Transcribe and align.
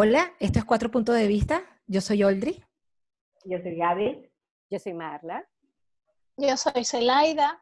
Hola, 0.00 0.32
esto 0.38 0.60
es 0.60 0.64
Cuatro 0.64 0.92
Puntos 0.92 1.16
de 1.16 1.26
Vista. 1.26 1.64
Yo 1.88 2.00
soy 2.00 2.22
Oldri. 2.22 2.62
Yo 3.44 3.58
soy 3.60 3.74
Gaby. 3.74 4.30
Yo 4.70 4.78
soy 4.78 4.94
Marla. 4.94 5.44
Yo 6.36 6.56
soy 6.56 6.84
Celaida. 6.84 7.60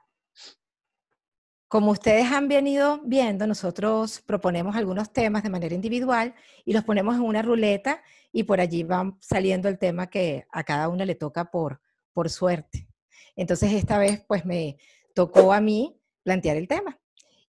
Como 1.67 1.93
ustedes 1.93 2.31
han 2.31 2.47
venido 2.47 3.01
viendo, 3.05 3.47
nosotros 3.47 4.21
proponemos 4.21 4.77
algunos 4.77 5.15
temas 5.15 5.45
de 5.45 5.49
manera 5.49 5.75
individual 5.75 6.35
y 6.67 6.75
los 6.75 6.85
ponemos 6.85 7.17
en 7.17 7.23
una 7.23 7.41
ruleta 7.41 8.03
y 8.33 8.43
por 8.43 8.61
allí 8.61 8.83
van 8.83 9.17
saliendo 9.23 9.71
el 9.71 9.79
tema 9.79 10.11
que 10.11 10.47
a 10.53 10.63
cada 10.63 10.91
uno 10.91 11.07
le 11.07 11.15
toca 11.15 11.51
por, 11.51 11.81
por 12.13 12.29
suerte. 12.29 12.87
Entonces 13.35 13.73
esta 13.73 13.97
vez 13.97 14.23
pues 14.29 14.45
me 14.45 14.77
tocó 15.15 15.55
a 15.55 15.63
mí 15.63 15.99
plantear 16.23 16.59
el 16.59 16.69
tema. 16.69 17.01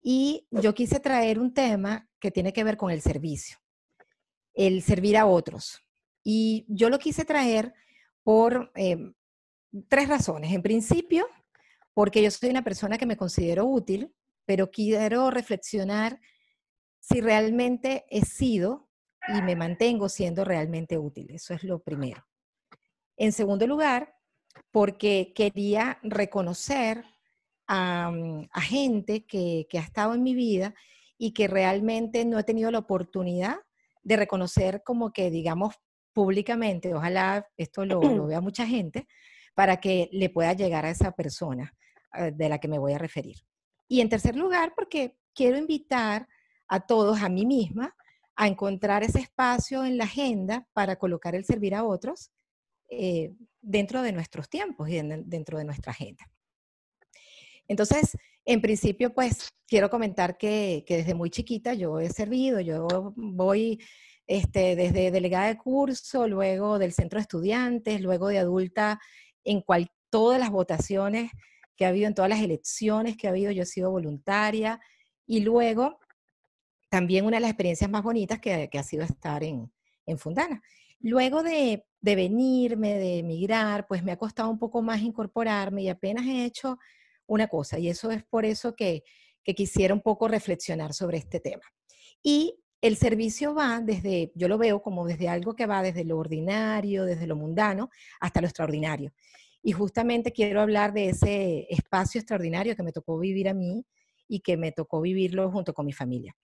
Y 0.02 0.48
yo 0.52 0.74
quise 0.74 1.02
traer 1.02 1.38
un 1.38 1.54
tema 1.54 2.08
que 2.18 2.32
tiene 2.32 2.54
que 2.54 2.64
ver 2.64 2.78
con 2.78 2.92
el 2.92 3.02
servicio, 3.02 3.58
el 4.68 4.82
servir 4.82 5.18
a 5.18 5.26
otros. 5.26 5.82
Y 6.24 6.66
yo 6.68 6.90
lo 6.90 7.00
quise 7.00 7.26
traer 7.26 7.74
por 8.24 8.72
em, 8.76 9.14
tres 9.88 10.08
razones. 10.08 10.54
En 10.54 10.62
principio, 10.62 11.28
porque 11.94 12.22
yo 12.22 12.32
soy 12.32 12.50
una 12.50 12.64
persona 12.64 12.98
que 12.98 13.06
me 13.06 13.18
considero 13.18 13.66
útil, 13.66 14.14
pero 14.46 14.70
quiero 14.70 15.32
reflexionar 15.32 16.20
si 17.00 17.22
realmente 17.22 18.06
he 18.10 18.26
sido 18.26 18.90
y 19.28 19.42
me 19.42 19.56
mantengo 19.56 20.10
siendo 20.10 20.44
realmente 20.44 20.98
útil. 20.98 21.30
Eso 21.32 21.54
es 21.54 21.64
lo 21.64 21.82
primero. 21.82 22.26
En 23.16 23.32
segundo 23.32 23.68
lugar, 23.68 24.14
porque 24.72 25.34
quería 25.36 26.00
reconocer 26.04 27.06
Mm, 27.70 28.46
a, 28.52 28.62
gente 28.62 29.26
que, 29.26 29.68
ha 29.74 29.80
estado 29.80 30.16
en 30.16 30.24
mi 30.24 30.34
vida 30.34 30.74
y 31.18 31.34
que 31.34 31.48
realmente 31.48 32.26
no 32.26 32.40
he 32.40 32.44
tenido 32.44 32.72
la 32.72 32.80
oportunidad 32.80 33.58
de 34.04 34.18
reconocer 34.18 34.82
como 34.84 35.12
que, 35.12 35.30
digamos, 35.30 35.76
públicamente, 36.14 36.94
ojalá 36.94 37.48
esto 37.58 37.86
lo, 37.86 38.00
vea 38.28 38.42
mucha 38.42 38.66
gente, 38.66 39.08
para 39.54 39.78
que 39.78 40.10
le 40.12 40.30
pueda 40.30 40.54
llegar 40.54 40.86
a 40.86 40.90
esa 40.90 41.12
persona 41.12 41.74
eh, 42.14 42.32
de 42.34 42.50
la 42.50 42.60
que 42.60 42.68
me 42.68 42.80
voy 42.80 42.94
a 42.94 42.98
referir. 42.98 43.38
Y 43.88 44.02
en 44.02 44.10
tercer 44.10 44.36
lugar, 44.36 44.74
porque 44.76 45.18
quiero 45.34 45.58
invitar 45.58 46.28
a 46.68 46.82
todos, 46.82 47.22
a 47.22 47.30
mí 47.30 47.46
misma, 47.46 47.96
a 48.36 48.48
encontrar 48.48 49.04
ese 49.04 49.20
espacio 49.20 49.84
en 49.84 49.98
la 49.98 50.06
agenda 50.06 50.68
para 50.74 50.96
colocar 50.98 51.36
el 51.36 51.44
servir 51.44 51.76
a 51.76 51.84
otros 51.84 52.32
eh, 52.90 53.34
dentro 53.62 54.02
de 54.02 54.14
nuestros 54.14 54.50
tiempos 54.50 54.90
y 54.90 55.02
dentro 55.02 55.58
de 55.58 55.66
nuestra 55.66 55.92
agenda. 55.92 56.24
Entonces, 57.70 58.18
en 58.46 58.62
principio, 58.62 59.14
pues 59.14 59.54
quiero 59.68 59.92
comentar 59.92 60.38
que, 60.38 60.84
desde 60.90 61.14
muy 61.14 61.30
chiquita 61.30 61.76
yo 61.76 62.00
he 62.00 62.10
servido, 62.10 62.60
yo 62.60 63.14
voy 63.16 63.80
este, 64.26 64.76
desde 64.76 65.12
delegada 65.12 65.48
de 65.48 65.58
curso, 65.58 66.28
luego 66.28 66.80
del 66.80 66.92
centro 66.92 67.18
de 67.18 67.22
estudiantes, 67.22 68.02
luego 68.02 68.28
de 68.28 68.40
adulta 68.40 69.00
en 69.44 69.62
cual, 69.62 69.90
todas 70.10 70.40
las 70.40 70.50
votaciones 70.50 71.32
que 71.76 71.86
ha 71.86 71.90
habido, 71.90 72.08
en 72.08 72.16
todas 72.16 72.30
las 72.30 72.42
elecciones 72.42 73.16
que 73.16 73.28
ha 73.28 73.30
habido, 73.30 73.52
yo 73.52 73.62
he 73.62 73.68
sido 73.68 73.92
voluntaria 73.92 74.82
y 75.28 75.42
luego 75.42 76.00
también 76.90 77.26
una 77.26 77.38
de 77.38 77.42
las 77.42 77.52
experiencias 77.52 77.90
más 77.92 78.02
bonitas 78.02 78.40
que, 78.40 78.68
ha 78.74 78.84
sido 78.84 79.04
estar 79.04 79.44
en, 79.44 79.72
Fundana. 80.18 80.64
Luego 81.02 81.44
de, 81.44 81.86
de 82.02 82.16
venirme, 82.16 82.96
de 82.96 83.20
emigrar, 83.20 83.86
pues 83.86 84.04
me 84.04 84.12
ha 84.12 84.18
costado 84.18 84.50
un 84.50 84.58
poco 84.58 84.82
más 84.82 85.02
incorporarme 85.02 85.84
y 85.84 85.90
apenas 85.90 86.26
he 86.26 86.46
hecho 86.46 86.80
una 87.30 87.48
cosa, 87.48 87.80
y 87.80 87.88
eso 87.90 88.12
es 88.12 88.24
por 88.24 88.46
eso 88.46 88.76
que, 88.76 89.04
quisiera 89.56 89.96
un 89.96 90.02
poco 90.02 90.28
reflexionar 90.28 90.94
sobre 90.94 91.18
este 91.18 91.40
tema. 91.40 91.64
Y 92.22 92.60
el 92.82 92.98
servicio 92.98 93.56
va 93.56 93.82
desde, 93.82 94.32
yo 94.36 94.48
lo 94.48 94.60
veo 94.60 94.80
como 94.80 95.08
desde 95.08 95.28
algo 95.28 95.56
que 95.56 95.66
va 95.66 95.82
desde 95.82 96.06
lo 96.06 96.20
ordinario, 96.20 97.04
desde 97.04 97.26
lo 97.26 97.36
mundano, 97.36 97.90
hasta 98.20 98.42
lo 98.42 98.48
extraordinario. 98.48 99.12
Y 99.64 99.72
justamente 99.72 100.32
quiero 100.32 100.62
hablar 100.62 100.94
de 100.94 101.10
ese 101.10 101.66
espacio 101.68 102.20
extraordinario 102.20 102.76
que 102.76 102.84
me 102.84 102.92
tocó 102.92 103.18
vivir 103.18 103.50
a 103.50 103.56
mí 103.56 103.84
y 104.28 104.42
que 104.42 104.56
me 104.56 104.72
tocó 104.72 105.02
vivirlo 105.02 105.50
junto 105.50 105.74
con 105.74 105.88
mi 105.88 105.94
familia. 105.94 106.36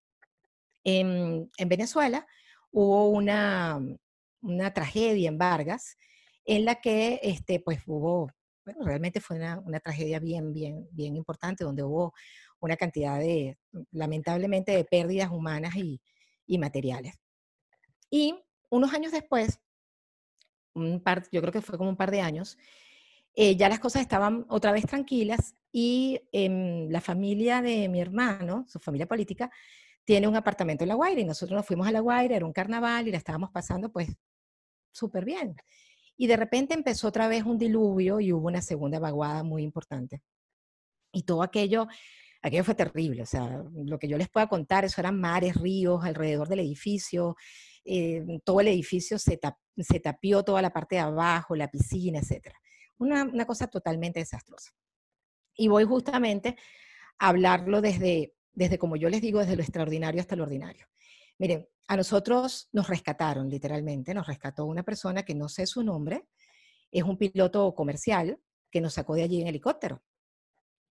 En, 0.83 1.51
Venezuela 1.67 2.25
hubo 2.71 3.09
una, 3.09 3.79
una, 4.41 4.73
tragedia 4.73 5.29
en 5.29 5.37
Vargas 5.37 5.95
en 6.43 6.65
la 6.65 6.81
que 6.81 7.19
este, 7.21 7.59
pues 7.59 7.83
hubo 7.85 8.31
bueno, 8.65 8.83
realmente 8.83 9.21
fue 9.21 9.37
una, 9.37 9.79
tragedia 9.79 10.19
bien, 10.19 10.51
bien, 10.53 10.87
bien 10.91 11.15
importante, 11.15 11.63
donde 11.63 11.83
hubo 11.83 12.13
una 12.59 12.75
cantidad 12.75 13.19
de, 13.19 13.57
lamentablemente, 13.91 14.71
de 14.71 14.83
pérdidas 14.83 15.29
humanas 15.31 15.75
y, 15.75 16.01
materiales. 16.57 17.15
Y 18.09 18.35
unos 18.69 18.93
años 18.93 19.11
después, 19.11 19.59
un 20.73 21.01
par, 21.01 21.23
yo 21.31 21.41
creo 21.41 21.53
que 21.53 21.61
fue 21.61 21.77
como 21.77 21.89
un 21.89 21.95
par 21.95 22.11
de 22.11 22.21
años, 22.21 22.57
eh, 23.35 23.55
ya 23.55 23.69
las 23.69 23.79
cosas 23.79 24.01
estaban 24.01 24.45
otra 24.49 24.71
vez 24.71 24.85
tranquilas 24.85 25.55
y 25.71 26.21
em, 26.31 26.89
la 26.89 27.01
familia 27.01 27.61
de 27.61 27.89
mi 27.89 27.99
hermano, 27.99 28.65
su 28.67 28.79
familia 28.79 29.07
política, 29.07 29.51
tiene 30.05 30.27
un 30.27 30.35
apartamento 30.35 30.83
en 30.83 30.89
La 30.89 30.95
Guaira 30.95 31.21
y 31.21 31.25
nosotros 31.25 31.57
nos 31.57 31.65
fuimos 31.65 31.87
a 31.87 31.91
La 31.91 31.99
Guaira, 31.99 32.35
era 32.35 32.45
un 32.45 32.53
carnaval 32.53 33.07
y 33.07 33.11
la 33.11 33.17
estábamos 33.17 33.51
pasando 33.51 33.91
pues 33.91 34.09
súper 34.91 35.25
bien. 35.25 35.55
Y 36.17 36.27
de 36.27 36.37
repente 36.37 36.73
empezó 36.73 37.07
otra 37.07 37.27
vez 37.27 37.43
un 37.43 37.57
diluvio 37.57 38.19
y 38.19 38.31
hubo 38.31 38.47
una 38.47 38.61
segunda 38.61 38.99
vaguada 38.99 39.43
muy 39.43 39.63
importante. 39.63 40.21
Y 41.11 41.23
todo 41.23 41.43
aquello, 41.43 41.87
aquello 42.41 42.63
fue 42.63 42.75
terrible. 42.75 43.21
O 43.21 43.25
sea, 43.25 43.63
lo 43.73 43.99
que 43.99 44.07
yo 44.07 44.17
les 44.17 44.29
pueda 44.29 44.47
contar, 44.47 44.85
eso 44.85 45.01
eran 45.01 45.19
mares, 45.19 45.55
ríos 45.55 46.03
alrededor 46.03 46.47
del 46.47 46.59
edificio. 46.59 47.35
Eh, 47.83 48.23
todo 48.43 48.61
el 48.61 48.69
edificio 48.69 49.19
se, 49.19 49.39
se, 49.77 49.99
tapió 49.99 50.43
toda 50.43 50.61
la 50.61 50.71
parte 50.71 50.95
de 50.95 51.01
abajo, 51.01 51.55
la 51.55 51.69
piscina, 51.69 52.19
etc. 52.19 52.53
Una, 52.97 53.23
una 53.23 53.45
cosa 53.45 53.67
totalmente 53.67 54.19
desastrosa. 54.19 54.71
Y 55.57 55.67
voy 55.67 55.83
justamente 55.83 56.55
a 57.19 57.29
hablarlo 57.29 57.81
desde, 57.81 58.33
desde, 58.53 58.77
como 58.77 58.95
yo 58.95 59.09
les 59.09 59.21
digo, 59.21 59.39
desde 59.39 59.55
lo 59.55 59.61
extraordinario 59.61 60.21
hasta 60.21 60.35
lo 60.35 60.43
ordinario. 60.43 60.85
Miren, 61.37 61.67
a 61.87 61.97
nosotros 61.97 62.69
nos 62.71 62.87
rescataron, 62.87 63.49
literalmente, 63.49 64.13
nos 64.13 64.27
rescató 64.27 64.65
una 64.65 64.83
persona 64.83 65.23
que 65.23 65.35
no 65.35 65.49
sé 65.49 65.67
su 65.67 65.83
nombre, 65.83 66.27
es 66.91 67.03
un 67.03 67.17
piloto 67.17 67.73
comercial 67.75 68.39
que 68.71 68.81
nos 68.81 68.93
sacó 68.93 69.15
de 69.15 69.23
allí 69.23 69.41
en 69.41 69.47
helicóptero. 69.47 70.03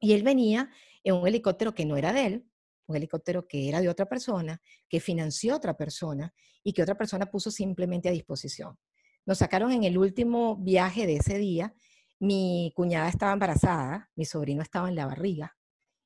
Y 0.01 0.13
él 0.13 0.23
venía 0.23 0.71
en 1.03 1.15
un 1.15 1.27
helicóptero 1.27 1.75
que 1.75 1.85
no 1.85 1.97
era 1.97 2.13
de 2.13 2.27
él, 2.27 2.51
un 2.87 2.97
helicóptero 2.97 3.47
que 3.49 3.69
era 3.69 3.81
de 3.81 3.89
otra 3.89 4.07
persona, 4.07 4.61
que 4.89 5.01
financió 5.01 5.57
otra 5.57 5.77
persona 5.77 6.35
y 6.63 6.73
que 6.73 6.83
otra 6.83 6.97
persona 6.97 7.27
puso 7.27 7.51
simplemente 7.51 8.09
a 8.09 8.13
disposición. 8.13 8.79
Nos 9.27 9.39
sacaron 9.39 9.73
en 9.73 9.85
el 9.85 9.97
último 9.97 10.57
viaje 10.57 11.07
de 11.07 11.17
ese 11.17 11.39
día. 11.39 11.75
Mi 12.21 12.73
cuñada 12.77 13.09
estaba 13.09 13.33
embarazada, 13.33 14.11
mi 14.15 14.25
sobrino 14.25 14.63
estaba 14.63 14.89
en 14.89 14.97
la 14.97 15.07
barriga 15.07 15.57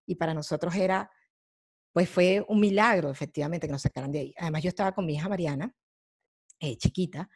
y 0.07 0.15
para 0.15 0.35
nosotros 0.35 0.75
era 0.75 1.11
pues 1.93 2.09
fue 2.09 2.45
un 2.49 2.61
milagro, 2.61 3.11
efectivamente, 3.11 3.67
que 3.67 3.73
nos 3.73 3.83
sacaran 3.83 4.13
de 4.13 4.21
ahí. 4.21 4.35
Además, 4.39 4.63
yo 4.63 4.69
estaba 4.69 4.93
con 4.93 5.07
mi 5.07 5.15
hija 5.15 5.29
Mariana, 5.29 5.75
eh, 6.61 6.77
chiquita, 6.77 7.29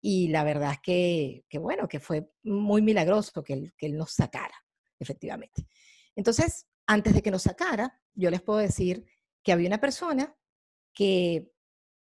y 0.00 0.28
la 0.28 0.44
verdad 0.44 0.72
es 0.72 0.80
que, 0.80 1.58
bueno, 1.58 1.88
que 1.88 2.00
fue 2.00 2.30
muy 2.42 2.82
milagroso 2.82 3.42
que 3.42 3.72
que 3.76 3.86
él 3.86 3.96
nos 3.96 4.12
sacara, 4.12 4.54
efectivamente. 4.98 5.66
Entonces, 6.14 6.66
antes 6.86 7.14
de 7.14 7.22
que 7.22 7.30
nos 7.30 7.42
sacara, 7.42 8.00
yo 8.14 8.30
les 8.30 8.42
puedo 8.42 8.58
decir 8.58 9.04
que 9.42 9.52
había 9.52 9.68
una 9.68 9.80
persona 9.80 10.36
que 10.92 11.52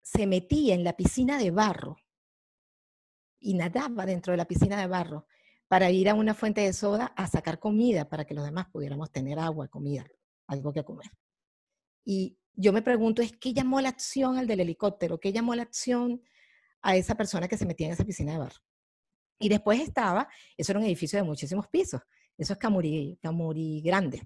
se 0.02 0.26
metía 0.26 0.74
en 0.74 0.84
la 0.84 0.96
piscina 0.96 1.38
de 1.38 1.50
barro 1.50 1.96
y 3.38 3.54
nadaba 3.54 4.06
dentro 4.06 4.32
de 4.32 4.36
la 4.36 4.46
piscina 4.46 4.80
de 4.80 4.86
barro 4.86 5.26
para 5.68 5.90
ir 5.90 6.08
a 6.08 6.14
una 6.14 6.34
fuente 6.34 6.62
de 6.62 6.72
soda 6.72 7.12
a 7.16 7.26
sacar 7.26 7.58
comida 7.58 8.08
para 8.08 8.24
que 8.24 8.34
los 8.34 8.44
demás 8.44 8.66
pudiéramos 8.72 9.10
tener 9.12 9.38
agua, 9.38 9.68
comida, 9.68 10.04
algo 10.46 10.72
que 10.72 10.84
comer. 10.84 11.10
Y 12.04 12.38
yo 12.54 12.72
me 12.72 12.82
pregunto, 12.82 13.22
¿es 13.22 13.32
qué 13.32 13.52
llamó 13.52 13.80
la 13.80 13.90
acción 13.90 14.38
al 14.38 14.46
del 14.46 14.60
helicóptero? 14.60 15.18
¿Qué 15.18 15.32
llamó 15.32 15.54
la 15.54 15.62
acción 15.62 16.22
a 16.82 16.96
esa 16.96 17.14
persona 17.14 17.48
que 17.48 17.56
se 17.56 17.66
metía 17.66 17.86
en 17.86 17.92
esa 17.92 18.04
piscina 18.04 18.32
de 18.32 18.38
bar? 18.38 18.52
Y 19.38 19.48
después 19.48 19.80
estaba, 19.80 20.28
eso 20.56 20.72
era 20.72 20.78
un 20.80 20.84
edificio 20.84 21.18
de 21.18 21.22
muchísimos 21.22 21.66
pisos, 21.68 22.02
eso 22.36 22.52
es 22.52 22.58
Camurí, 22.58 23.18
Camurí 23.22 23.80
Grande. 23.80 24.22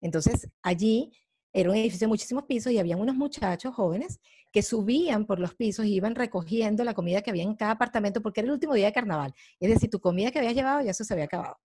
Entonces, 0.00 0.48
allí 0.62 1.12
era 1.52 1.70
un 1.70 1.76
edificio 1.76 2.06
de 2.06 2.08
muchísimos 2.08 2.44
pisos 2.44 2.72
y 2.72 2.78
había 2.78 2.96
unos 2.96 3.14
muchachos 3.14 3.74
jóvenes 3.74 4.20
que 4.52 4.62
subían 4.62 5.24
por 5.24 5.40
los 5.40 5.54
pisos 5.54 5.86
y 5.86 5.94
iban 5.94 6.14
recogiendo 6.14 6.84
la 6.84 6.94
comida 6.94 7.22
que 7.22 7.30
había 7.30 7.44
en 7.44 7.54
cada 7.54 7.72
apartamento 7.72 8.22
porque 8.22 8.40
era 8.40 8.48
el 8.48 8.52
último 8.52 8.74
día 8.74 8.86
de 8.86 8.92
carnaval. 8.92 9.34
Es 9.58 9.70
decir, 9.70 9.90
tu 9.90 10.00
comida 10.00 10.30
que 10.30 10.40
habías 10.40 10.54
llevado 10.54 10.82
ya 10.82 10.90
eso 10.90 11.04
se 11.04 11.12
había 11.12 11.26
acabado. 11.26 11.58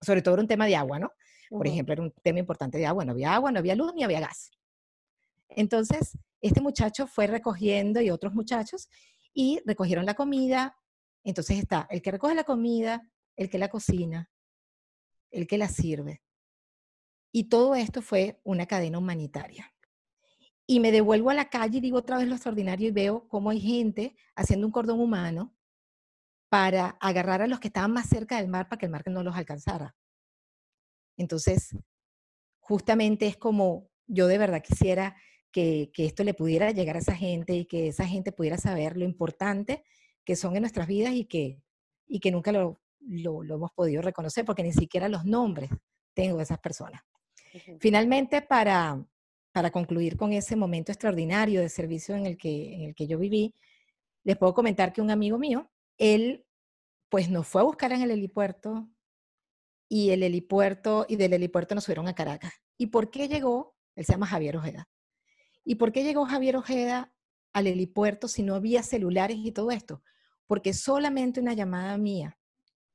Sobre 0.00 0.22
todo 0.22 0.34
era 0.34 0.42
un 0.42 0.48
tema 0.48 0.66
de 0.66 0.76
agua, 0.76 0.98
¿no? 0.98 1.12
Por 1.50 1.66
ejemplo, 1.66 1.92
era 1.92 2.02
un 2.02 2.12
tema 2.22 2.38
importante 2.38 2.78
de 2.78 2.86
agua. 2.86 3.04
No 3.04 3.12
había 3.12 3.34
agua, 3.34 3.52
no 3.52 3.58
había 3.58 3.74
luz, 3.74 3.92
ni 3.94 4.02
había 4.02 4.20
gas. 4.20 4.50
Entonces, 5.56 6.18
este 6.40 6.60
muchacho 6.60 7.06
fue 7.06 7.26
recogiendo 7.26 8.00
y 8.00 8.10
otros 8.10 8.34
muchachos 8.34 8.88
y 9.32 9.60
recogieron 9.64 10.06
la 10.06 10.14
comida. 10.14 10.76
Entonces 11.24 11.58
está 11.58 11.86
el 11.90 12.02
que 12.02 12.10
recoge 12.10 12.34
la 12.34 12.44
comida, 12.44 13.08
el 13.36 13.48
que 13.48 13.58
la 13.58 13.68
cocina, 13.68 14.30
el 15.30 15.46
que 15.46 15.58
la 15.58 15.68
sirve. 15.68 16.22
Y 17.32 17.44
todo 17.44 17.74
esto 17.74 18.02
fue 18.02 18.40
una 18.44 18.66
cadena 18.66 18.98
humanitaria. 18.98 19.72
y 20.66 20.80
me 20.80 20.92
devuelvo 20.92 21.30
a 21.30 21.34
la 21.34 21.50
calle 21.50 21.78
y 21.78 21.80
digo 21.80 21.98
otra 21.98 22.18
vez 22.18 22.28
lo 22.28 22.34
extraordinario 22.34 22.88
y 22.88 22.92
veo 22.92 23.28
cómo 23.28 23.50
hay 23.50 23.60
gente 23.60 24.16
haciendo 24.36 24.66
un 24.66 24.72
cordón 24.72 25.00
humano 25.00 25.54
para 26.48 26.96
agarrar 27.00 27.42
a 27.42 27.46
los 27.46 27.60
que 27.60 27.68
estaban 27.68 27.92
más 27.92 28.08
cerca 28.08 28.36
del 28.36 28.48
mar 28.48 28.68
para 28.68 28.78
que 28.78 28.86
el 28.86 28.92
mar 28.92 29.02
no 29.06 29.22
los 29.22 29.36
alcanzara. 29.36 29.96
Entonces, 31.16 31.76
justamente 32.60 33.26
es 33.26 33.36
como 33.36 33.90
yo 34.06 34.26
de 34.28 34.38
verdad 34.38 34.62
quisiera 34.62 35.16
que, 35.52 35.90
esto 35.96 36.24
le 36.24 36.34
pudiera 36.34 36.70
llegar 36.70 36.96
a 36.96 37.00
esa 37.00 37.14
gente 37.14 37.54
y 37.54 37.66
que 37.66 37.88
esa 37.88 38.06
gente 38.06 38.32
pudiera 38.32 38.58
saber 38.58 38.96
lo 38.96 39.04
importante 39.04 39.84
que 40.24 40.36
son 40.36 40.56
en 40.56 40.62
nuestras 40.62 40.86
vidas 40.86 41.12
y 41.14 41.26
que, 41.26 41.62
y 42.06 42.20
que 42.20 42.30
nunca 42.30 42.52
lo, 42.52 42.80
lo, 43.00 43.42
hemos 43.42 43.72
podido 43.72 44.02
reconocer 44.02 44.44
porque 44.44 44.62
ni 44.62 44.72
siquiera 44.72 45.08
los 45.08 45.24
nombres 45.24 45.70
tengo 46.14 46.38
de 46.38 46.44
esas 46.44 46.58
personas. 46.58 47.02
Finalmente, 47.80 48.40
para, 48.42 49.04
para 49.52 49.70
concluir 49.70 50.16
con 50.16 50.32
ese 50.32 50.56
momento 50.56 50.90
extraordinario 50.90 51.60
de 51.60 51.68
servicio 51.68 52.16
en 52.16 52.26
el, 52.26 52.38
que, 52.38 52.74
en 52.74 52.82
el 52.82 52.94
que 52.94 53.06
yo 53.06 53.18
viví, 53.18 53.54
les 54.24 54.36
puedo 54.38 54.54
comentar 54.54 54.92
que 54.92 55.02
un 55.02 55.10
amigo 55.10 55.38
mío, 55.38 55.70
él 55.98 56.46
pues 57.10 57.28
nos 57.28 57.46
fue 57.46 57.60
a 57.60 57.64
buscar 57.64 57.92
en 57.92 58.02
el 58.02 58.10
helipuerto 58.10 58.88
y 59.88 60.10
el 60.10 60.22
helipuerto 60.22 61.04
y 61.06 61.16
del 61.16 61.34
helipuerto 61.34 61.74
nos 61.74 61.84
fueron 61.84 62.08
a 62.08 62.14
Caracas. 62.14 62.54
¿Y 62.78 62.86
por 62.86 63.10
qué 63.10 63.28
llegó? 63.28 63.76
Él 63.94 64.06
se 64.06 64.12
llama 64.12 64.26
Javier 64.26 64.56
Ojeda. 64.56 64.88
¿Y 65.64 65.76
por 65.76 65.92
qué 65.92 66.02
llegó 66.02 66.24
Javier 66.24 66.56
Ojeda 66.56 67.12
al 67.52 67.66
helipuerto 67.66 68.28
si 68.28 68.42
no 68.42 68.54
había 68.54 68.82
celulares 68.82 69.38
y 69.38 69.52
todo 69.52 69.70
esto? 69.70 70.02
Porque 70.46 70.74
solamente 70.74 71.40
una 71.40 71.54
llamada 71.54 71.96
mía, 71.98 72.38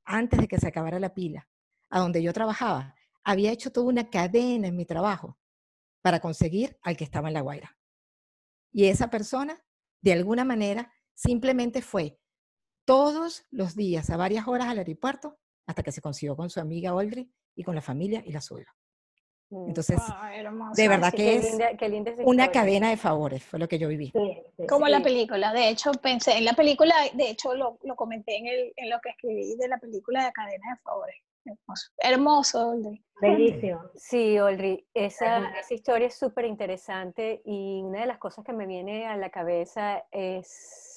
antes 0.04 0.40
de 0.40 0.48
que 0.48 0.58
se 0.58 0.68
acabara 0.68 1.00
la 1.00 1.14
pila, 1.14 1.48
a 1.90 2.00
donde 2.00 2.22
yo 2.22 2.32
trabajaba, 2.32 2.94
había 3.24 3.52
hecho 3.52 3.72
toda 3.72 3.86
una 3.86 4.10
cadena 4.10 4.68
en 4.68 4.76
mi 4.76 4.84
trabajo 4.84 5.38
para 6.02 6.20
conseguir 6.20 6.78
al 6.82 6.96
que 6.96 7.04
estaba 7.04 7.28
en 7.28 7.34
La 7.34 7.40
Guaira. 7.40 7.76
Y 8.72 8.86
esa 8.86 9.10
persona, 9.10 9.62
de 10.00 10.12
alguna 10.12 10.44
manera, 10.44 10.92
simplemente 11.14 11.82
fue 11.82 12.20
todos 12.84 13.44
los 13.50 13.74
días 13.74 14.08
a 14.10 14.16
varias 14.16 14.46
horas 14.46 14.68
al 14.68 14.78
aeropuerto 14.78 15.38
hasta 15.66 15.82
que 15.82 15.92
se 15.92 16.00
consiguió 16.00 16.36
con 16.36 16.48
su 16.48 16.60
amiga 16.60 16.94
Oldri 16.94 17.30
y 17.54 17.64
con 17.64 17.74
la 17.74 17.82
familia 17.82 18.22
y 18.24 18.32
la 18.32 18.40
suya. 18.40 18.77
Mm. 19.50 19.68
Entonces, 19.68 19.98
de 20.74 20.88
verdad 20.88 21.12
que 21.12 21.36
es 21.36 21.58
una 22.24 22.50
cadena 22.50 22.90
de 22.90 22.96
favores, 22.96 23.42
fue 23.42 23.58
lo 23.58 23.68
que 23.68 23.78
yo 23.78 23.88
viví. 23.88 24.12
Como 24.68 24.88
la 24.88 25.00
película, 25.00 25.52
de 25.52 25.68
hecho 25.68 25.92
pensé 25.92 26.36
en 26.36 26.44
la 26.44 26.52
película, 26.52 26.94
de 27.14 27.30
hecho 27.30 27.54
lo, 27.54 27.78
lo 27.82 27.96
comenté 27.96 28.36
en, 28.36 28.46
el, 28.46 28.72
en, 28.76 28.90
lo 28.90 29.00
que 29.00 29.10
escribí 29.10 29.56
de 29.56 29.68
la 29.68 29.78
película 29.78 30.24
de 30.24 30.32
cadena 30.32 30.74
de 30.74 30.80
favores. 30.82 31.16
Hermoso, 31.98 32.70
Oldri. 32.70 33.02
Bellísimo. 33.22 33.80
Sí, 33.94 34.38
Olri, 34.38 34.86
esa, 34.92 35.48
esa 35.58 35.74
historia 35.74 36.08
es 36.08 36.14
súper 36.14 36.44
interesante 36.44 37.40
y 37.44 37.80
una 37.82 38.00
de 38.00 38.06
las 38.06 38.18
cosas 38.18 38.44
que 38.44 38.52
me 38.52 38.66
viene 38.66 39.06
a 39.06 39.16
la 39.16 39.30
cabeza 39.30 40.04
es, 40.10 40.87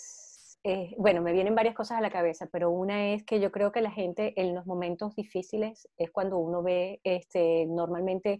bueno, 0.97 1.21
me 1.21 1.33
vienen 1.33 1.55
varias 1.55 1.75
cosas 1.75 1.97
a 1.97 2.01
la 2.01 2.11
cabeza, 2.11 2.47
pero 2.51 2.69
una 2.69 3.13
es 3.13 3.23
que 3.23 3.39
yo 3.39 3.51
creo 3.51 3.71
que 3.71 3.81
la 3.81 3.91
gente 3.91 4.39
en 4.39 4.53
los 4.53 4.65
momentos 4.65 5.15
difíciles 5.15 5.89
es 5.97 6.11
cuando 6.11 6.37
uno 6.37 6.61
ve 6.61 6.99
este, 7.03 7.65
normalmente 7.67 8.39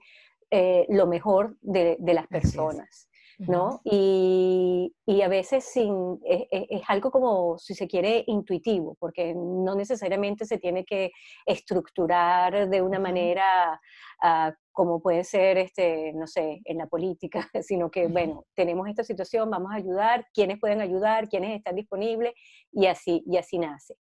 eh, 0.52 0.86
lo 0.90 1.08
mejor 1.08 1.58
de, 1.62 1.98
de 2.00 2.14
las 2.14 2.28
personas. 2.28 3.11
¿No? 3.48 3.82
Y, 3.84 4.94
y, 5.06 5.22
a 5.22 5.28
veces 5.28 5.66
sin, 5.66 6.20
es, 6.26 6.42
e, 6.52 6.68
es, 6.70 6.82
algo 6.88 7.10
como, 7.12 7.58
si 7.58 7.74
se 7.74 7.88
quiere, 7.88 8.24
intuitivo, 8.28 8.96
porque 9.00 9.34
no 9.36 9.74
necesariamente 9.76 10.46
se 10.46 10.60
tiene 10.60 10.86
que 10.86 11.12
estructurar 11.46 12.70
de 12.70 12.82
una 12.82 13.00
manera 13.00 13.80
uh, 14.24 14.52
como 14.72 15.02
puede 15.02 15.24
ser, 15.24 15.58
este, 15.58 16.14
no 16.14 16.28
sé, 16.28 16.62
en 16.66 16.78
la 16.78 16.88
política, 16.88 17.50
sino 17.64 17.90
que, 17.90 18.08
bueno, 18.08 18.46
tenemos 18.56 18.88
esta 18.88 19.04
situación, 19.04 19.50
vamos 19.50 19.72
a 19.72 19.78
ayudar, 19.78 20.28
quiénes 20.34 20.60
pueden 20.60 20.82
ayudar, 20.82 21.28
quiénes 21.28 21.56
están 21.56 21.76
disponibles, 21.76 22.34
y 22.72 22.86
así, 22.86 23.24
y 23.26 23.38
así 23.38 23.58
nace. 23.58 23.96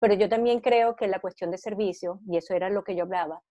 Pero 0.00 0.14
yo 0.14 0.28
también 0.28 0.60
creo 0.60 0.96
que 0.96 1.06
la 1.06 1.20
cuestión 1.20 1.50
de 1.50 1.58
servicio, 1.58 2.20
y 2.26 2.38
eso 2.38 2.54
era 2.54 2.70
lo 2.70 2.82
que 2.82 2.96
yo 2.96 3.04
hablaba, 3.04 3.42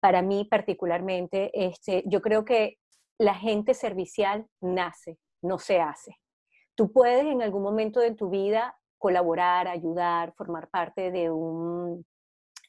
para 0.00 0.20
mí 0.20 0.46
particularmente, 0.50 1.50
este, 1.54 2.02
yo 2.06 2.20
creo 2.20 2.44
que 2.44 2.76
la 3.18 3.34
gente 3.34 3.74
servicial 3.74 4.46
nace, 4.60 5.18
no 5.42 5.58
se 5.58 5.80
hace. 5.80 6.16
Tú 6.74 6.92
puedes 6.92 7.24
en 7.24 7.42
algún 7.42 7.62
momento 7.62 8.00
de 8.00 8.14
tu 8.14 8.30
vida 8.30 8.76
colaborar, 8.98 9.68
ayudar, 9.68 10.32
formar 10.36 10.68
parte 10.70 11.10
de 11.10 11.30
un, 11.30 12.04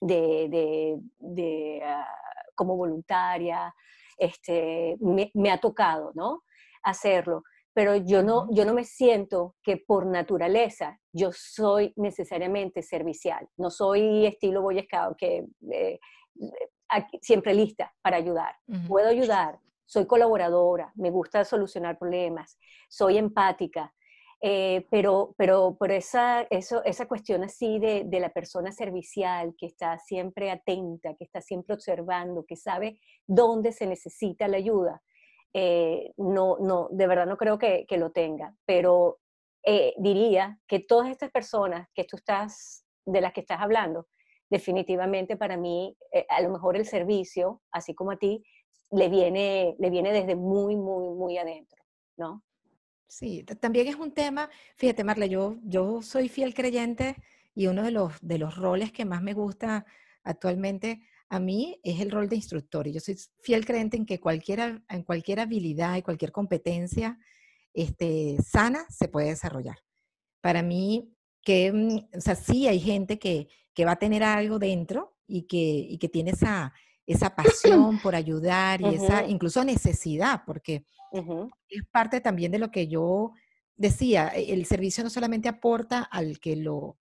de, 0.01 0.99
de, 1.17 1.81
ah, 1.83 2.07
como 2.55 2.75
voluntaria, 2.75 3.73
este, 4.17 4.97
me, 4.99 5.51
ha 5.51 5.59
tocado, 5.59 6.11
¿no? 6.13 6.43
Hacerlo. 6.83 7.43
Pero 7.73 7.95
yo 7.95 8.23
no, 8.23 8.47
yo 8.51 8.63
no 8.63 8.73
me 8.73 8.85
siento 8.85 9.55
que 9.61 9.77
por 9.77 10.05
naturaleza 10.05 10.99
yo 11.11 11.31
soy 11.33 11.91
necesariamente 11.97 12.81
servicial. 12.81 13.47
No 13.57 13.69
soy 13.69 14.25
estilo 14.25 14.61
Boy 14.61 14.81
Scout, 14.83 15.17
que 15.17 15.45
eh, 15.71 15.99
siempre 17.21 17.53
lista 17.53 17.93
para 18.01 18.17
ayudar. 18.17 18.55
Puedo 18.87 19.09
ayudar, 19.09 19.59
soy 19.85 20.05
colaboradora, 20.05 20.91
me 20.95 21.11
gusta 21.11 21.45
solucionar 21.45 21.97
problemas, 21.97 22.57
soy 22.89 23.17
empática, 23.17 23.93
eh, 24.41 24.85
pero, 24.91 25.33
pero, 25.37 25.77
pero 25.79 25.93
esa, 25.93 26.41
eso, 26.49 26.83
esa 26.83 27.07
cuestión 27.07 27.43
así 27.43 27.79
de, 27.79 28.03
de, 28.05 28.19
la 28.19 28.29
persona 28.29 28.71
servicial 28.71 29.55
que 29.57 29.65
está 29.65 29.97
siempre 29.97 30.51
atenta, 30.51 31.15
que 31.15 31.23
está 31.23 31.41
siempre 31.41 31.73
observando, 31.73 32.45
que 32.45 32.55
sabe 32.55 32.99
dónde 33.25 33.71
se 33.71 33.87
necesita 33.87 34.47
la 34.47 34.57
ayuda, 34.57 35.01
eh, 35.53 36.11
no, 36.17 36.57
no, 36.59 36.89
de 36.91 37.07
verdad 37.07 37.25
no 37.25 37.37
creo 37.37 37.57
que, 37.57 37.85
que 37.87 37.97
lo 37.97 38.11
tenga, 38.11 38.53
pero 38.65 39.19
eh, 39.63 39.93
diría 39.97 40.59
que 40.67 40.79
todas 40.79 41.09
estas 41.09 41.31
personas 41.31 41.87
que 41.95 42.03
tú 42.03 42.17
estás, 42.17 42.85
de 43.05 43.21
las 43.21 43.33
que 43.33 43.41
estás 43.41 43.61
hablando, 43.61 44.07
definitivamente 44.49 45.37
para 45.37 45.57
mí, 45.57 45.97
a 46.29 46.41
lo 46.41 46.49
mejor 46.51 46.75
el 46.75 46.85
servicio, 46.85 47.63
así 47.71 47.95
como 47.95 48.11
a 48.11 48.17
ti, 48.17 48.43
le 48.95 49.09
viene, 49.09 49.75
le 49.77 49.89
viene 49.89 50.11
desde 50.11 50.35
muy, 50.35 50.75
muy, 50.75 51.09
muy 51.09 51.37
adentro, 51.37 51.83
¿no? 52.17 52.43
Sí, 53.07 53.43
también 53.43 53.87
es 53.87 53.95
un 53.95 54.11
tema, 54.11 54.49
fíjate 54.75 55.03
Marle, 55.03 55.29
yo, 55.29 55.57
yo 55.63 56.01
soy 56.01 56.27
fiel 56.27 56.53
creyente 56.53 57.15
y 57.53 57.67
uno 57.67 57.83
de 57.83 57.91
los, 57.91 58.13
de 58.21 58.37
los 58.37 58.55
roles 58.55 58.91
que 58.91 59.05
más 59.05 59.21
me 59.21 59.33
gusta 59.33 59.85
actualmente 60.23 61.01
a 61.29 61.39
mí 61.39 61.79
es 61.83 61.99
el 62.01 62.11
rol 62.11 62.29
de 62.29 62.35
instructor. 62.35 62.87
Y 62.87 62.93
yo 62.93 62.99
soy 62.99 63.17
fiel 63.41 63.65
creyente 63.65 63.97
en 63.97 64.05
que 64.05 64.19
cualquier, 64.19 64.83
en 64.89 65.03
cualquier 65.03 65.39
habilidad 65.39 65.95
y 65.95 66.01
cualquier 66.01 66.31
competencia 66.31 67.17
este, 67.73 68.37
sana 68.43 68.85
se 68.89 69.07
puede 69.07 69.29
desarrollar. 69.29 69.77
Para 70.41 70.61
mí, 70.63 71.13
que, 71.41 71.71
mm, 71.71 72.17
o 72.17 72.21
sea, 72.21 72.35
sí 72.35 72.67
hay 72.67 72.79
gente 72.79 73.19
que, 73.19 73.47
que 73.73 73.85
va 73.85 73.93
a 73.93 73.99
tener 73.99 74.23
algo 74.23 74.59
dentro 74.59 75.17
y 75.27 75.43
que, 75.43 75.57
y 75.57 75.97
que 75.97 76.09
tiene 76.09 76.31
esa, 76.31 76.73
esa 77.05 77.35
pasión 77.35 77.99
por 77.99 78.15
ayudar 78.15 78.81
y 78.81 78.95
esa 78.95 79.25
incluso 79.25 79.63
necesidad, 79.63 80.43
porque 80.45 80.85
es 81.69 81.85
parte 81.91 82.19
también 82.19 82.51
de 82.51 82.59
lo 82.59 82.71
que 82.71 82.87
yo 82.87 83.31
decía, 83.77 84.31
e, 84.35 84.53
el 84.53 84.65
servicio 84.65 85.03
no 85.03 85.09
solamente 85.09 85.49
aporta 85.49 86.01
al 86.01 86.39
que 86.39 86.55
lo, 86.55 86.97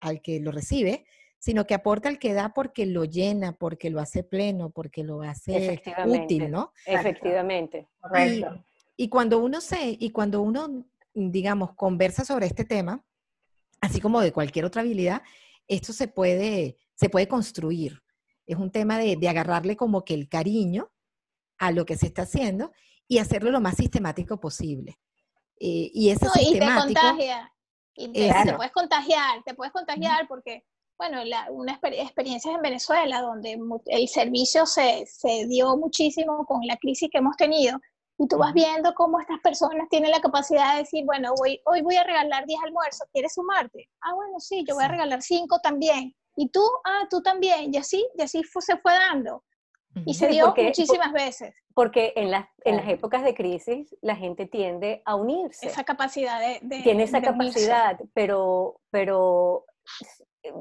al 0.00 0.20
que 0.20 0.40
lo 0.40 0.50
recibe, 0.50 1.06
sino 1.38 1.66
que 1.66 1.74
aporta 1.74 2.08
al 2.08 2.18
que 2.18 2.32
da 2.32 2.54
porque 2.54 2.86
lo 2.86 3.04
llena, 3.04 3.52
porque 3.52 3.90
lo 3.90 4.00
hace 4.00 4.22
pleno, 4.22 4.70
porque 4.70 5.04
lo 5.04 5.22
hace 5.22 5.82
útil, 6.06 6.50
¿no? 6.50 6.72
Efectivamente. 6.86 7.88
Y, 8.96 9.04
y, 9.04 9.08
cuando 9.08 9.38
uno 9.38 9.60
se, 9.60 9.96
y 9.98 10.10
cuando 10.10 10.40
uno, 10.40 10.86
digamos, 11.12 11.74
conversa 11.74 12.24
sobre 12.24 12.46
este 12.46 12.64
tema, 12.64 13.04
así 13.82 14.00
como 14.00 14.22
de 14.22 14.32
cualquier 14.32 14.64
otra 14.64 14.80
habilidad, 14.80 15.20
esto 15.68 15.92
se 15.92 16.08
puede, 16.08 16.78
se 16.94 17.10
puede 17.10 17.28
construir. 17.28 18.03
Es 18.46 18.56
un 18.56 18.70
tema 18.70 18.98
de, 18.98 19.16
agarrarle 19.28 19.76
como 19.76 20.04
que 20.04 20.14
el 20.14 20.28
cariño 20.28 20.90
a 21.58 21.70
lo 21.70 21.86
que 21.86 21.96
se 21.96 22.06
está 22.06 22.22
haciendo 22.22 22.72
y 23.08 23.18
hacerlo 23.18 23.50
lo 23.50 23.60
más 23.60 23.76
sistemático 23.76 24.40
posible. 24.40 24.98
Eh, 25.60 25.90
y 25.92 26.10
ese 26.10 26.28
sistemático, 26.28 27.00
te 27.00 27.06
contagia. 27.06 27.52
Y 27.96 28.12
te, 28.12 28.52
puedes 28.56 28.72
contagiar, 28.72 29.42
te 29.44 29.54
puedes 29.54 29.72
contagiar 29.72 30.26
porque, 30.26 30.64
bueno, 30.98 31.22
una 31.50 31.72
experiencia 31.72 32.52
en 32.52 32.60
Venezuela 32.60 33.20
donde 33.20 33.56
el 33.86 34.08
servicio 34.08 34.66
se, 34.66 35.06
se, 35.06 35.46
dio 35.46 35.76
muchísimo 35.76 36.44
con 36.44 36.66
la 36.66 36.76
crisis 36.76 37.08
que 37.10 37.18
hemos 37.18 37.36
tenido. 37.36 37.78
Y 38.18 38.28
tú 38.28 38.36
vas 38.38 38.52
viendo 38.52 38.94
cómo 38.94 39.20
estas 39.20 39.40
personas 39.40 39.88
tienen 39.88 40.10
la 40.10 40.20
capacidad 40.20 40.74
de 40.74 40.80
decir, 40.80 41.04
bueno, 41.04 41.34
hoy, 41.40 41.60
hoy 41.66 41.82
voy 41.82 41.96
a 41.96 42.04
regalar 42.04 42.46
10 42.46 42.60
almuerzos, 42.64 43.08
¿quieres 43.12 43.34
sumarte? 43.34 43.88
Ah, 44.00 44.14
bueno, 44.14 44.38
sí, 44.38 44.64
yo 44.66 44.74
voy 44.74 44.84
a 44.84 44.88
regalar 44.88 45.22
5 45.22 45.58
también 45.60 46.14
y 46.36 46.48
tú, 46.50 46.62
ah, 46.84 47.06
tú 47.10 47.22
también, 47.22 47.72
y 47.72 47.76
así, 47.76 48.06
y 48.16 48.22
así 48.22 48.42
se 48.60 48.76
fue 48.78 48.92
dando. 48.92 49.44
Y 50.06 50.14
se 50.14 50.26
dio 50.26 50.52
muchísimas 50.56 51.12
veces. 51.12 51.54
Porque 51.72 52.12
en 52.16 52.30
las, 52.30 52.46
en 52.64 52.76
las 52.76 52.88
épocas 52.88 53.22
de 53.22 53.34
crisis 53.34 53.96
la 54.02 54.16
gente 54.16 54.46
tiende 54.46 55.02
a 55.04 55.14
unirse. 55.14 55.66
Esa 55.66 55.84
capacidad 55.84 56.40
de... 56.40 56.82
Tiene 56.82 57.04
esa 57.04 57.22
capacidad, 57.22 57.98
pero, 58.12 58.80
pero 58.90 59.64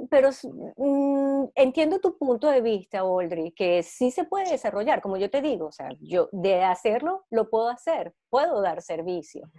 pero 0.09 0.29
mm, 0.77 1.45
entiendo 1.55 1.99
tu 1.99 2.17
punto 2.17 2.47
de 2.47 2.61
vista, 2.61 2.99
Audrey, 2.99 3.51
que 3.51 3.83
sí 3.83 4.11
se 4.11 4.23
puede 4.23 4.49
desarrollar, 4.49 5.01
como 5.01 5.17
yo 5.17 5.29
te 5.29 5.41
digo, 5.41 5.67
o 5.67 5.71
sea, 5.71 5.89
yo 5.99 6.29
de 6.31 6.63
hacerlo 6.63 7.25
lo 7.29 7.49
puedo 7.49 7.69
hacer, 7.69 8.13
puedo 8.29 8.61
dar 8.61 8.81
servicio, 8.81 9.49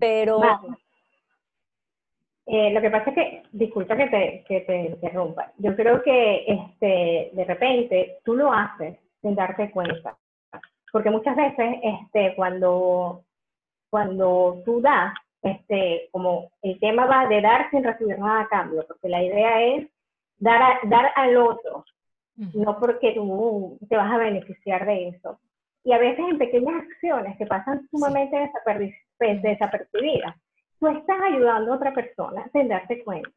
pero... 0.00 0.40
Eh, 2.46 2.72
lo 2.72 2.80
que 2.80 2.90
pasa 2.90 3.10
es 3.10 3.14
que, 3.14 3.42
disculpa 3.52 3.96
que 3.96 4.08
te, 4.08 4.44
que 4.48 4.60
te 4.62 4.80
interrumpa, 4.90 5.52
yo 5.58 5.76
creo 5.76 6.02
que 6.02 6.44
este, 6.46 7.30
de 7.32 7.44
repente 7.44 8.18
tú 8.24 8.34
lo 8.34 8.52
haces 8.52 8.98
sin 9.20 9.36
darte 9.36 9.70
cuenta, 9.70 10.16
porque 10.90 11.10
muchas 11.10 11.36
veces 11.36 11.76
este, 11.82 12.34
cuando, 12.34 13.22
cuando 13.90 14.60
tú 14.64 14.80
das, 14.80 15.14
este, 15.40 16.08
como 16.10 16.50
el 16.62 16.80
tema 16.80 17.06
va 17.06 17.26
de 17.28 17.40
dar 17.40 17.70
sin 17.70 17.84
recibir 17.84 18.18
nada 18.18 18.42
a 18.42 18.48
cambio, 18.48 18.84
porque 18.88 19.08
la 19.08 19.22
idea 19.22 19.62
es 19.62 19.88
dar, 20.38 20.78
dar 20.88 21.12
al 21.14 21.36
otro, 21.36 21.84
no 22.54 22.78
porque 22.80 23.12
tú 23.12 23.78
te 23.88 23.96
vas 23.96 24.12
a 24.12 24.18
beneficiar 24.18 24.84
de 24.84 25.08
eso. 25.08 25.38
Y 25.84 25.92
a 25.92 25.98
veces 25.98 26.24
en 26.28 26.38
pequeñas 26.38 26.82
acciones 26.82 27.36
que 27.38 27.46
pasan 27.46 27.88
sumamente 27.90 28.50
desapercibidas, 29.18 30.36
tú 30.82 30.88
estás 30.88 31.16
ayudando 31.22 31.72
a 31.72 31.76
otra 31.76 31.94
persona 31.94 32.50
sin 32.52 32.66
darte 32.66 33.04
cuenta. 33.04 33.30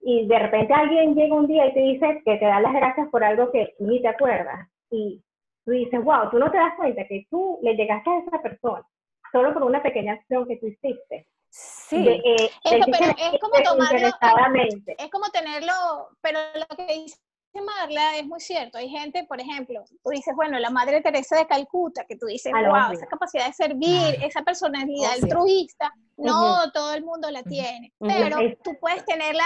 Y 0.00 0.26
de 0.26 0.36
repente 0.36 0.74
alguien 0.74 1.14
llega 1.14 1.36
un 1.36 1.46
día 1.46 1.66
y 1.68 1.74
te 1.74 1.80
dice 1.80 2.22
que 2.24 2.36
te 2.38 2.44
da 2.44 2.58
las 2.58 2.72
gracias 2.72 3.08
por 3.08 3.22
algo 3.22 3.52
que 3.52 3.76
ni 3.78 4.02
te 4.02 4.08
acuerdas. 4.08 4.68
Y 4.90 5.22
tú 5.64 5.70
dices, 5.70 6.02
wow, 6.02 6.28
tú 6.32 6.40
no 6.40 6.50
te 6.50 6.56
das 6.56 6.74
cuenta 6.76 7.06
que 7.06 7.24
tú 7.30 7.60
le 7.62 7.76
llegaste 7.76 8.10
a 8.10 8.18
esa 8.18 8.42
persona 8.42 8.84
solo 9.30 9.54
por 9.54 9.62
una 9.62 9.80
pequeña 9.80 10.14
acción 10.14 10.44
que 10.48 10.56
tú 10.56 10.66
hiciste. 10.66 11.28
Sí, 11.50 12.08
eh, 12.08 12.50
es, 12.64 12.86
pero 12.86 13.14
es 13.16 13.40
como 13.40 13.62
tomarlo, 13.62 14.08
es 14.08 15.10
como 15.10 15.28
tenerlo, 15.30 15.72
pero 16.20 16.40
lo 16.54 16.76
que 16.76 16.94
dice 16.94 17.18
Marla 17.60 18.16
es 18.16 18.26
muy 18.26 18.40
cierto. 18.40 18.78
Hay 18.78 18.88
gente, 18.88 19.24
por 19.24 19.40
ejemplo, 19.40 19.84
tú 20.02 20.10
dices, 20.10 20.34
bueno, 20.34 20.58
la 20.58 20.70
Madre 20.70 21.02
Teresa 21.02 21.36
de 21.36 21.46
Calcuta, 21.46 22.04
que 22.08 22.16
tú 22.16 22.26
dices, 22.26 22.52
wow, 22.52 22.92
esa 22.92 23.06
capacidad 23.06 23.46
de 23.46 23.52
servir, 23.52 24.18
esa 24.22 24.42
personalidad 24.42 25.12
altruista, 25.12 25.92
no 26.16 26.70
todo 26.72 26.94
el 26.94 27.04
mundo 27.04 27.30
la 27.30 27.42
tiene, 27.42 27.92
pero 27.98 28.38
tú 28.62 28.72
puedes 28.80 29.04
tenerla, 29.04 29.44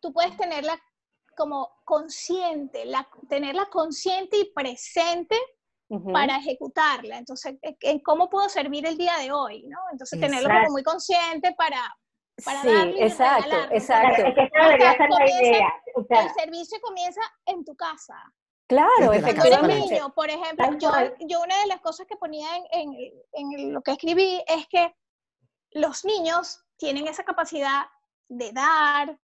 tú 0.00 0.12
puedes 0.12 0.36
tenerla 0.36 0.78
como 1.36 1.70
consciente, 1.84 2.84
la, 2.84 3.08
tenerla 3.28 3.66
consciente 3.66 4.38
y 4.38 4.52
presente 4.52 5.36
para 6.12 6.38
ejecutarla. 6.38 7.18
Entonces, 7.18 7.56
¿en 7.62 8.00
cómo 8.00 8.30
puedo 8.30 8.48
servir 8.48 8.86
el 8.86 8.96
día 8.96 9.18
de 9.18 9.30
hoy? 9.32 9.64
¿no? 9.68 9.78
Entonces, 9.90 10.20
tenerlo 10.20 10.48
como 10.48 10.70
muy 10.70 10.82
consciente 10.82 11.54
para, 11.56 11.94
para 12.44 12.62
sí, 12.62 12.94
exacto, 12.98 13.56
exacto. 13.70 14.22
Es 14.22 14.34
que 14.34 14.42
esa 14.42 14.64
debería 14.64 14.96
ser 14.96 15.10
la 15.10 15.30
idea. 15.30 15.82
el 15.96 16.30
servicio 16.30 16.80
comienza 16.80 17.20
en 17.46 17.64
tu 17.64 17.74
casa. 17.76 18.14
Claro, 18.66 19.12
efectivamente. 19.12 19.58
Cuando 19.58 19.74
eres 19.74 19.90
niño, 19.90 20.14
por 20.14 20.30
ejemplo, 20.30 20.78
yo, 20.78 20.90
yo, 21.26 21.42
una 21.42 21.60
de 21.60 21.66
las 21.66 21.80
cosas 21.80 22.06
que 22.06 22.16
ponía 22.16 22.48
en, 22.72 22.94
en, 23.32 23.52
en 23.52 23.74
lo 23.74 23.82
que 23.82 23.92
escribí 23.92 24.42
es 24.46 24.66
que 24.68 24.94
los 25.72 26.04
niños 26.04 26.64
tienen 26.76 27.06
esa 27.06 27.24
capacidad 27.24 27.84
de 28.28 28.52
dar, 28.52 29.18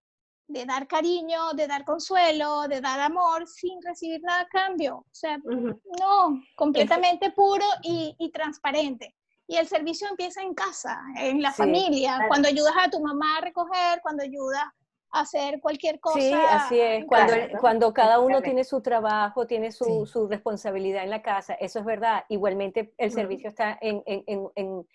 de 0.47 0.65
dar 0.65 0.87
cariño, 0.87 1.53
de 1.53 1.67
dar 1.67 1.83
consuelo, 1.83 2.67
de 2.67 2.81
dar 2.81 2.99
amor 2.99 3.47
sin 3.47 3.81
recibir 3.81 4.21
nada 4.21 4.41
a 4.41 4.47
cambio. 4.47 4.97
O 4.97 5.13
sea, 5.15 5.37
no, 5.37 6.41
completamente 6.55 7.31
puro 7.31 7.65
y, 7.83 8.31
transparente. 8.31 9.15
Y 9.49 9.57
el 9.57 9.67
servicio 9.67 10.07
empieza 10.07 10.43
en 10.43 10.53
casa, 10.53 11.01
en 11.17 11.41
la 11.41 11.51
familia, 11.51 12.25
cuando 12.27 12.47
ayudas 12.47 12.75
a 12.79 12.87
tu 12.87 13.01
mamá 13.01 13.37
a 13.37 13.41
recoger, 13.41 13.99
cuando 14.03 14.21
ayudas 14.21 14.61
a 15.11 15.21
hacer 15.21 15.59
cualquier 15.59 15.99
cosa. 15.99 16.19
Sí, 16.19 16.31
así 16.31 16.79
es. 16.79 17.05
Cuando, 17.07 17.33
cuando 17.59 17.91
cada 17.91 18.19
uno 18.19 18.43
tiene 18.43 18.63
su 18.63 18.79
trabajo, 18.81 19.47
tiene 19.47 19.71
su, 19.71 20.05
su, 20.05 20.27
responsabilidad 20.27 21.03
en 21.03 21.09
la 21.09 21.23
casa, 21.23 21.55
eso 21.55 21.79
es 21.79 21.85
verdad. 21.85 22.25
Igualmente 22.29 22.93
el 22.99 23.11
servicio 23.11 23.49
está 23.49 23.75
en, 23.81 24.03
en, 24.05 24.51
en, 24.55 24.87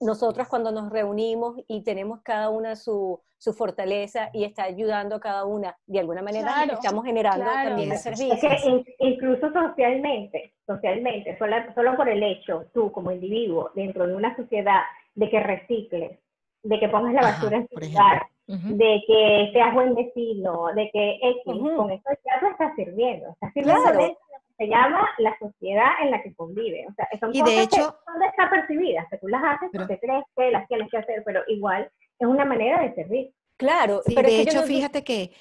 nosotros 0.00 0.48
cuando 0.48 0.70
nos 0.70 0.90
reunimos 0.90 1.56
y 1.66 1.82
tenemos 1.82 2.20
cada 2.22 2.50
una 2.50 2.76
su, 2.76 3.20
su, 3.36 3.52
fortaleza 3.52 4.30
y 4.32 4.44
está 4.44 4.64
ayudando 4.64 5.16
a 5.16 5.20
cada 5.20 5.44
una, 5.44 5.76
de 5.86 5.98
alguna 5.98 6.22
manera 6.22 6.64
estamos 6.64 7.04
generando 7.04 7.44
también 7.44 7.92
el 7.92 7.98
servicio. 7.98 8.34
Es 8.34 8.62
que 8.62 8.84
incluso 9.00 9.52
socialmente, 9.52 10.54
socialmente, 10.66 11.36
solo, 11.38 11.56
solo 11.74 11.96
por 11.96 12.08
el 12.08 12.22
hecho, 12.22 12.66
tú 12.72 12.92
como 12.92 13.10
individuo, 13.10 13.70
dentro 13.74 14.06
de 14.06 14.14
una 14.14 14.36
sociedad, 14.36 14.82
de 15.14 15.28
que 15.30 15.40
recicles, 15.40 16.18
de 16.62 16.78
que 16.78 16.88
pongas 16.88 17.14
la 17.14 17.22
basura 17.22 17.56
en 17.56 17.68
su 17.68 17.80
lugar, 17.80 18.26
de 18.46 19.02
que 19.06 19.50
seas 19.52 19.74
buen 19.74 19.94
vecino, 19.94 20.66
de 20.74 20.90
que 20.90 21.18
X, 21.22 21.42
con 21.44 21.90
eso 21.90 22.08
ya 22.24 22.40
tú 22.40 22.46
estás 22.46 22.74
sirviendo, 22.76 23.30
estás 23.30 23.52
sirviendo 23.52 24.16
se 24.58 24.66
llama 24.66 25.08
la 25.18 25.38
sociedad 25.38 25.90
en 26.02 26.10
la 26.10 26.22
que 26.22 26.34
convive. 26.34 26.84
O 26.88 26.94
sea, 26.94 27.08
son 27.20 27.30
y 27.34 27.40
cosas 27.40 27.56
de 27.56 27.62
hecho, 27.62 27.76
que 27.76 28.12
son 28.12 28.20
desapercibidas, 28.20 29.06
que 29.08 29.18
tú 29.18 29.28
las 29.28 29.42
haces 29.44 29.70
porque 29.72 29.98
crees 30.00 30.24
que 30.36 30.50
las 30.50 30.66
tienes 30.66 30.90
que 30.90 30.98
hacer, 30.98 31.22
pero 31.24 31.42
igual 31.46 31.88
es 32.18 32.26
una 32.26 32.44
manera 32.44 32.82
de 32.82 32.94
servir. 32.94 33.32
Claro, 33.56 34.02
pero 34.04 34.28
de 34.28 34.40
hecho, 34.40 34.62
fíjate 34.62 35.02
que, 35.02 35.32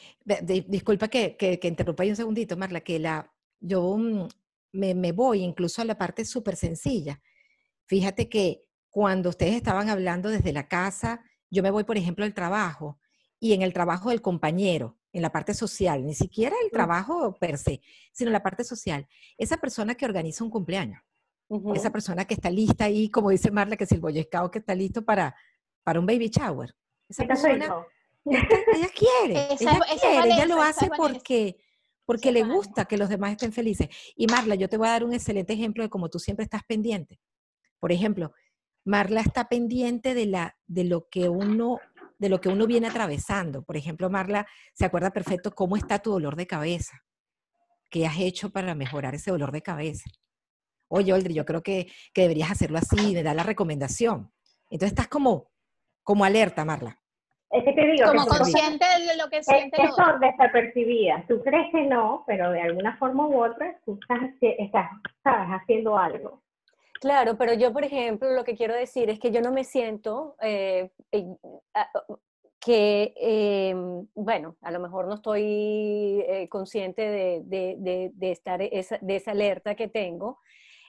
disculpa 0.67 1.07
que, 1.07 1.35
que, 1.35 1.59
que, 1.59 1.67
interrumpa 1.67 2.03
ahí 2.03 2.09
un 2.09 2.15
segundito, 2.15 2.57
Marla, 2.57 2.81
que 2.81 2.99
la, 2.99 3.31
yo 3.59 3.95
mm, 3.97 4.27
me, 4.73 4.93
me 4.93 5.11
voy 5.11 5.41
incluso 5.41 5.81
a 5.81 5.85
la 5.85 5.97
parte 5.97 6.23
súper 6.23 6.55
sencilla. 6.55 7.19
Fíjate 7.85 8.29
que 8.29 8.63
cuando 8.89 9.29
ustedes 9.29 9.55
estaban 9.55 9.89
hablando 9.89 10.29
desde 10.29 10.53
la 10.53 10.67
casa, 10.67 11.23
yo 11.49 11.63
me 11.63 11.71
voy, 11.71 11.83
por 11.83 11.97
ejemplo, 11.97 12.25
al 12.25 12.33
trabajo 12.33 12.99
y 13.39 13.53
en 13.53 13.61
el 13.61 13.73
trabajo 13.73 14.09
del 14.09 14.21
compañero 14.21 14.96
en 15.17 15.23
la 15.23 15.31
parte 15.31 15.53
social, 15.53 16.05
ni 16.05 16.13
siquiera 16.13 16.55
el 16.63 16.69
trabajo 16.69 17.35
per 17.39 17.57
se, 17.57 17.81
sino 18.13 18.29
la 18.29 18.43
parte 18.43 18.63
social. 18.63 19.07
Esa 19.37 19.57
persona 19.57 19.95
que 19.95 20.05
organiza 20.05 20.43
un 20.43 20.51
cumpleaños, 20.51 21.01
esa 21.75 21.91
persona 21.91 22.25
que 22.25 22.35
está 22.35 22.51
lista 22.51 22.85
ahí, 22.85 23.09
como 23.09 23.31
dice 23.31 23.49
Marla, 23.49 23.77
que 23.77 23.85
es 23.85 23.91
el 23.91 23.99
boyescao 23.99 24.51
que 24.51 24.59
está 24.59 24.75
listo 24.75 25.03
para, 25.03 25.35
para 25.83 25.99
un 25.99 26.05
baby 26.05 26.29
shower. 26.29 26.75
Esa 27.09 27.25
persona, 27.25 27.73
ella 28.25 28.89
quiere, 28.93 29.47
ella 29.59 29.79
quiere, 29.99 30.33
ella 30.33 30.45
lo 30.45 30.61
hace 30.61 30.89
porque, 30.95 31.57
porque 32.05 32.31
le 32.31 32.43
gusta 32.43 32.85
que 32.85 32.97
los 32.97 33.09
demás 33.09 33.31
estén 33.31 33.53
felices. 33.53 33.87
Y 34.15 34.27
Marla, 34.27 34.53
yo 34.53 34.69
te 34.69 34.77
voy 34.77 34.87
a 34.87 34.91
dar 34.91 35.03
un 35.03 35.13
excelente 35.13 35.53
ejemplo 35.53 35.83
de 35.83 35.89
cómo 35.89 36.09
tú 36.09 36.19
siempre 36.19 36.43
estás 36.43 36.63
pendiente. 36.63 37.19
Por 37.79 37.91
ejemplo, 37.91 38.33
Marla 38.85 39.21
está 39.21 39.49
pendiente 39.49 40.13
de, 40.13 40.27
la, 40.27 40.57
de 40.67 40.83
lo 40.83 41.07
que 41.09 41.27
uno 41.27 41.79
de 42.19 42.29
lo 42.29 42.41
que 42.41 42.49
uno 42.49 42.67
viene 42.67 42.87
atravesando. 42.87 43.63
Por 43.63 43.77
ejemplo, 43.77 44.09
Marla 44.09 44.47
se 44.73 44.85
acuerda 44.85 45.11
perfecto 45.11 45.51
cómo 45.51 45.77
está 45.77 45.99
tu 45.99 46.11
dolor 46.11 46.35
de 46.35 46.47
cabeza, 46.47 47.03
qué 47.89 48.05
has 48.05 48.19
hecho 48.19 48.49
para 48.49 48.75
mejorar 48.75 49.15
ese 49.15 49.31
dolor 49.31 49.51
de 49.51 49.61
cabeza. 49.61 50.09
Oye, 50.89 51.13
Oldri, 51.13 51.33
yo 51.33 51.45
creo 51.45 51.61
que, 51.61 51.87
deberías 52.15 52.51
hacerlo 52.51 52.77
así, 52.77 53.13
me 53.13 53.23
da 53.23 53.33
la 53.33 53.43
recomendación. 53.43 54.31
Entonces 54.69 54.93
estás 54.93 55.07
como, 55.07 55.49
como 56.03 56.23
alerta, 56.23 56.63
Marla. 56.65 56.97
Es 57.49 57.63
que 57.63 57.73
te 57.73 57.87
digo 57.87 58.07
como 58.07 58.25
consciente 58.25 58.85
de 58.85 59.17
lo 59.17 59.29
que 59.29 59.41
siente. 59.41 59.81
Es, 59.81 59.95
son 59.95 60.19
desapercibidas. 60.19 61.25
Tú 61.27 61.41
crees 61.43 61.71
que 61.71 61.83
no, 61.83 62.23
pero 62.27 62.51
de 62.51 62.61
alguna 62.61 62.97
forma 62.97 63.25
u 63.25 63.41
otra 63.41 63.79
tú 63.85 63.97
estás, 64.01 64.19
estás 64.41 64.89
haciendo 65.47 65.97
algo. 65.97 66.41
Claro, 66.99 67.37
pero 67.37 67.53
yo, 67.53 67.71
por 67.73 67.83
ejemplo, 67.83 68.31
lo 68.31 68.43
que 68.43 68.55
quiero 68.55 68.73
decir 68.73 69.09
es 69.09 69.19
que 69.19 69.31
yo 69.31 69.41
no 69.41 69.51
me 69.51 69.63
siento 69.63 70.35
eh, 70.41 70.91
que, 72.59 73.13
em, 73.15 74.07
bueno, 74.15 74.57
a 74.61 74.71
lo 74.71 74.79
mejor 74.79 75.07
no 75.07 75.15
estoy 75.15 76.23
eh, 76.27 76.47
consciente 76.49 77.01
de, 77.01 78.11
estar 78.21 78.61
esa, 78.61 78.97
de 78.99 79.15
esa 79.15 79.31
alerta 79.31 79.75
que 79.75 79.87
tengo, 79.87 80.39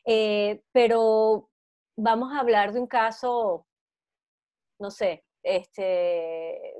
eh, 0.04 0.62
pero 0.72 1.50
vamos 1.96 2.32
a 2.32 2.40
hablar 2.40 2.72
de 2.72 2.80
un 2.80 2.86
caso, 2.86 3.66
no 4.78 4.90
sé, 4.90 5.24
este, 5.42 6.74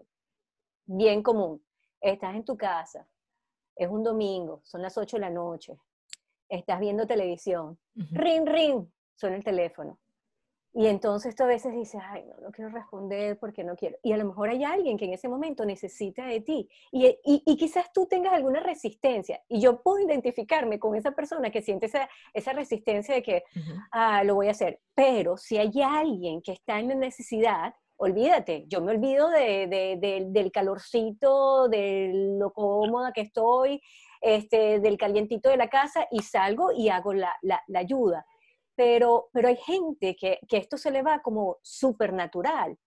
bien 0.87 1.23
común. 1.23 1.63
Estás 2.01 2.35
en 2.35 2.45
tu 2.45 2.57
casa, 2.57 3.07
es 3.77 3.89
un 3.89 4.03
domingo, 4.03 4.61
son 4.65 4.83
las 4.83 4.97
8 4.97 5.17
de 5.17 5.21
la 5.21 5.31
noche, 5.31 5.77
estás 6.49 6.81
viendo 6.81 7.07
televisión, 7.07 7.79
ring, 7.95 8.47
ring, 8.47 8.87
suena 9.19 9.37
el 9.37 9.45
teléfono. 9.45 9.99
Y 10.75 10.87
entonces 10.87 11.35
tú 11.35 11.45
a 11.45 11.47
veces 11.47 11.75
dices, 11.75 12.01
ay, 12.05 12.25
no, 12.25 12.37
no 12.41 12.53
quiero 12.53 12.71
responder 12.71 13.39
porque 13.39 13.65
no 13.65 13.75
quiero. 13.75 13.97
Y 14.03 14.13
a 14.13 14.17
lo 14.17 14.25
mejor 14.25 14.51
hay 14.51 14.63
alguien 14.65 14.97
que 14.97 15.07
en 15.07 15.15
ese 15.15 15.29
momento 15.29 15.65
necesita 15.65 16.27
de 16.27 16.41
ti. 16.41 16.69
Y, 16.93 17.19
y, 17.25 17.57
quizás 17.57 17.93
tú 17.93 18.07
tengas 18.07 18.35
alguna 18.35 18.61
resistencia. 18.61 19.43
Y 19.49 19.61
yo 19.61 19.83
puedo 19.83 19.99
identificarme 20.07 20.79
con 20.79 20.95
esa 20.95 21.13
persona 21.13 21.51
que 21.51 21.63
siente 21.63 21.87
esa, 21.87 22.09
esa 22.35 22.53
resistencia 22.53 23.15
de 23.15 23.23
que, 23.23 23.45
ah, 23.91 24.23
lo 24.25 24.37
voy 24.37 24.49
a 24.49 24.53
hacer. 24.53 24.79
Pero 24.95 25.37
si 25.37 25.59
hay 25.59 25.73
alguien 25.83 26.43
que 26.43 26.53
está 26.53 26.79
en 26.79 26.97
necesidad, 27.01 27.75
olvídate, 27.97 28.67
yo 28.69 28.81
me 28.81 28.93
olvido 28.93 29.31
de, 29.31 29.67
de, 29.67 30.27
del 30.29 30.53
calorcito, 30.53 31.69
de 31.69 32.37
lo 32.39 32.53
cómoda 32.53 33.13
que 33.13 33.23
estoy, 33.23 33.83
este, 34.21 34.79
del 34.79 34.97
calientito 34.99 35.49
de 35.49 35.57
la 35.57 35.69
casa 35.69 36.07
y 36.13 36.23
salgo 36.23 36.71
y 36.73 36.89
hago 36.91 37.15
la, 37.15 37.35
la, 37.43 37.63
la 37.67 37.81
ayuda 37.81 38.25
pero, 38.79 39.29
pero 39.33 39.49
hay 39.49 39.57
gente 39.57 40.15
que, 40.15 40.39
que 40.49 40.57
esto 40.57 40.79
se 40.79 40.93
le 40.93 41.03
va 41.03 41.21
como 41.21 41.59
supernatural, 41.63 42.79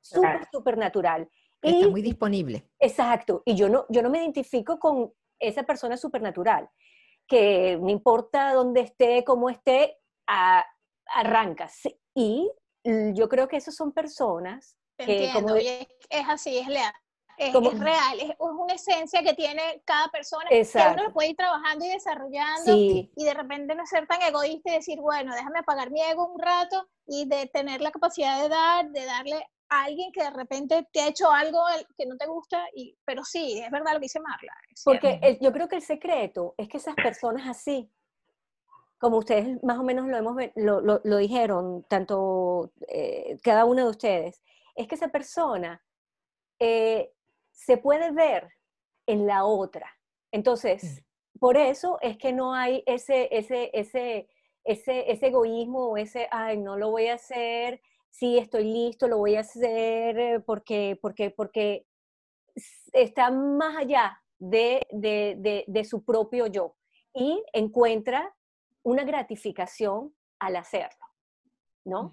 súper, 0.00 0.46
supernatural. 0.52 1.28
Está 1.60 1.88
muy 1.88 2.00
disponible. 2.00 2.70
Exacto. 2.78 3.42
Y 3.44 3.56
yo 3.56 3.68
no, 3.68 3.84
yo 3.88 4.02
no 4.02 4.10
me 4.10 4.18
identifico 4.18 4.78
con 4.78 5.12
esa 5.40 5.64
persona 5.64 5.96
supernatural, 5.96 6.70
que 7.26 7.76
no 7.76 7.90
importa 7.90 8.54
dónde 8.54 8.82
esté, 8.82 9.24
cómo 9.24 9.50
esté, 9.50 9.98
arranca. 11.06 11.68
Y 12.14 12.48
yo 13.12 13.28
creo 13.28 13.48
que 13.48 13.56
esas 13.56 13.74
son 13.74 13.90
personas 13.90 14.78
que... 14.96 15.28
Como 15.34 15.56
es, 15.56 15.88
así, 16.28 16.56
es 16.56 16.68
leal. 16.68 16.94
Es, 17.38 17.52
real, 17.78 18.20
es, 18.20 18.30
una 18.38 18.74
esencia 18.74 19.22
que 19.22 19.34
tiene 19.34 19.82
cada 19.84 20.08
persona, 20.08 20.44
que 20.48 20.66
uno 20.92 21.04
lo 21.04 21.12
puede 21.12 21.30
ir 21.30 21.36
trabajando 21.36 21.84
y 21.84 21.88
desarrollando 21.88 22.76
y 22.76 23.10
de 23.16 23.34
repente 23.34 23.74
no 23.74 23.86
ser 23.86 24.06
tan 24.06 24.22
egoísta 24.22 24.70
y 24.70 24.74
decir, 24.74 25.00
bueno, 25.00 25.34
déjame 25.34 25.60
apagar 25.60 25.90
mi 25.90 26.00
ego 26.02 26.26
un 26.26 26.40
rato 26.40 26.86
y 27.06 27.26
de 27.26 27.46
tener 27.46 27.80
la 27.80 27.90
capacidad 27.90 28.42
de 28.42 28.48
dar, 28.48 28.90
de 28.90 29.04
darle 29.04 29.46
a 29.72 29.84
alguien 29.84 30.12
que 30.12 30.22
de 30.22 30.30
repente 30.30 30.86
te 30.92 31.00
ha 31.00 31.08
hecho 31.08 31.30
algo 31.30 31.60
que 31.96 32.06
no 32.06 32.16
te 32.16 32.26
gusta, 32.26 32.64
y, 32.74 32.96
pero 33.04 33.24
sí, 33.24 33.60
es 33.60 33.70
verdad 33.70 33.94
lo 33.94 34.00
que 34.00 34.04
dice 34.04 34.20
Marla. 34.20 34.52
Porque 34.84 35.38
yo 35.40 35.52
creo 35.52 35.68
que 35.68 35.76
el 35.76 35.82
secreto 35.82 36.54
es 36.58 36.68
que 36.68 36.76
esas 36.76 36.94
personas 36.94 37.48
así, 37.48 37.90
como 38.98 39.18
ustedes 39.18 39.62
más 39.64 39.78
o 39.78 39.82
menos 39.82 40.06
lo, 40.08 40.16
hemos, 40.16 40.36
lo, 40.56 40.80
lo, 41.02 41.16
dijeron, 41.16 41.84
tanto 41.88 42.72
eh, 42.88 43.38
cada 43.42 43.64
uno 43.64 43.84
de 43.84 43.90
ustedes, 43.90 44.42
es 44.76 44.86
que 44.86 44.94
esa 44.94 45.08
persona 45.08 45.82
eh, 46.58 47.12
se 47.64 47.76
puede 47.76 48.10
ver 48.10 48.48
en 49.06 49.26
la 49.26 49.44
otra. 49.44 49.90
Entonces, 50.32 51.04
por 51.38 51.56
eso 51.56 51.98
es 52.00 52.16
que 52.18 52.32
no 52.32 52.54
hay 52.54 52.82
ese, 52.86 53.28
ese, 53.30 53.70
ese, 53.72 54.28
ese, 54.64 55.10
ese 55.10 55.26
egoísmo 55.26 55.90
o 55.90 55.96
ese, 55.96 56.28
ay, 56.30 56.58
no 56.58 56.76
lo 56.76 56.90
voy 56.90 57.06
a 57.08 57.14
hacer, 57.14 57.80
sí, 58.10 58.38
estoy 58.38 58.64
listo, 58.64 59.08
lo 59.08 59.18
voy 59.18 59.36
a 59.36 59.40
hacer 59.40 60.18
eh, 60.18 60.40
porque, 60.40 60.98
porque, 61.00 61.30
porque 61.30 61.86
está 62.92 63.30
más 63.30 63.76
allá 63.76 64.20
de, 64.38 64.86
de, 64.90 65.64
de, 65.66 65.84
su 65.84 66.04
propio 66.04 66.46
yo 66.46 66.76
y 67.14 67.42
encuentra 67.52 68.34
una 68.82 69.04
gratificación 69.04 70.14
al 70.38 70.56
hacerlo, 70.56 71.06
¿no? 71.84 72.12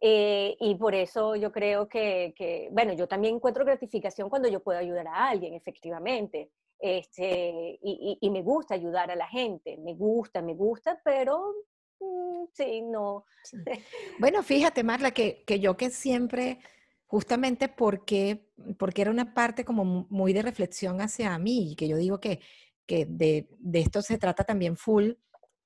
Eh, 0.00 0.56
y 0.60 0.76
por 0.76 0.94
eso 0.94 1.34
yo 1.34 1.50
creo 1.50 1.88
que, 1.88 2.32
que, 2.36 2.68
bueno, 2.70 2.92
yo 2.92 3.08
también 3.08 3.36
encuentro 3.36 3.64
gratificación 3.64 4.30
cuando 4.30 4.48
yo 4.48 4.60
puedo 4.60 4.78
ayudar 4.78 5.08
a 5.08 5.28
alguien, 5.28 5.54
efectivamente. 5.54 6.50
Este, 6.80 7.78
y, 7.82 8.18
y, 8.20 8.30
me 8.30 8.42
gusta 8.42 8.74
ayudar 8.74 9.10
a 9.10 9.16
la 9.16 9.26
gente, 9.26 9.76
me 9.78 9.94
gusta, 9.94 10.40
me 10.40 10.54
gusta, 10.54 11.00
pero 11.04 11.52
mm, 11.98 12.44
sí, 12.52 12.82
no. 12.82 13.24
Bueno, 14.20 14.44
fíjate, 14.44 14.84
Marla, 14.84 15.10
que, 15.10 15.42
que, 15.44 15.58
yo 15.58 15.76
que 15.76 15.90
siempre, 15.90 16.60
justamente 17.06 17.68
porque, 17.68 18.48
porque 18.78 19.02
era 19.02 19.10
una 19.10 19.34
parte 19.34 19.64
como 19.64 20.06
muy 20.08 20.32
de 20.32 20.42
reflexión 20.42 21.00
hacia 21.00 21.36
mí, 21.38 21.72
y 21.72 21.74
que 21.74 21.88
yo 21.88 21.96
digo 21.96 22.20
que, 22.20 22.38
que 22.86 23.06
de, 23.06 23.48
de 23.58 23.80
esto 23.80 24.00
se 24.00 24.16
trata 24.16 24.44
también 24.44 24.76
full 24.76 25.14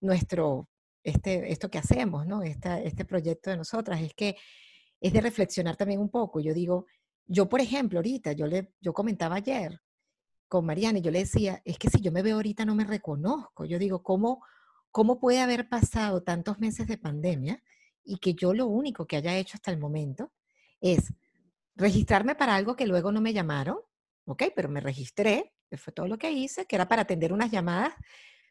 nuestro, 0.00 0.68
este, 1.02 1.50
esto 1.52 1.70
que 1.70 1.78
hacemos, 1.78 2.26
¿no? 2.26 2.42
este 2.42 3.04
proyecto 3.04 3.50
de 3.50 3.56
nosotras, 3.56 4.00
es 4.00 4.14
que 4.14 4.36
es 5.00 5.12
de 5.12 5.20
reflexionar 5.20 5.76
también 5.76 6.00
un 6.00 6.10
poco. 6.10 6.40
Yo 6.40 6.54
digo, 6.54 6.86
yo 7.26 7.48
por 7.48 7.60
ejemplo, 7.60 7.98
ahorita, 7.98 8.32
yo, 8.32 8.46
le, 8.46 8.72
yo 8.80 8.92
comentaba 8.92 9.36
ayer 9.36 9.80
con 10.48 10.66
Mariana 10.66 10.98
y 10.98 11.02
yo 11.02 11.10
le 11.10 11.20
decía, 11.20 11.60
es 11.64 11.78
que 11.78 11.88
si 11.88 12.00
yo 12.00 12.12
me 12.12 12.22
veo 12.22 12.36
ahorita 12.36 12.64
no 12.64 12.74
me 12.74 12.84
reconozco. 12.84 13.64
Yo 13.64 13.78
digo, 13.78 14.02
¿cómo, 14.02 14.44
cómo 14.90 15.18
puede 15.18 15.40
haber 15.40 15.68
pasado 15.68 16.22
tantos 16.22 16.58
meses 16.58 16.86
de 16.86 16.98
pandemia 16.98 17.62
y 18.04 18.18
que 18.18 18.34
yo 18.34 18.52
lo 18.52 18.66
único 18.66 19.06
que 19.06 19.16
haya 19.16 19.36
hecho 19.36 19.56
hasta 19.56 19.70
el 19.70 19.78
momento 19.78 20.30
es 20.80 21.12
registrarme 21.74 22.34
para 22.34 22.54
algo 22.54 22.76
que 22.76 22.86
luego 22.86 23.12
no 23.12 23.20
me 23.20 23.32
llamaron, 23.32 23.78
¿ok? 24.26 24.44
Pero 24.54 24.68
me 24.68 24.80
registré, 24.80 25.54
que 25.70 25.78
fue 25.78 25.92
todo 25.92 26.06
lo 26.06 26.18
que 26.18 26.30
hice, 26.30 26.66
que 26.66 26.76
era 26.76 26.86
para 26.86 27.02
atender 27.02 27.32
unas 27.32 27.50
llamadas 27.50 27.94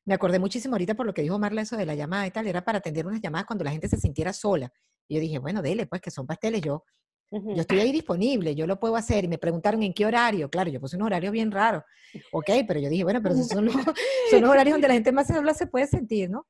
me 0.06 0.14
acordé 0.14 0.40
muchísimo 0.40 0.76
ahorita 0.76 0.96
por 0.96 1.06
lo 1.06 1.14
que 1.14 1.22
dijo 1.22 1.38
Marla 1.38 1.62
eso 1.62 1.78
de 1.78 1.86
la 1.86 1.96
llamada 1.96 2.26
y 2.26 2.32
tal, 2.32 2.48
era 2.48 2.64
para 2.64 2.80
atender 2.80 3.06
unas 3.06 3.22
llamadas 3.22 3.46
cuando 3.46 3.64
la 3.64 3.72
gente 3.72 3.88
se 3.88 3.98
sintiera 3.98 4.34
sola. 4.34 4.72
Y 5.08 5.16
yo 5.16 5.22
dije, 5.22 5.40
bueno, 5.40 5.62
dele, 5.62 5.86
pues 5.86 6.02
que 6.02 6.10
son 6.10 6.26
pasteles, 6.26 6.62
yo, 6.62 6.84
yo 7.30 7.62
estoy 7.62 7.80
ahí 7.80 7.92
disponible, 7.92 8.56
yo 8.56 8.66
lo 8.66 8.80
puedo 8.80 8.96
hacer. 8.96 9.26
Y 9.26 9.28
me 9.28 9.38
preguntaron 9.38 9.84
en 9.84 9.94
qué 9.94 10.06
horario. 10.06 10.50
Claro, 10.50 10.70
yo 10.70 10.80
puse 10.80 10.96
un 10.96 11.04
horario 11.04 11.32
bien 11.32 11.52
raro. 11.52 11.84
Ok, 12.32 12.50
pero 12.68 12.80
yo 12.80 12.90
dije, 12.90 13.04
bueno, 13.04 13.22
pero 13.22 13.36
son 13.36 13.66
los, 13.66 13.74
son 14.32 14.42
los 14.42 14.50
horarios 14.50 14.74
donde 14.74 14.88
la 14.88 14.94
gente 14.94 15.12
más 15.12 15.28
sola 15.28 15.54
se 15.54 15.68
puede 15.68 15.88
sentir, 15.88 16.30
¿no? 16.30 16.48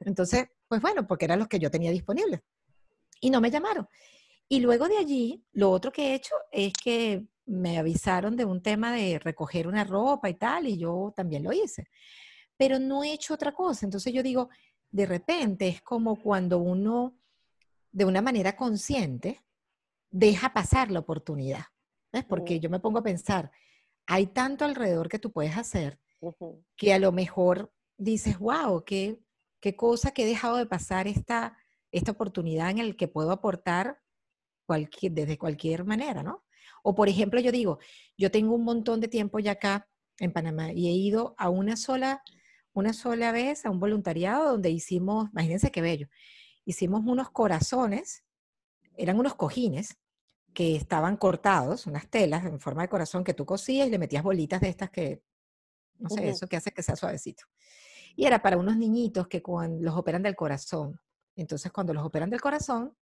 Entonces, 0.00 0.46
pues 0.68 0.82
bueno, 0.82 1.06
porque 1.06 1.24
eran 1.24 1.38
los 1.38 1.48
que 1.48 1.58
yo 1.58 1.70
tenía 1.70 1.90
disponibles. 1.90 2.40
Y 3.20 3.30
no 3.30 3.40
me 3.40 3.50
llamaron. 3.50 3.88
Y 4.48 4.60
luego 4.60 4.88
de 4.88 4.98
allí, 4.98 5.42
lo 5.52 5.70
otro 5.70 5.90
que 5.90 6.10
he 6.10 6.14
hecho 6.14 6.34
es 6.52 6.72
que 6.72 7.24
me 7.46 7.78
avisaron 7.78 8.36
de 8.36 8.44
un 8.44 8.62
tema 8.62 8.92
de 8.92 9.18
recoger 9.18 9.66
una 9.66 9.84
ropa 9.84 10.28
y 10.28 10.34
tal, 10.34 10.66
y 10.66 10.78
yo 10.78 11.12
también 11.16 11.42
lo 11.42 11.52
hice 11.52 11.88
pero 12.56 12.78
no 12.78 13.04
he 13.04 13.12
hecho 13.12 13.34
otra 13.34 13.52
cosa. 13.52 13.86
Entonces 13.86 14.12
yo 14.12 14.22
digo, 14.22 14.48
de 14.90 15.06
repente 15.06 15.68
es 15.68 15.82
como 15.82 16.16
cuando 16.16 16.58
uno, 16.58 17.18
de 17.92 18.04
una 18.04 18.22
manera 18.22 18.56
consciente, 18.56 19.44
deja 20.10 20.52
pasar 20.52 20.90
la 20.90 21.00
oportunidad. 21.00 21.64
¿Ves? 22.12 22.24
Porque 22.24 22.60
yo 22.60 22.70
me 22.70 22.78
pongo 22.78 23.00
a 23.00 23.02
pensar, 23.02 23.50
hay 24.06 24.28
tanto 24.28 24.64
alrededor 24.64 25.08
que 25.08 25.18
tú 25.18 25.32
puedes 25.32 25.56
hacer 25.56 25.98
que 26.76 26.94
a 26.94 26.98
lo 26.98 27.12
mejor 27.12 27.72
dices, 27.98 28.38
wow, 28.38 28.84
qué, 28.84 29.20
qué 29.60 29.76
cosa 29.76 30.12
que 30.12 30.22
he 30.22 30.26
dejado 30.26 30.56
de 30.56 30.66
pasar 30.66 31.06
esta, 31.06 31.56
esta 31.90 32.12
oportunidad 32.12 32.70
en 32.70 32.78
el 32.78 32.96
que 32.96 33.08
puedo 33.08 33.30
aportar 33.30 34.00
cualquier, 34.66 35.12
desde 35.12 35.38
cualquier 35.38 35.84
manera, 35.84 36.22
¿no? 36.22 36.44
O 36.82 36.94
por 36.94 37.08
ejemplo, 37.08 37.40
yo 37.40 37.52
digo, 37.52 37.78
yo 38.16 38.30
tengo 38.30 38.54
un 38.54 38.64
montón 38.64 39.00
de 39.00 39.08
tiempo 39.08 39.38
ya 39.38 39.52
acá 39.52 39.88
en 40.18 40.32
Panamá 40.32 40.72
y 40.72 40.88
he 40.88 40.92
ido 40.92 41.34
a 41.38 41.48
una 41.50 41.76
sola 41.76 42.22
una 42.74 42.92
sola 42.92 43.32
vez 43.32 43.64
a 43.64 43.70
un 43.70 43.80
voluntariado 43.80 44.52
donde 44.52 44.70
hicimos, 44.70 45.30
imagínense 45.30 45.70
qué 45.70 45.80
bello, 45.80 46.08
hicimos 46.64 47.02
unos 47.06 47.30
corazones, 47.30 48.24
eran 48.96 49.18
unos 49.18 49.34
cojines 49.34 49.96
que 50.52 50.76
estaban 50.76 51.16
cortados, 51.16 51.86
unas 51.86 52.08
telas 52.08 52.44
en 52.44 52.60
forma 52.60 52.82
de 52.82 52.88
corazón 52.88 53.24
que 53.24 53.34
tú 53.34 53.46
cosías 53.46 53.88
y 53.88 53.90
le 53.90 53.98
metías 53.98 54.22
bolitas 54.22 54.60
de 54.60 54.68
estas 54.68 54.90
que, 54.90 55.22
no 55.98 56.10
sé, 56.10 56.28
eso 56.28 56.46
que 56.46 56.56
hace 56.56 56.72
que 56.72 56.82
sea 56.82 56.96
suavecito. 56.96 57.44
Y 58.16 58.26
era 58.26 58.42
para 58.42 58.56
unos 58.56 58.76
niñitos 58.76 59.26
que 59.26 59.42
cuando 59.42 59.82
los 59.82 59.96
operan 59.96 60.22
del 60.22 60.36
corazón. 60.36 61.00
Entonces, 61.34 61.72
cuando 61.72 61.92
los 61.92 62.04
operan 62.04 62.30
del 62.30 62.40
corazón, 62.40 62.96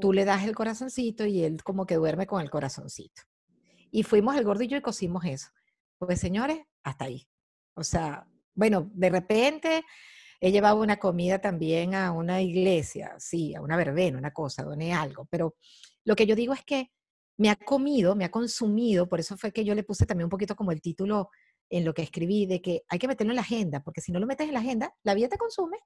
tú 0.00 0.12
le 0.12 0.26
das 0.26 0.44
el 0.44 0.54
corazoncito 0.54 1.24
y 1.24 1.44
él 1.44 1.62
como 1.62 1.86
que 1.86 1.94
duerme 1.94 2.26
con 2.26 2.42
el 2.42 2.50
corazoncito. 2.50 3.22
Y 3.90 4.02
fuimos 4.02 4.36
el 4.36 4.44
gordo 4.44 4.62
y 4.62 4.80
cosimos 4.82 5.24
eso. 5.24 5.48
Pues 5.98 6.20
señores, 6.20 6.58
hasta 6.82 7.06
ahí. 7.06 7.26
O 7.74 7.82
sea, 7.82 8.28
bueno, 8.56 8.90
de 8.94 9.10
repente 9.10 9.84
he 10.40 10.50
llevado 10.50 10.80
una 10.80 10.96
comida 10.96 11.38
también 11.40 11.94
a 11.94 12.10
una 12.10 12.42
iglesia, 12.42 13.14
sí, 13.18 13.54
a 13.54 13.60
una 13.60 13.76
verbena, 13.76 14.18
una 14.18 14.32
cosa, 14.32 14.64
doné 14.64 14.92
algo, 14.92 15.26
pero 15.30 15.54
lo 16.04 16.16
que 16.16 16.26
yo 16.26 16.34
digo 16.34 16.52
es 16.52 16.64
que 16.64 16.90
me 17.38 17.50
ha 17.50 17.56
comido, 17.56 18.16
me 18.16 18.24
ha 18.24 18.30
consumido, 18.30 19.08
por 19.08 19.20
eso 19.20 19.36
fue 19.36 19.52
que 19.52 19.64
yo 19.64 19.74
le 19.74 19.84
puse 19.84 20.06
también 20.06 20.24
un 20.24 20.30
poquito 20.30 20.56
como 20.56 20.72
el 20.72 20.80
título 20.80 21.30
en 21.68 21.84
lo 21.84 21.92
que 21.94 22.02
escribí, 22.02 22.46
de 22.46 22.62
que 22.62 22.82
hay 22.88 22.98
que 22.98 23.08
meterlo 23.08 23.32
en 23.32 23.36
la 23.36 23.42
agenda, 23.42 23.80
porque 23.80 24.00
si 24.00 24.12
no 24.12 24.18
lo 24.18 24.26
metes 24.26 24.48
en 24.48 24.54
la 24.54 24.60
agenda, 24.60 24.94
la 25.02 25.14
vida 25.14 25.28
te 25.28 25.36
consume. 25.36 25.78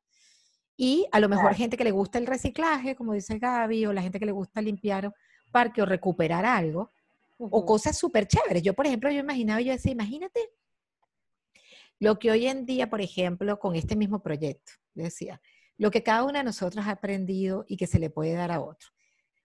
Y 0.77 1.07
a 1.13 1.21
lo 1.21 1.29
mejor 1.29 1.55
gente 1.55 1.77
que 1.77 1.85
le 1.85 1.91
gusta 1.91 2.19
el 2.19 2.27
reciclaje, 2.27 2.95
como 2.95 3.13
dice 3.13 3.39
Gaby, 3.39 3.87
o 3.87 3.93
la 3.93 4.03
gente 4.03 4.19
que 4.19 4.27
le 4.27 4.33
gusta 4.33 4.63
limpiar 4.63 5.13
parque 5.51 5.83
o 5.83 5.87
recuperar 5.87 6.47
algo, 6.47 6.91
o 7.39 7.65
cosas 7.65 7.99
súper 7.99 8.27
chéveres. 8.27 8.63
Yo, 8.63 8.75
por 8.75 8.87
ejemplo, 8.87 9.11
yo 9.11 9.21
imaginaba, 9.21 9.61
yo 9.61 9.73
decía, 9.73 9.93
imagínate 9.93 10.41
lo 12.01 12.19
que 12.19 12.31
hoy 12.31 12.47
en 12.47 12.67
día, 12.67 12.89
por 12.89 13.01
ejemplo, 13.01 13.59
con 13.59 13.77
este 13.77 13.95
mismo 13.95 14.23
proyecto, 14.23 14.73
decía, 14.95 15.41
lo 15.77 15.91
que 15.91 16.03
cada 16.03 16.25
una 16.25 16.39
de 16.39 16.45
nosotros 16.45 16.87
ha 16.87 16.93
aprendido 16.93 17.65
y 17.69 17.77
que 17.77 17.87
se 17.87 17.99
le 17.99 18.11
puede 18.11 18.33
dar 18.33 18.51
a 18.51 18.61
otro. 18.61 18.89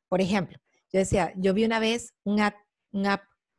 Por 0.08 0.22
ejemplo, 0.22 0.58
yo 0.92 1.00
decía, 1.00 1.34
yo 1.36 1.54
vi 1.54 1.66
una 1.66 1.80
vez 1.80 2.14
un 2.24 2.40
app, 2.40 2.56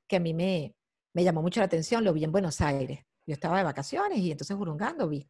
que 0.08 0.16
a 0.16 0.20
mí 0.20 0.32
me, 0.32 0.74
me 1.12 1.24
llamó 1.24 1.42
mucho 1.42 1.60
la 1.60 1.66
atención, 1.66 2.04
lo 2.04 2.14
vi 2.14 2.24
en 2.24 2.32
Buenos 2.32 2.60
Aires. 2.60 3.00
Yo 3.26 3.34
estaba 3.34 3.58
de 3.58 3.64
vacaciones 3.64 4.18
y 4.18 4.30
entonces 4.30 4.56
Burungando 4.56 5.08
vi. 5.08 5.28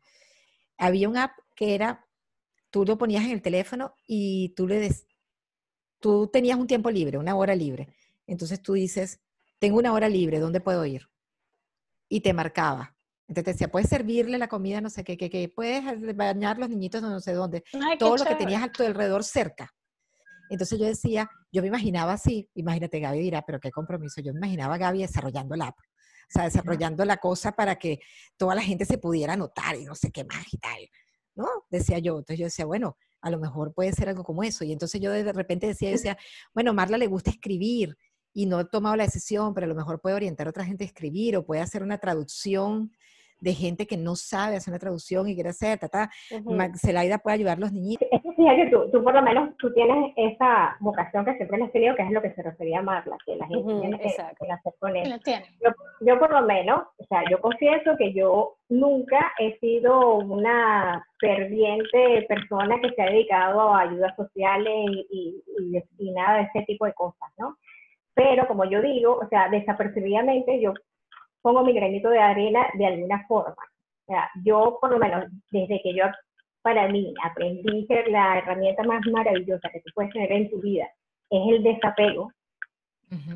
Había 0.78 1.08
un 1.08 1.16
app 1.16 1.32
que 1.54 1.74
era, 1.74 2.06
tú 2.70 2.84
lo 2.84 2.98
ponías 2.98 3.24
en 3.24 3.32
el 3.32 3.42
teléfono 3.42 3.94
y 4.06 4.50
tú 4.50 4.68
le 4.68 4.78
des, 4.78 5.06
tú 5.98 6.28
tenías 6.28 6.58
un 6.58 6.66
tiempo 6.66 6.90
libre, 6.90 7.18
una 7.18 7.34
hora 7.34 7.54
libre. 7.54 7.88
Entonces 8.26 8.62
tú 8.62 8.74
dices, 8.74 9.20
tengo 9.58 9.78
una 9.78 9.92
hora 9.92 10.08
libre, 10.08 10.38
¿dónde 10.38 10.60
puedo 10.60 10.84
ir? 10.84 11.08
Y 12.08 12.20
te 12.20 12.32
marcaba. 12.32 12.95
Entonces 13.28 13.54
decía, 13.54 13.68
puedes 13.68 13.88
servirle 13.88 14.38
la 14.38 14.48
comida, 14.48 14.80
no 14.80 14.88
sé 14.88 15.02
qué, 15.02 15.16
qué, 15.16 15.48
puedes 15.48 15.82
bañar 16.16 16.58
los 16.58 16.68
niñitos 16.68 17.02
no 17.02 17.18
sé 17.20 17.32
dónde, 17.32 17.64
todo 17.98 18.16
lo 18.16 18.24
que 18.24 18.36
tenías 18.36 18.62
a 18.62 18.70
tu 18.70 18.84
alrededor 18.84 19.24
cerca. 19.24 19.72
Entonces 20.48 20.78
yo 20.78 20.86
decía, 20.86 21.28
yo 21.50 21.60
me 21.60 21.68
imaginaba 21.68 22.12
así, 22.12 22.48
imagínate, 22.54 23.00
Gaby 23.00 23.18
dirá, 23.18 23.42
pero 23.44 23.58
qué 23.58 23.72
compromiso, 23.72 24.20
yo 24.20 24.32
me 24.32 24.38
imaginaba 24.38 24.76
a 24.76 24.78
Gaby 24.78 25.00
desarrollando 25.00 25.56
la 25.56 25.66
app, 25.66 25.78
o 25.78 26.28
sea, 26.28 26.44
desarrollando 26.44 27.04
la 27.04 27.16
cosa 27.16 27.50
para 27.52 27.76
que 27.76 27.98
toda 28.36 28.54
la 28.54 28.62
gente 28.62 28.84
se 28.84 28.98
pudiera 28.98 29.36
notar 29.36 29.74
y 29.74 29.84
no 29.84 29.96
sé 29.96 30.12
qué 30.12 30.24
más 30.24 30.44
y 30.52 30.58
tal, 30.58 30.88
¿no? 31.34 31.48
Decía 31.68 31.98
yo, 31.98 32.18
entonces 32.18 32.38
yo 32.38 32.44
decía, 32.44 32.64
bueno, 32.64 32.96
a 33.22 33.30
lo 33.30 33.40
mejor 33.40 33.74
puede 33.74 33.92
ser 33.92 34.08
algo 34.08 34.22
como 34.22 34.44
eso, 34.44 34.64
y 34.64 34.70
entonces 34.70 35.00
yo 35.00 35.10
de 35.10 35.32
repente 35.32 35.66
decía, 35.66 35.90
yo 35.90 35.96
decía, 35.96 36.18
bueno, 36.54 36.72
Marla 36.72 36.96
le 36.96 37.08
gusta 37.08 37.30
escribir, 37.30 37.96
y 38.36 38.44
no 38.44 38.60
he 38.60 38.66
tomado 38.66 38.96
la 38.96 39.04
decisión, 39.04 39.54
pero 39.54 39.64
a 39.64 39.68
lo 39.68 39.74
mejor 39.74 39.98
puede 39.98 40.14
orientar 40.14 40.46
a 40.46 40.50
otra 40.50 40.62
gente 40.62 40.84
a 40.84 40.86
escribir 40.86 41.38
o 41.38 41.46
puede 41.46 41.62
hacer 41.62 41.82
una 41.82 41.96
traducción 41.96 42.92
de 43.40 43.52
gente 43.52 43.86
que 43.86 43.96
no 43.96 44.16
sabe 44.16 44.56
hacer 44.56 44.72
una 44.72 44.78
traducción 44.78 45.28
y 45.28 45.34
quiere 45.34 45.50
hacer, 45.50 45.78
ta, 45.78 45.88
ta. 45.88 46.10
Celaida 46.74 47.18
puede 47.18 47.34
ayudar 47.34 47.58
a 47.58 47.60
los 47.60 47.72
niñitos. 47.72 48.08
Es 48.12 48.22
que 48.22 48.70
tú, 48.70 48.90
tú 48.90 49.02
por 49.02 49.14
lo 49.14 49.22
menos 49.22 49.56
tú 49.58 49.72
tienes 49.72 50.12
esa 50.16 50.76
vocación 50.80 51.24
que 51.24 51.36
siempre 51.36 51.58
les 51.58 51.68
he 51.68 51.72
tenido, 51.72 51.96
que 51.96 52.02
es 52.02 52.10
lo 52.10 52.22
que 52.22 52.32
se 52.32 52.42
refería 52.42 52.78
a 52.78 52.82
Marla, 52.82 53.16
que 53.24 53.36
la 53.36 53.46
gente 53.46 53.80
tiene 53.80 53.98
que, 53.98 54.08
hacer 54.08 54.72
con 54.78 54.96
eso. 54.96 55.16
Yo, 55.62 55.70
yo, 56.00 56.18
por 56.18 56.30
lo 56.30 56.42
menos, 56.42 56.82
o 56.98 57.04
sea, 57.04 57.22
yo 57.30 57.40
confieso 57.40 57.96
que 57.96 58.12
yo 58.12 58.56
nunca 58.68 59.32
he 59.38 59.58
sido 59.58 60.16
una 60.16 61.04
ferviente 61.18 62.26
persona 62.28 62.80
que 62.80 62.90
se 62.90 63.02
ha 63.02 63.06
dedicado 63.06 63.74
a 63.74 63.80
ayudas 63.80 64.14
sociales 64.16 64.74
y, 65.10 65.42
y, 65.58 65.82
y 65.98 66.10
nada 66.12 66.38
de 66.38 66.42
ese 66.44 66.62
tipo 66.66 66.86
de 66.86 66.92
cosas, 66.94 67.30
¿no? 67.38 67.56
Pero 68.14 68.46
como 68.46 68.64
yo 68.64 68.80
digo, 68.80 69.18
o 69.22 69.28
sea, 69.28 69.48
desapercibidamente 69.50 70.60
yo 70.60 70.72
pongo 71.46 71.62
mi 71.62 71.72
granito 71.74 72.10
de 72.10 72.18
arena 72.18 72.66
de 72.74 72.86
alguna 72.86 73.24
forma. 73.28 73.54
O 73.54 74.06
sea, 74.08 74.28
yo 74.42 74.78
por 74.80 74.90
lo 74.90 74.98
menos 74.98 75.26
desde 75.52 75.80
que 75.80 75.94
yo 75.94 76.06
para 76.60 76.88
mí 76.88 77.14
aprendí 77.22 77.86
que 77.86 78.02
la 78.10 78.38
herramienta 78.38 78.82
más 78.82 79.00
maravillosa 79.12 79.70
que 79.70 79.80
tú 79.80 79.90
puedes 79.94 80.12
tener 80.12 80.32
en 80.32 80.50
tu 80.50 80.60
vida 80.60 80.88
es 81.30 81.40
el 81.48 81.62
desapego. 81.62 82.32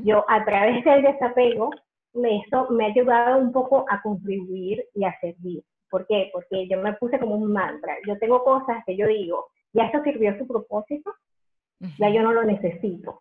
Yo 0.02 0.24
a 0.28 0.44
través 0.44 0.84
del 0.84 1.02
desapego, 1.02 1.70
eso 2.12 2.70
me 2.70 2.86
ha 2.86 2.88
ayudado 2.88 3.38
un 3.38 3.52
poco 3.52 3.84
a 3.88 4.02
contribuir 4.02 4.84
y 4.92 5.04
a 5.04 5.16
servir. 5.20 5.62
¿Por 5.88 6.04
qué? 6.08 6.30
Porque 6.32 6.66
yo 6.66 6.82
me 6.82 6.94
puse 6.94 7.20
como 7.20 7.36
un 7.36 7.52
mantra. 7.52 7.94
Yo 8.08 8.18
tengo 8.18 8.42
cosas 8.42 8.82
que 8.86 8.96
yo 8.96 9.06
digo, 9.06 9.46
ya 9.72 9.84
esto 9.84 10.02
sirvió 10.02 10.36
su 10.36 10.48
propósito, 10.48 11.14
ya 12.00 12.10
yo 12.10 12.22
no 12.22 12.32
lo 12.32 12.42
necesito. 12.42 13.20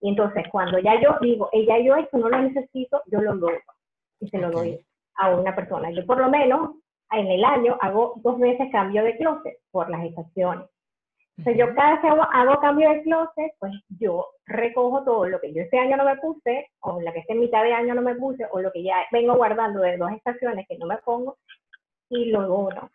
Y 0.00 0.10
entonces, 0.10 0.44
cuando 0.50 0.78
ya 0.78 1.00
yo 1.00 1.16
digo, 1.20 1.48
ella 1.52 1.78
yo 1.78 1.96
esto 1.96 2.18
no 2.18 2.28
lo 2.28 2.40
necesito, 2.40 3.02
yo 3.06 3.20
lo 3.20 3.36
doy 3.36 3.58
y 4.20 4.28
se 4.28 4.38
lo 4.38 4.50
doy 4.50 4.78
a 5.16 5.34
una 5.34 5.54
persona. 5.54 5.90
Yo 5.90 6.06
por 6.06 6.18
lo 6.18 6.30
menos 6.30 6.76
en 7.12 7.26
el 7.26 7.44
año 7.44 7.76
hago 7.80 8.14
dos 8.22 8.38
veces 8.38 8.68
cambio 8.72 9.02
de 9.04 9.16
closet 9.16 9.58
por 9.70 9.90
las 9.90 10.04
estaciones. 10.04 10.68
Entonces 11.36 11.58
yo 11.58 11.74
cada 11.74 11.92
vez 11.92 12.00
que 12.00 12.08
hago, 12.08 12.60
cambio 12.60 12.90
de 12.90 13.02
closet, 13.02 13.52
pues 13.58 13.72
yo 13.98 14.26
recojo 14.46 15.04
todo 15.04 15.26
lo 15.26 15.40
que 15.40 15.52
yo 15.54 15.62
este 15.62 15.78
año 15.78 15.96
no 15.96 16.04
me 16.04 16.16
puse, 16.16 16.68
o 16.80 17.00
lo 17.00 17.12
que 17.12 17.20
este 17.20 17.34
mitad 17.34 17.62
de 17.62 17.72
año 17.72 17.94
no 17.94 18.02
me 18.02 18.14
puse, 18.14 18.46
o 18.50 18.60
lo 18.60 18.70
que 18.70 18.82
ya 18.82 18.96
vengo 19.10 19.34
guardando 19.36 19.80
de 19.80 19.96
dos 19.96 20.12
estaciones 20.12 20.66
que 20.68 20.76
no 20.76 20.86
me 20.86 20.98
pongo, 20.98 21.38
y 22.10 22.26
lo 22.26 22.46
dono. 22.46 22.90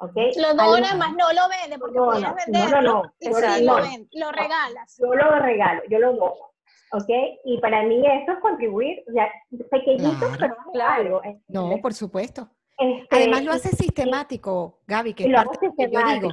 ¿Okay? 0.00 0.32
Lo 0.36 0.54
donas, 0.54 0.96
más 0.96 1.12
no 1.12 1.32
lo 1.32 1.42
vende, 1.48 1.78
porque 1.78 1.98
no, 1.98 2.06
puedes 2.06 2.34
venderlo. 2.46 2.80
No, 2.80 2.82
no, 2.82 3.02
no. 3.02 3.40
lo, 3.60 3.78
lo, 4.12 4.32
regalas. 4.32 4.98
Yo 4.98 5.14
lo 5.14 5.38
regalo, 5.38 5.82
yo 5.90 5.98
lo 5.98 6.12
dono. 6.12 6.50
¿ok? 6.92 7.08
Y 7.44 7.58
para 7.58 7.82
mí 7.82 8.02
eso 8.06 8.32
es 8.32 8.38
contribuir, 8.40 9.02
ya, 9.14 9.30
pequeñito, 9.70 10.26
pero 10.38 10.54
claro. 10.72 11.20
algo. 11.22 11.40
No, 11.48 11.76
por 11.80 11.94
supuesto. 11.94 12.48
Este, 12.78 13.16
Además 13.16 13.44
lo 13.44 13.52
hace 13.52 13.68
sistemático, 13.70 14.80
Gaby, 14.86 15.14
que 15.14 15.24
es 15.24 15.34
parte 15.34 15.70
que 15.76 15.90
yo 15.90 16.00
digo. 16.14 16.28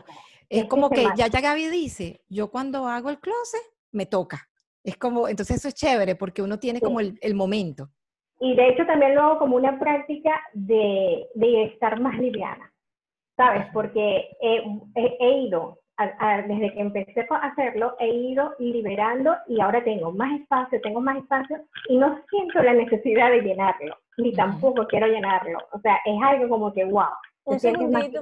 Es, 0.49 0.65
como 0.65 0.89
que 0.89 1.05
ya, 1.15 1.27
ya 1.27 1.41
Gaby 1.41 1.67
dice, 1.67 2.21
yo 2.29 2.49
cuando 2.49 2.87
hago 2.87 3.09
el 3.09 3.19
closet, 3.19 3.61
me 3.91 4.05
toca. 4.05 4.47
Es 4.83 4.95
como, 4.95 5.27
entonces 5.27 5.57
eso 5.57 5.67
es 5.67 5.75
chévere 5.75 6.15
porque 6.15 6.41
uno 6.41 6.57
tiene 6.57 6.79
como 6.79 7.01
el, 7.01 7.19
el, 7.21 7.35
momento. 7.35 7.89
Y 8.39 8.55
de 8.55 8.69
hecho 8.69 8.85
también 8.85 9.15
lo 9.15 9.23
hago 9.23 9.39
como 9.39 9.57
una 9.57 9.77
práctica 9.77 10.31
de, 10.53 11.27
de 11.35 11.63
estar 11.65 11.99
más 11.99 12.17
liviana, 12.17 12.71
¿sabes? 13.37 13.65
Porque 13.71 14.35
he, 14.41 14.63
he 14.95 15.31
ido 15.39 15.79
desde 16.47 16.73
que 16.73 16.79
empecé 16.79 17.25
a 17.29 17.47
hacerlo, 17.47 17.95
he 17.99 18.07
ido 18.07 18.53
liberando 18.59 19.35
y 19.47 19.59
ahora 19.59 19.83
tengo 19.83 20.11
más 20.11 20.39
espacio, 20.39 20.79
tengo 20.81 21.01
más 21.01 21.17
espacio 21.17 21.57
y 21.89 21.97
no 21.97 22.19
siento 22.29 22.61
la 22.61 22.73
necesidad 22.73 23.31
de 23.31 23.41
llenarlo, 23.41 23.97
ni 24.17 24.31
tampoco 24.33 24.85
quiero 24.85 25.07
llenarlo. 25.07 25.57
O 25.71 25.79
sea, 25.79 25.99
es 26.05 26.15
algo 26.21 26.49
como 26.49 26.73
que, 26.73 26.85
wow. 26.85 27.05
Un 27.45 27.59
segundito, 27.59 28.21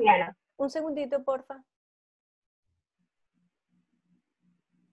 un 0.58 0.70
segundito, 0.70 1.24
porfa. 1.24 1.62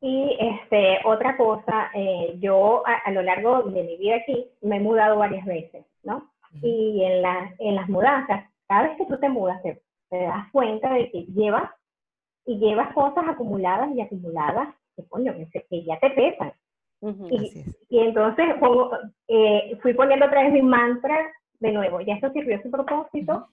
Y 0.01 0.37
este, 0.41 0.99
otra 1.05 1.37
cosa, 1.37 1.91
eh, 1.95 2.35
yo 2.41 2.83
a, 2.85 3.09
lo 3.13 3.23
largo 3.23 3.63
de 3.63 3.85
mi 3.85 3.97
vida 3.99 4.17
aquí 4.17 4.51
me 4.61 4.79
he 4.79 4.81
mudado 4.81 5.19
varias 5.19 5.47
veces, 5.47 5.87
¿no? 6.03 6.33
Y 6.61 7.05
en, 7.05 7.23
la, 7.23 7.55
en 7.61 7.77
las 7.77 7.89
mudanzas, 7.89 8.51
cada 8.67 8.89
vez 8.89 8.97
que 8.97 9.07
tú 9.07 9.17
te 9.19 9.29
mudas, 9.29 9.63
te 9.63 9.81
das 10.19 10.51
cuenta 10.53 10.93
de 10.95 11.11
que 11.11 11.23
llevas 11.27 11.71
y 12.45 12.59
llevas 12.59 12.93
cosas 12.95 13.25
acumuladas 13.29 13.91
y 13.95 14.01
acumuladas 14.01 14.75
que, 14.97 15.07
coño, 15.09 15.35
que, 15.53 15.85
ya 15.85 15.99
te 15.99 16.11
pesan. 16.11 16.53
y, 17.89 17.99
entonces 17.99 18.47
eh, 19.29 19.79
fui 19.81 19.95
poniendo 19.95 20.27
otra 20.27 20.43
vez 20.43 20.53
mi 20.53 20.63
mantra 20.63 21.33
de 21.61 21.73
nuevo, 21.73 22.01
ya 22.01 22.15
esto 22.15 22.31
sirvió 22.33 22.61
su 22.63 22.71
propósito, 22.71 23.49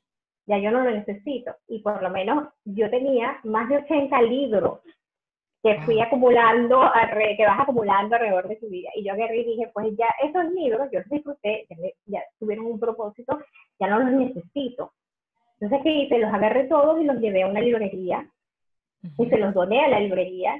ya 0.48 0.58
yo 0.58 0.72
no 0.72 0.82
lo 0.82 0.91
necesito. 0.91 1.56
Y 1.67 1.80
por 1.80 2.02
lo 2.02 2.10
menos 2.10 2.50
yo 2.65 2.89
tenía 2.89 3.39
más 3.43 3.69
de 3.69 3.78
80 3.78 4.22
libros 4.24 4.80
que 5.62 5.80
fui 5.82 6.00
acumulando, 6.00 6.89
que 7.38 7.45
vas 7.45 7.60
acumulando 7.60 8.15
alrededor 8.15 8.48
de 8.48 8.56
tu 8.56 8.69
vida. 8.69 8.89
Y 8.95 9.04
yo 9.04 9.13
agarré 9.13 9.41
y 9.41 9.45
dije, 9.45 9.69
pues 9.74 9.95
ya 9.98 10.08
esos 10.24 10.52
libros, 10.54 10.89
yo 10.91 11.00
los 11.00 11.10
disfruté, 11.10 11.67
ya, 12.06 12.24
tuvieron 12.39 12.65
un 12.65 12.80
propósito, 12.80 13.39
ya 13.80 13.88
no 13.88 14.00
los 14.00 14.12
necesito. 14.12 14.93
Entonces, 15.60 15.84
¿qué 15.84 15.91
hice? 15.91 16.19
Los 16.19 16.34
agarré 16.34 16.65
todos 16.65 17.02
y 17.02 17.04
los 17.04 17.19
llevé 17.19 17.43
a 17.43 17.48
una 17.48 17.62
librería 17.62 18.26
y 19.17 19.26
se 19.28 19.38
los 19.38 19.54
doné 19.54 19.84
a 19.84 19.89
la 19.89 20.00
librería. 20.00 20.56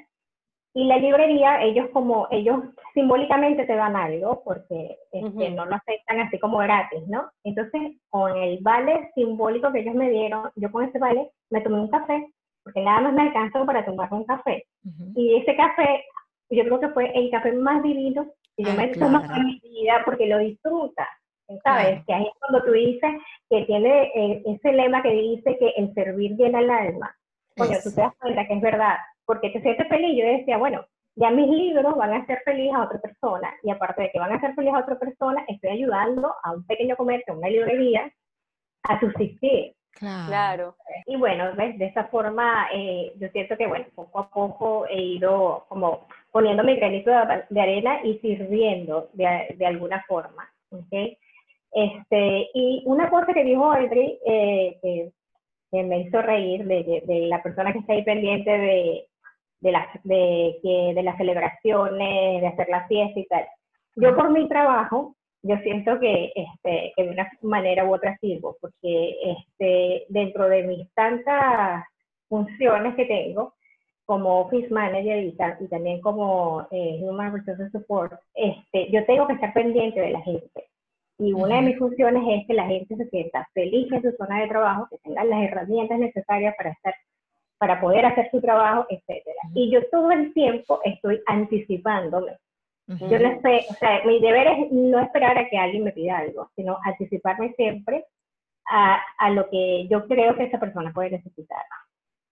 Y 0.74 0.86
la 0.86 0.98
librería, 0.98 1.64
ellos 1.64 1.90
como, 1.92 2.28
ellos 2.30 2.60
simbólicamente 2.94 3.66
te 3.66 3.76
dan 3.76 3.96
algo, 3.96 4.44
porque 4.44 4.98
este, 5.12 5.50
no 5.50 5.66
lo 5.66 5.76
aceptan 5.76 6.20
así 6.20 6.38
como 6.38 6.60
gratis, 6.60 7.08
¿no? 7.08 7.30
Entonces, 7.44 7.98
con 8.10 8.38
el 8.38 8.60
vale 8.62 9.10
simbólico 9.16 9.72
que 9.72 9.80
ellos 9.80 9.96
me 9.96 10.12
dieron, 10.12 10.50
yo 10.56 10.72
con 10.72 10.86
ese 10.86 11.00
vale 11.00 11.32
me 11.50 11.62
tomé 11.62 11.82
un 11.82 11.90
café, 11.90 12.32
porque 12.64 12.82
nada 12.82 13.02
más 13.02 13.14
me 13.14 13.24
alcanzó 13.24 13.66
para 13.66 13.84
tomar 13.84 14.14
un 14.14 14.26
café. 14.26 14.66
Y 15.16 15.38
ese 15.38 15.56
café, 15.56 16.04
yo 16.52 16.64
creo 16.64 16.80
que 16.80 16.90
fue 16.90 17.12
el 17.18 17.32
café 17.32 17.52
más 17.54 17.82
divino 17.82 18.28
que 18.56 18.64
yo 18.64 18.74
me 18.74 18.86
he 18.86 18.98
tomado 18.98 19.34
en 19.36 19.46
mi 19.46 19.60
vida, 19.60 20.04
porque 20.06 20.28
lo 20.28 20.38
disfruta. 20.38 21.08
¿Sabes? 21.64 22.06
Que 22.06 22.14
ahí 22.14 22.26
es 22.26 22.40
cuando 22.40 22.64
tú 22.64 22.72
dices 22.72 23.12
que 23.50 23.66
tiene 23.66 24.12
eh, 24.16 24.44
ese 24.46 24.72
lema 24.72 25.02
que 25.02 25.12
dice 25.12 25.58
que 25.58 25.74
el 25.78 25.94
servir 25.94 26.36
llena 26.36 26.60
el 26.60 26.70
alma. 26.70 27.16
Coño, 27.58 27.78
tú 27.84 27.94
te 27.94 28.02
das 28.02 28.16
cuenta 28.20 28.48
que 28.48 28.54
es 28.54 28.62
verdad, 28.62 28.98
porque 29.26 29.50
te 29.50 29.62
sientes 29.62 29.88
feliz. 29.88 30.18
Yo 30.18 30.26
decía, 30.26 30.58
bueno, 30.58 30.86
ya 31.16 31.32
mis 31.32 31.50
libros 31.50 31.98
van 31.98 32.14
a 32.14 32.18
hacer 32.18 32.42
feliz 32.46 32.72
a 32.74 32.84
otra 32.84 33.00
persona, 33.00 33.54
y 33.64 33.72
aparte 33.72 34.04
de 34.04 34.12
que 34.12 34.20
van 34.20 34.32
a 34.32 34.36
hacer 34.36 34.54
feliz 34.54 34.74
a 34.74 34.80
otra 34.80 34.98
persona, 34.98 35.44
estoy 35.48 35.72
ayudando 35.72 36.34
a 36.44 36.52
un 36.52 36.66
pequeño 36.66 36.96
comercio, 36.96 37.34
a 37.34 37.38
una 37.38 37.50
librería, 37.50 38.12
a 38.84 39.00
subsistir. 39.00 39.76
Claro. 39.92 40.76
Y 41.08 41.18
bueno, 41.18 41.52
¿ves? 41.58 41.78
de 41.78 41.88
esa 41.88 42.06
forma, 42.06 42.70
eh, 42.74 43.12
yo 43.18 43.28
siento 43.30 43.58
que, 43.58 43.68
bueno, 43.68 43.86
poco 43.96 44.20
a 44.20 44.30
poco 44.30 44.88
he 44.88 45.02
ido 45.02 45.66
como 45.68 46.08
poniendo 46.32 46.64
mi 46.64 46.78
granito 46.78 47.12
de, 47.50 47.62
arena 47.62 48.00
y 48.04 48.20
sirviendo 48.20 49.10
de, 49.14 49.56
de 49.58 49.66
alguna 49.66 50.02
forma. 50.08 50.50
¿okay? 50.72 51.18
Este, 51.72 52.50
y 52.54 52.84
una 52.86 53.10
cosa 53.10 53.34
que 53.34 53.44
dijo 53.44 53.72
Audrey, 53.72 54.20
eh, 54.26 54.78
que 54.82 55.12
que 55.72 55.84
me 55.84 56.02
hizo 56.02 56.22
reír 56.22 56.66
de, 56.66 57.04
de, 57.06 57.28
la 57.28 57.42
persona 57.44 57.72
que 57.72 57.80
está 57.80 57.94
ahí 57.94 58.04
pendiente 58.04 58.50
de, 58.50 59.08
de, 59.62 59.72
las, 59.72 59.88
de, 60.04 60.58
que, 60.62 60.94
de 60.96 61.04
las 61.04 61.18
celebraciones, 61.18 62.42
de 62.42 62.48
hacer 62.48 62.70
la 62.70 62.88
fiesta 62.88 63.20
y 63.20 63.26
tal. 63.28 63.46
Yo 63.96 64.16
por 64.16 64.32
mi 64.32 64.48
trabajo, 64.48 65.16
yo 65.44 65.58
siento 65.58 66.00
que, 66.00 66.32
este, 66.36 66.94
que 66.96 67.04
de 67.04 67.10
una 67.10 67.30
manera 67.42 67.86
u 67.86 67.94
otra 67.94 68.18
sirvo, 68.20 68.58
porque 68.62 69.16
este, 69.24 70.06
dentro 70.10 70.50
de 70.50 70.64
mis 70.64 70.92
tantas 70.94 71.84
funciones 72.28 72.96
que 72.96 73.06
tengo, 73.06 73.54
como 74.06 74.42
Office 74.42 74.74
Manager 74.74 75.24
y, 75.24 75.38
y 75.60 75.68
también 75.68 76.02
como 76.02 76.66
eh, 76.72 77.00
Human 77.04 77.32
Resources 77.32 77.72
Support, 77.72 78.14
este, 78.34 78.90
yo 78.92 79.06
tengo 79.06 79.28
que 79.28 79.34
estar 79.34 79.54
pendiente 79.54 80.02
de 80.02 80.10
la 80.10 80.22
gente. 80.22 80.69
Y 81.20 81.34
una 81.34 81.58
de 81.58 81.62
mis 81.62 81.78
funciones 81.78 82.24
es 82.28 82.48
que 82.48 82.54
la 82.54 82.66
gente 82.66 82.96
se 82.96 83.10
sienta 83.10 83.48
feliz 83.54 83.92
en 83.92 84.02
su 84.02 84.12
zona 84.18 84.42
de 84.42 84.48
trabajo, 84.48 84.88
que 84.90 84.98
tengan 85.00 85.30
las 85.30 85.44
herramientas 85.44 86.00
necesarias 86.00 86.56
para 86.58 86.72
estar 86.72 86.96
para 87.60 87.82
poder 87.82 88.06
hacer 88.06 88.30
su 88.32 88.40
trabajo, 88.40 88.86
etcétera. 88.90 89.42
Y 89.54 89.70
yo 89.70 89.86
todo 89.90 90.12
el 90.12 90.34
tiempo 90.34 90.80
estoy 90.86 91.22
anticipándome. 91.28 92.38
Yo 92.88 93.20
no 93.20 93.40
sé, 93.42 93.66
o 93.70 93.74
sea, 93.74 94.02
mi 94.06 94.20
deber 94.20 94.48
es 94.48 94.72
no 94.72 95.00
esperar 95.00 95.38
a 95.38 95.48
que 95.48 95.58
alguien 95.60 95.84
me 95.84 95.92
pida 95.92 96.18
algo, 96.18 96.50
sino 96.56 96.78
anticiparme 96.84 97.54
siempre 97.54 98.06
a, 98.68 99.00
a 99.20 99.30
lo 99.30 99.48
que 99.50 99.88
yo 99.90 100.08
creo 100.08 100.36
que 100.36 100.46
esa 100.46 100.60
persona 100.60 100.92
puede 100.92 101.12
necesitar. 101.12 101.62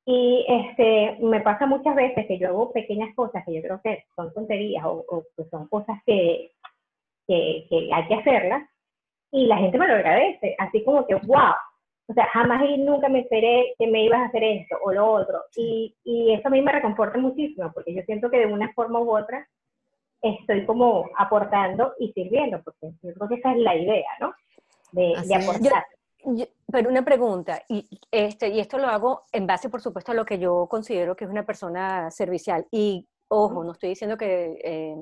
Y 0.04 0.45
este, 0.47 1.17
me 1.21 1.41
pasa 1.41 1.67
muchas 1.67 1.93
veces 1.93 2.26
que 2.26 2.39
yo 2.39 2.47
hago 2.47 2.71
pequeñas 2.71 3.13
cosas 3.13 3.43
que 3.45 3.54
yo 3.54 3.62
creo 3.62 3.82
que 3.84 4.06
son 4.15 4.34
tonterías 4.34 4.84
o, 4.86 5.06
o 5.08 5.26
que 5.36 5.43
son 5.52 5.67
cosas 5.67 6.00
que, 6.06 6.54
que, 7.28 7.67
que, 7.69 7.89
hay 7.93 8.08
que 8.08 8.15
hacerlas, 8.15 8.67
y 9.32 9.46
la 9.48 9.58
gente 9.58 9.78
me 9.78 9.88
lo 9.88 9.96
agradece, 9.96 10.56
así 10.58 10.84
como 10.84 11.06
que, 11.06 11.16
wow, 11.16 11.54
o 12.10 12.13
sea, 12.13 12.26
jamás 12.28 12.63
y 12.70 12.78
nunca 12.78 13.10
me 13.10 13.20
esperé 13.20 13.74
que 13.78 13.88
me 13.88 14.06
ibas 14.06 14.20
a 14.20 14.26
hacer 14.26 14.44
esto 14.44 14.78
o 14.82 14.94
lo 14.94 15.12
otro. 15.12 15.42
Y, 15.56 15.94
y 16.06 16.34
eso 16.34 16.48
a 16.48 16.52
mí 16.52 16.62
me 16.62 16.72
reconforta 16.72 17.18
muchísimo, 17.18 17.72
porque 17.74 17.94
yo 17.94 18.02
siento 18.04 18.30
que 18.30 18.40
de 18.40 18.46
una 18.46 18.72
forma 18.74 19.00
u 19.02 19.16
otra 19.18 19.46
estoy 20.22 20.66
como 20.66 21.06
aportando 21.18 21.94
y 22.00 22.12
sirviendo, 22.13 22.62
porque 22.63 22.92
yo 23.04 23.13
creo 23.13 23.28
que 23.28 23.36
esa 23.36 23.52
es 23.52 23.58
la 23.58 23.76
idea, 23.76 24.10
¿no? 24.20 24.34
De, 24.92 25.13
aportar. 25.36 25.86
pero 26.72 26.90
una 26.90 27.04
pregunta, 27.04 27.62
y, 27.68 27.86
este, 28.10 28.50
y 28.50 28.60
esto 28.60 28.78
lo 28.78 28.88
hago 28.88 29.24
en 29.34 29.46
base, 29.46 29.70
por 29.70 29.82
supuesto, 29.82 30.13
a 30.13 30.16
lo 30.16 30.26
que 30.26 30.40
yo 30.40 30.68
considero 30.68 31.16
que 31.16 31.26
es 31.26 31.30
una 31.30 31.46
persona 31.46 32.10
servicial. 32.10 32.66
Y 32.72 33.06
ojo, 33.30 33.63
no 33.63 33.74
estoy 33.74 33.90
diciendo 33.90 34.18
que 34.18 34.60
eh, 34.63 34.96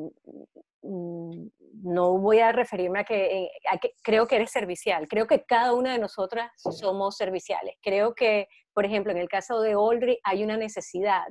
mm, 0.81 1.47
no 1.83 2.17
voy 2.17 2.39
a 2.39 2.51
referirme 2.51 3.05
eh, 3.09 3.49
a 3.71 3.77
que, 3.77 3.93
creo 4.03 4.27
que 4.27 4.35
eres 4.37 4.51
servicial. 4.51 5.07
Creo 5.07 5.27
que 5.27 5.43
cada 5.43 5.73
una 5.73 5.93
de 5.93 5.99
nosotras 5.99 6.51
somos 6.55 7.17
serviciales. 7.17 7.75
Creo 7.81 8.13
que, 8.13 8.47
por 8.73 8.85
ejemplo, 8.85 9.11
en 9.11 9.19
el 9.19 9.29
caso 9.29 9.61
de 9.61 9.75
Oldry 9.75 10.19
hay 10.23 10.43
una 10.43 10.57
necesidad 10.57 11.25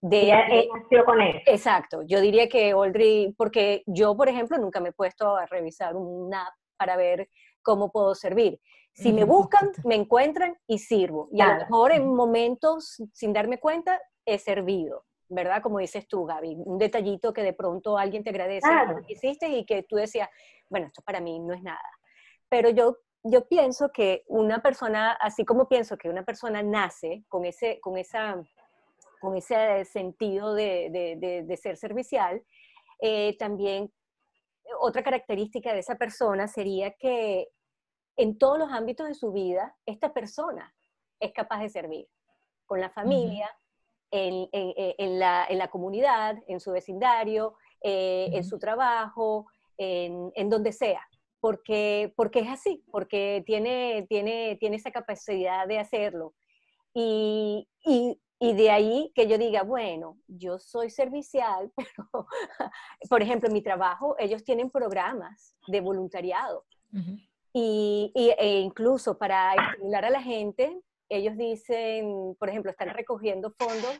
de, 0.00 0.68
con 1.04 1.20
él. 1.20 1.42
Exacto, 1.46 2.02
yo 2.06 2.20
diría 2.20 2.48
que 2.48 2.74
Oldry, 2.74 3.34
porque 3.36 3.82
yo, 3.86 4.16
por 4.16 4.28
ejemplo, 4.28 4.58
nunca 4.58 4.80
me 4.80 4.90
he 4.90 4.92
puesto 4.92 5.36
a 5.36 5.46
revisar 5.46 5.96
un 5.96 6.32
app 6.34 6.54
para 6.76 6.96
ver 6.96 7.28
cómo 7.62 7.90
puedo 7.90 8.14
servir. 8.14 8.60
Si 8.92 9.12
me 9.12 9.24
buscan, 9.24 9.72
me 9.84 9.94
encuentran 9.94 10.56
y 10.66 10.78
sirvo. 10.78 11.28
Y 11.30 11.42
a 11.42 11.48
lo 11.48 11.54
mejor 11.56 11.92
en 11.92 12.14
momentos, 12.14 12.96
sin 13.12 13.34
darme 13.34 13.58
cuenta, 13.58 14.00
he 14.24 14.38
servido. 14.38 15.04
¿Verdad? 15.28 15.62
Como 15.62 15.78
dices 15.78 16.06
tú, 16.06 16.24
Gaby, 16.24 16.56
un 16.64 16.78
detallito 16.78 17.32
que 17.32 17.42
de 17.42 17.52
pronto 17.52 17.98
alguien 17.98 18.22
te 18.22 18.30
agradece 18.30 18.68
lo 18.88 19.02
que 19.02 19.12
hiciste 19.12 19.48
y 19.48 19.64
que 19.64 19.82
tú 19.82 19.96
decías, 19.96 20.28
bueno, 20.68 20.86
esto 20.86 21.02
para 21.02 21.20
mí 21.20 21.38
no 21.40 21.54
es 21.54 21.62
nada. 21.62 21.80
Pero 22.48 22.70
yo, 22.70 22.98
yo 23.22 23.46
pienso 23.48 23.90
que 23.90 24.22
una 24.28 24.62
persona, 24.62 25.12
así 25.12 25.44
como 25.44 25.68
pienso 25.68 25.96
que 25.96 26.08
una 26.08 26.24
persona 26.24 26.62
nace 26.62 27.24
con 27.28 27.44
ese, 27.44 27.80
con 27.80 27.96
esa, 27.98 28.36
con 29.20 29.36
ese 29.36 29.84
sentido 29.84 30.54
de, 30.54 31.44
de, 31.46 31.56
ser 31.56 31.76
servicial, 31.76 32.42
eh, 33.00 33.36
también 33.38 33.92
otra 34.80 35.02
característica 35.02 35.72
de 35.72 35.80
esa 35.80 35.96
persona 35.96 36.48
sería 36.48 36.92
que 36.92 37.48
en 38.16 38.38
todos 38.38 38.58
los 38.58 38.72
ámbitos 38.72 39.06
de 39.06 39.14
su 39.14 39.32
vida, 39.32 39.76
esta 39.84 40.12
persona 40.12 40.74
es 41.20 41.32
capaz 41.32 41.60
de 41.60 41.68
servir 41.68 42.08
con 42.64 42.80
la 42.80 42.90
familia, 42.90 43.50
en, 44.10 45.18
la, 45.18 45.68
comunidad, 45.70 46.36
en 46.46 46.60
su 46.60 46.72
vecindario, 46.72 47.54
eh, 47.82 48.30
en 48.32 48.44
su 48.44 48.58
trabajo, 48.58 49.46
en, 49.76 50.50
donde 50.50 50.72
sea. 50.72 51.02
Porque, 51.40 52.12
porque 52.16 52.40
es 52.40 52.48
así, 52.48 52.82
porque 52.90 53.42
tiene, 53.46 54.06
tiene, 54.08 54.56
tiene 54.58 54.76
esa 54.76 54.90
capacidad 54.90 55.66
de 55.68 55.78
hacerlo. 55.78 56.34
Y, 56.94 57.68
de 58.40 58.70
ahí 58.70 59.12
que 59.14 59.26
yo 59.26 59.38
diga, 59.38 59.62
bueno, 59.62 60.18
yo 60.26 60.58
soy 60.58 60.90
servicial, 60.90 61.72
pero, 61.76 62.26
por 63.08 63.22
ejemplo, 63.22 63.48
en 63.48 63.52
mi 63.52 63.62
trabajo, 63.62 64.16
ellos 64.18 64.44
tienen 64.44 64.70
programas 64.70 65.56
de 65.66 65.80
voluntariado. 65.80 66.64
y, 67.52 68.12
e 68.14 68.60
incluso 68.60 69.18
para 69.18 69.54
estimular 69.54 70.04
a 70.04 70.10
la 70.10 70.22
gente, 70.22 70.80
ellos 71.08 71.36
dicen, 71.36 72.34
por 72.38 72.48
ejemplo, 72.48 72.70
están 72.70 72.90
recogiendo 72.90 73.52
fondos 73.52 73.98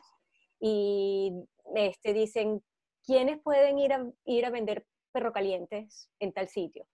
y 0.59 1.31
este, 1.75 2.13
dicen, 2.13 2.63
¿quiénes 3.05 3.39
pueden 3.41 3.79
ir 3.79 3.93
a, 3.93 4.05
ir 4.25 4.45
a 4.45 4.49
vender 4.49 4.85
perro 5.11 5.31
calientes 5.31 6.09
en 6.19 6.33
tal 6.33 6.47
sitio? 6.47 6.85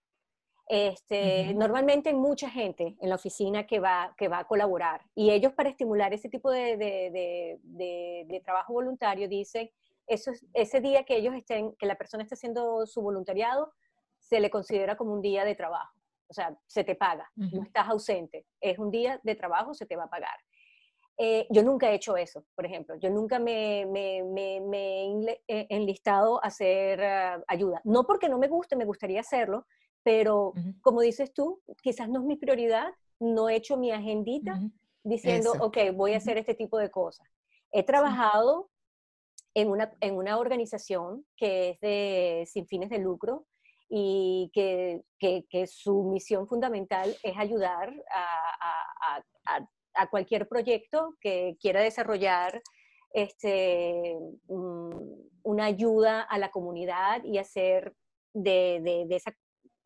Este, 0.68 1.54
Normalmente 1.54 2.10
hay 2.10 2.16
mucha 2.16 2.50
gente 2.50 2.96
en 3.00 3.10
la 3.10 3.16
oficina 3.16 3.68
que 3.68 3.80
va, 3.80 4.16
que 4.18 4.30
va 4.30 4.40
a 4.40 4.48
colaborar 4.48 5.02
y 5.14 5.30
ellos 5.32 5.52
para 5.54 5.70
estimular 5.70 6.14
ese 6.14 6.30
tipo 6.30 6.50
de, 6.50 6.78
de, 6.78 7.60
de, 7.62 8.42
trabajo 8.46 8.74
voluntario 8.74 9.28
dicen, 9.28 9.70
eso 10.08 10.32
ese 10.54 10.80
día 10.80 11.04
que 11.04 11.18
ellos 11.18 11.36
estén, 11.36 11.76
que 11.76 11.86
la 11.86 11.96
persona 11.96 12.24
esté 12.24 12.36
haciendo 12.36 12.86
su 12.86 13.02
voluntariado, 13.02 13.74
se 14.20 14.40
le 14.40 14.50
considera 14.50 14.96
como 14.96 15.14
un 15.14 15.22
día 15.22 15.44
de 15.44 15.56
trabajo. 15.56 15.94
O 16.34 16.36
sea, 16.36 16.58
se 16.66 16.84
te 16.84 16.96
paga, 16.96 17.30
no 17.36 17.62
estás 17.62 17.88
ausente. 17.90 18.48
Es 18.60 18.80
un 18.80 18.90
día 18.90 19.20
de 19.22 19.36
trabajo, 19.36 19.76
se 19.76 19.86
te 19.86 19.96
va 19.96 20.06
a 20.06 20.10
pagar. 20.10 20.36
Eh, 21.16 21.46
yo 21.52 21.62
nunca 21.62 21.92
he 21.92 21.94
hecho 21.94 22.18
eso, 22.18 22.44
por 22.56 22.66
ejemplo. 22.66 22.96
Yo 22.96 23.12
nunca 23.12 23.38
me, 23.38 23.86
me, 23.86 24.24
me, 24.24 25.38
he 25.48 25.68
enlistado 25.70 26.44
a 26.44 26.48
hacer 26.48 27.04
ah, 27.04 27.44
ayuda. 27.48 27.82
No 27.84 28.08
porque 28.08 28.30
no 28.30 28.40
me 28.40 28.48
guste, 28.48 28.76
me 28.76 28.86
gustaría 28.86 29.20
hacerlo, 29.20 29.68
pero 30.02 30.54
como 30.82 31.02
dices 31.02 31.32
tú, 31.32 31.62
quizás 31.84 32.10
no 32.10 32.22
es 32.22 32.26
mi 32.26 32.36
prioridad. 32.36 32.88
No 33.20 33.48
he 33.48 33.58
hecho 33.58 33.78
mi 33.78 33.92
agendita 33.92 34.60
diciendo, 35.04 35.54
ok, 35.60 35.78
voy 35.94 36.14
a 36.14 36.18
hacer 36.18 36.40
este 36.40 36.56
tipo 36.56 36.80
de 36.80 36.90
cosas. 36.90 37.28
He 37.72 37.84
trabajado 37.84 38.72
en, 39.54 39.70
una, 39.70 39.94
en 40.00 40.16
una 40.16 40.40
organización 40.40 41.28
que 41.38 41.70
es 41.70 41.80
de 41.80 42.44
sin 42.48 42.66
fines 42.66 42.90
de 42.90 42.98
lucro, 42.98 43.46
y 43.96 44.50
que, 44.56 45.04
que, 45.20 45.68
su 45.68 46.02
misión 46.06 46.48
fundamental 46.48 47.16
es 47.22 47.38
ayudar 47.38 47.94
a, 48.12 49.22
a, 49.46 49.68
a, 49.94 50.10
cualquier 50.10 50.48
proyecto 50.48 51.16
que 51.22 51.58
quiera 51.62 51.80
desarrollar 51.80 52.64
este, 53.14 54.18
una 54.48 55.66
ayuda 55.66 56.22
a 56.22 56.40
la 56.40 56.50
comunidad 56.50 57.24
y 57.24 57.38
hacer 57.38 57.94
de, 58.34 59.06
de, 59.08 59.16
esa... 59.16 59.32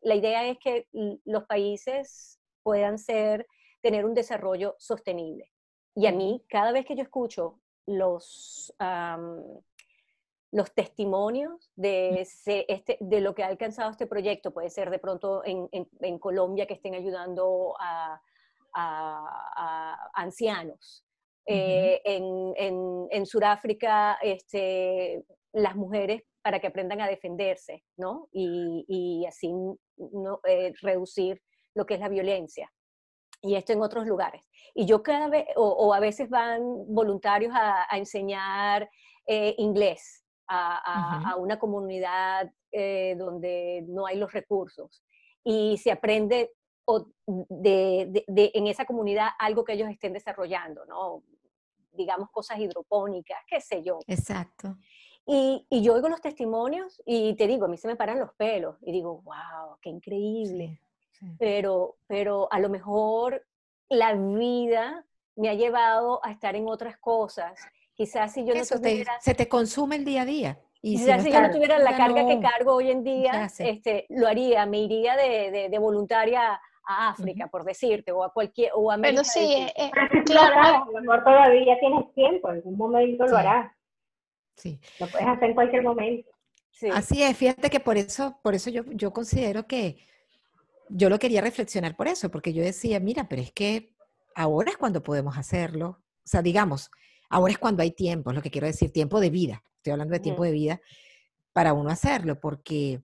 La 0.00 0.14
idea 0.14 0.48
es 0.48 0.56
que 0.58 0.86
los 1.26 1.44
países 1.44 2.40
puedan 2.62 2.98
ser, 2.98 3.46
tener 3.82 4.06
un 4.06 4.14
desarrollo 4.14 4.74
sostenible. 4.78 5.52
Y 5.94 6.06
a 6.06 6.12
mí, 6.12 6.42
cada 6.48 6.72
vez 6.72 6.86
que 6.86 6.96
yo 6.96 7.02
escucho 7.02 7.60
los, 7.84 8.74
los 10.50 10.72
testimonios 10.74 11.70
de, 11.76 12.20
este, 12.20 12.96
de 13.00 13.20
lo 13.20 13.34
que 13.34 13.42
ha 13.42 13.48
alcanzado 13.48 13.90
este 13.90 14.06
proyecto. 14.06 14.52
Puede 14.52 14.70
ser 14.70 14.90
de 14.90 14.98
pronto 14.98 15.42
en, 15.44 15.68
en, 15.72 16.18
Colombia 16.18 16.66
que 16.66 16.74
estén 16.74 16.94
ayudando 16.94 17.74
a, 17.78 18.20
a, 18.74 20.10
ancianos. 20.14 21.04
Eh, 21.46 22.00
en, 22.04 23.06
en, 23.10 23.26
Sudáfrica, 23.26 24.18
este, 24.22 25.24
las 25.52 25.76
mujeres 25.76 26.22
para 26.42 26.60
que 26.60 26.66
aprendan 26.66 27.00
a 27.00 27.08
defenderse, 27.08 27.84
¿no? 27.96 28.28
Y, 28.32 28.84
y 28.86 29.26
así 29.26 29.52
no, 29.96 30.40
eh, 30.46 30.72
reducir 30.82 31.42
lo 31.74 31.86
que 31.86 31.94
es 31.94 32.00
la 32.00 32.08
violencia. 32.08 32.70
Y 33.40 33.54
esto 33.54 33.72
en 33.72 33.82
otros 33.82 34.06
lugares. 34.06 34.46
Y 34.74 34.86
yo 34.86 35.02
cada 35.02 35.28
vez, 35.28 35.46
o, 35.56 35.94
a 35.94 36.00
veces 36.00 36.28
van 36.28 36.60
voluntarios 36.88 37.52
a, 37.54 37.86
enseñar 37.96 38.88
eh, 39.26 39.54
inglés 39.58 40.24
a, 40.48 41.36
una 41.38 41.58
comunidad 41.58 42.50
eh, 42.72 43.14
donde 43.18 43.84
no 43.88 44.06
hay 44.06 44.16
los 44.16 44.32
recursos 44.32 45.04
y 45.44 45.78
se 45.78 45.90
aprende 45.90 46.52
de, 47.26 48.24
en 48.36 48.66
esa 48.66 48.84
comunidad 48.84 49.28
algo 49.38 49.64
que 49.64 49.74
ellos 49.74 49.90
estén 49.90 50.12
desarrollando, 50.12 50.84
¿no? 50.86 51.22
Digamos 51.92 52.30
cosas 52.30 52.58
hidropónicas, 52.58 53.38
qué 53.46 53.60
sé 53.60 53.82
yo. 53.82 53.98
Exacto. 54.06 54.76
Y, 55.26 55.66
y, 55.68 55.82
yo 55.82 55.94
oigo 55.94 56.08
los 56.08 56.22
testimonios 56.22 57.02
y 57.04 57.34
te 57.34 57.46
digo, 57.46 57.66
a 57.66 57.68
mí 57.68 57.76
se 57.76 57.88
me 57.88 57.96
paran 57.96 58.18
los 58.18 58.32
pelos 58.34 58.76
y 58.80 58.92
digo, 58.92 59.20
wow, 59.22 59.76
qué 59.82 59.90
increíble. 59.90 60.80
Pero, 61.38 61.96
pero 62.06 62.48
a 62.52 62.60
lo 62.60 62.68
mejor 62.68 63.44
la 63.88 64.14
vida 64.14 65.04
me 65.36 65.48
ha 65.48 65.54
llevado 65.54 66.24
a 66.24 66.30
estar 66.30 66.54
en 66.56 66.68
otras 66.68 66.96
cosas 66.98 67.60
Quizás 67.98 68.32
si 68.32 68.44
yo 68.44 68.54
no 68.54 68.64
tuviera... 68.64 69.20
se 69.20 69.34
te 69.34 69.48
consume 69.48 69.96
el 69.96 70.04
día 70.04 70.22
a 70.22 70.24
día. 70.24 70.60
Y 70.80 70.98
quizás 70.98 71.24
si, 71.24 71.32
yo 71.32 71.42
no 71.42 71.50
tuviera 71.50 71.80
la 71.80 71.96
carga 71.96 72.24
que 72.24 72.38
cargo 72.38 72.76
hoy 72.76 72.92
en 72.92 73.02
día, 73.02 73.50
este, 73.58 74.06
lo 74.10 74.28
haría, 74.28 74.64
me 74.66 74.78
iría 74.78 75.16
de, 75.16 75.68
de, 75.68 75.78
voluntaria 75.80 76.60
a 76.86 77.08
África, 77.10 77.48
por 77.48 77.64
decirte, 77.64 78.12
o 78.12 78.22
a 78.22 78.32
cualquier, 78.32 78.70
o 78.76 78.92
a 78.92 78.94
América. 78.94 79.22
Pero 79.34 79.46
sí, 79.48 79.52
eh, 79.52 79.72
eh, 79.76 79.90
claro. 80.24 80.84
A 80.84 80.86
lo 80.92 81.00
mejor 81.00 81.24
todavía 81.24 81.76
tienes 81.80 82.14
tiempo, 82.14 82.50
en 82.50 82.54
algún 82.58 82.76
momento 82.76 83.26
lo 83.26 83.36
harás. 83.36 83.72
Sí. 84.54 84.80
Lo 85.00 85.08
puedes 85.08 85.26
hacer 85.26 85.48
en 85.48 85.54
cualquier 85.56 85.82
momento. 85.82 86.30
Sí. 86.70 86.88
Así 86.92 87.24
es, 87.24 87.36
fíjate 87.36 87.68
que 87.68 87.80
por 87.80 87.96
eso, 87.96 88.38
por 88.44 88.54
eso 88.54 88.70
yo, 88.70 88.84
yo 88.92 89.12
considero 89.12 89.66
que 89.66 89.96
yo 90.88 91.10
lo 91.10 91.18
quería 91.18 91.40
reflexionar 91.40 91.96
por 91.96 92.06
eso, 92.06 92.30
porque 92.30 92.52
yo 92.52 92.62
decía, 92.62 93.00
mira, 93.00 93.28
pero 93.28 93.42
es 93.42 93.50
que 93.50 93.92
ahora 94.36 94.70
es 94.70 94.76
cuando 94.76 95.02
podemos 95.02 95.36
hacerlo. 95.36 95.98
O 96.24 96.28
sea, 96.30 96.42
digamos, 96.42 96.92
Ahora 97.28 97.52
es 97.52 97.58
cuando 97.58 97.82
hay 97.82 97.90
tiempo, 97.90 98.30
es 98.30 98.36
lo 98.36 98.42
que 98.42 98.50
quiero 98.50 98.66
decir, 98.66 98.92
tiempo 98.92 99.20
de 99.20 99.30
vida. 99.30 99.62
Estoy 99.76 99.92
hablando 99.92 100.14
de 100.14 100.20
tiempo 100.20 100.44
de 100.44 100.52
vida 100.52 100.80
para 101.52 101.72
uno 101.72 101.90
hacerlo, 101.90 102.40
porque, 102.40 103.02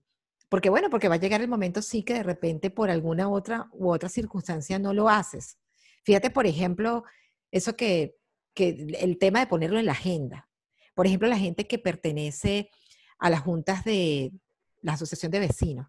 porque 0.49 0.69
bueno, 0.69 0.89
porque 0.89 1.07
va 1.07 1.15
a 1.15 1.19
llegar 1.19 1.41
el 1.41 1.47
momento 1.47 1.81
sí 1.81 2.03
que 2.03 2.15
de 2.15 2.23
repente 2.23 2.69
por 2.69 2.89
alguna 2.89 3.29
otra 3.29 3.67
u 3.71 3.91
otra 3.91 4.09
circunstancia 4.09 4.79
no 4.79 4.93
lo 4.93 5.09
haces. 5.09 5.57
Fíjate, 6.03 6.29
por 6.29 6.45
ejemplo, 6.45 7.03
eso 7.51 7.75
que, 7.75 8.17
que 8.53 8.87
el 8.99 9.17
tema 9.17 9.39
de 9.39 9.47
ponerlo 9.47 9.79
en 9.79 9.85
la 9.85 9.91
agenda. 9.91 10.49
Por 10.93 11.05
ejemplo, 11.05 11.27
la 11.27 11.37
gente 11.37 11.67
que 11.67 11.79
pertenece 11.79 12.69
a 13.19 13.29
las 13.29 13.41
juntas 13.41 13.83
de 13.83 14.31
la 14.81 14.93
asociación 14.93 15.31
de 15.31 15.39
vecinos, 15.39 15.87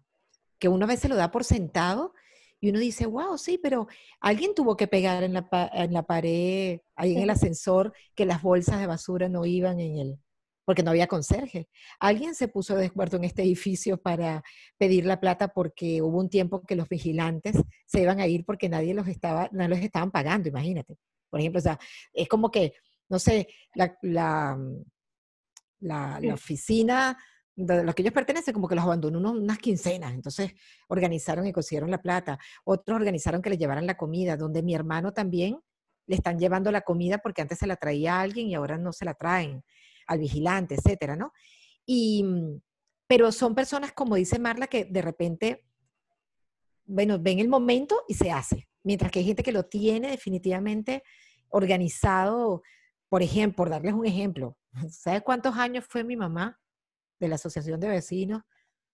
que 0.59 0.67
uno 0.67 0.85
a 0.85 0.89
veces 0.89 1.09
lo 1.09 1.15
da 1.15 1.31
por 1.31 1.43
sentado 1.43 2.13
y 2.59 2.69
uno 2.69 2.79
dice, 2.79 3.05
wow, 3.05 3.37
sí, 3.37 3.59
pero 3.61 3.87
alguien 4.19 4.55
tuvo 4.55 4.75
que 4.75 4.87
pegar 4.87 5.23
en 5.23 5.33
la, 5.33 5.47
en 5.73 5.93
la 5.93 6.03
pared, 6.03 6.79
ahí 6.95 7.15
en 7.15 7.21
el 7.21 7.29
ascensor, 7.29 7.93
que 8.15 8.25
las 8.25 8.41
bolsas 8.41 8.79
de 8.79 8.87
basura 8.87 9.29
no 9.29 9.45
iban 9.45 9.79
en 9.79 9.97
el, 9.97 10.19
porque 10.65 10.83
no 10.83 10.89
había 10.89 11.07
conserje. 11.07 11.69
Alguien 11.99 12.35
se 12.35 12.47
puso 12.47 12.75
de 12.75 12.87
acuerdo 12.87 13.17
en 13.17 13.25
este 13.25 13.43
edificio 13.43 13.97
para 13.97 14.43
pedir 14.77 15.05
la 15.05 15.19
plata 15.19 15.49
porque 15.49 16.01
hubo 16.01 16.19
un 16.19 16.29
tiempo 16.29 16.61
que 16.63 16.75
los 16.75 16.89
vigilantes 16.89 17.55
se 17.85 18.01
iban 18.01 18.19
a 18.19 18.27
ir 18.27 18.43
porque 18.43 18.69
nadie 18.69 18.93
los 18.93 19.07
estaba, 19.07 19.49
no 19.51 19.67
los 19.67 19.79
estaban 19.79 20.11
pagando, 20.11 20.49
imagínate. 20.49 20.97
Por 21.29 21.39
ejemplo, 21.39 21.59
o 21.59 21.63
sea, 21.63 21.79
es 22.11 22.27
como 22.27 22.49
que, 22.49 22.73
no 23.07 23.19
sé, 23.19 23.47
la, 23.75 23.97
la, 24.01 24.57
la, 25.79 26.33
oficina 26.33 27.17
de 27.57 27.83
los 27.83 27.95
que 27.95 28.03
ellos 28.03 28.13
pertenecen, 28.13 28.53
como 28.53 28.67
que 28.67 28.75
los 28.75 28.83
abandonó 28.83 29.31
unas 29.31 29.57
quincenas. 29.57 30.13
Entonces 30.13 30.53
organizaron 30.87 31.47
y 31.47 31.51
consiguieron 31.51 31.89
la 31.89 32.01
plata. 32.01 32.37
Otros 32.63 32.95
organizaron 32.95 33.41
que 33.41 33.49
le 33.49 33.57
llevaran 33.57 33.87
la 33.87 33.97
comida, 33.97 34.37
donde 34.37 34.61
mi 34.61 34.75
hermano 34.75 35.11
también 35.11 35.59
le 36.05 36.15
están 36.15 36.37
llevando 36.37 36.71
la 36.71 36.81
comida 36.81 37.17
porque 37.17 37.41
antes 37.41 37.57
se 37.57 37.65
la 37.65 37.75
traía 37.75 38.15
a 38.15 38.21
alguien 38.21 38.47
y 38.47 38.55
ahora 38.55 38.77
no 38.77 38.93
se 38.93 39.05
la 39.05 39.15
traen 39.15 39.63
al 40.05 40.19
vigilante, 40.19 40.75
etcétera, 40.75 41.15
¿no? 41.15 41.33
Y, 41.85 42.23
pero 43.07 43.31
son 43.31 43.55
personas, 43.55 43.91
como 43.91 44.15
dice 44.15 44.37
Marla, 44.37 44.67
que 44.67 44.85
de 44.85 45.01
repente, 45.01 45.65
bueno, 46.85 47.17
ven 47.19 47.39
el 47.39 47.49
momento 47.49 48.03
y 48.07 48.13
se 48.13 48.31
hace. 48.31 48.69
Mientras 48.83 49.11
que 49.11 49.19
hay 49.19 49.25
gente 49.25 49.43
que 49.43 49.51
lo 49.51 49.65
tiene 49.65 50.11
definitivamente 50.11 51.01
organizado. 51.49 52.61
Por 53.09 53.23
ejemplo, 53.23 53.55
por 53.55 53.69
darles 53.71 53.93
un 53.93 54.05
ejemplo, 54.05 54.57
¿sabe 54.91 55.21
cuántos 55.21 55.55
años 55.55 55.85
fue 55.89 56.03
mi 56.03 56.15
mamá 56.15 56.59
de 57.19 57.27
la 57.27 57.35
Asociación 57.35 57.79
de 57.79 57.89
Vecinos 57.89 58.43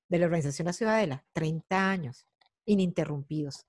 de 0.10 0.20
la 0.20 0.26
Organización 0.26 0.68
La 0.68 0.74
Ciudadela? 0.74 1.26
30 1.34 1.90
años, 1.90 2.28
ininterrumpidos. 2.66 3.66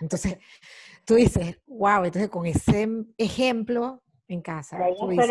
Entonces, 0.00 0.38
tú 1.04 1.14
dices, 1.14 1.58
wow, 1.66 2.04
entonces 2.04 2.30
con 2.30 2.46
ese 2.46 2.88
ejemplo 3.18 4.02
en 4.28 4.42
casa, 4.42 4.78
tú 4.98 5.08
dices, 5.08 5.28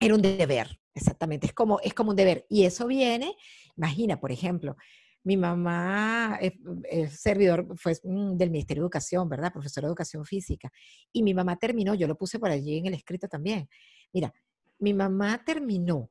era 0.00 0.14
un 0.14 0.22
deber, 0.22 0.80
exactamente. 0.94 1.46
Es 1.46 1.52
como, 1.52 1.78
es 1.80 1.92
como 1.92 2.10
un 2.10 2.16
deber. 2.16 2.46
Y 2.48 2.64
eso 2.64 2.86
viene, 2.86 3.36
imagina, 3.76 4.18
por 4.18 4.32
ejemplo, 4.32 4.76
mi 5.22 5.36
mamá 5.36 6.38
es, 6.40 7.20
servidor 7.20 7.66
fue 7.76 7.94
del 8.02 8.50
Ministerio 8.50 8.82
de 8.82 8.86
Educación, 8.86 9.28
¿verdad? 9.28 9.52
Profesor 9.52 9.82
de 9.82 9.88
Educación 9.88 10.24
Física. 10.24 10.72
Y 11.12 11.22
mi 11.22 11.34
mamá 11.34 11.56
terminó, 11.56 11.94
yo 11.94 12.08
lo 12.08 12.16
puse 12.16 12.38
por 12.38 12.50
allí 12.50 12.78
en 12.78 12.86
el 12.86 12.94
escrito 12.94 13.28
también. 13.28 13.68
Mira, 14.12 14.32
mi 14.78 14.94
mamá 14.94 15.42
terminó, 15.44 16.10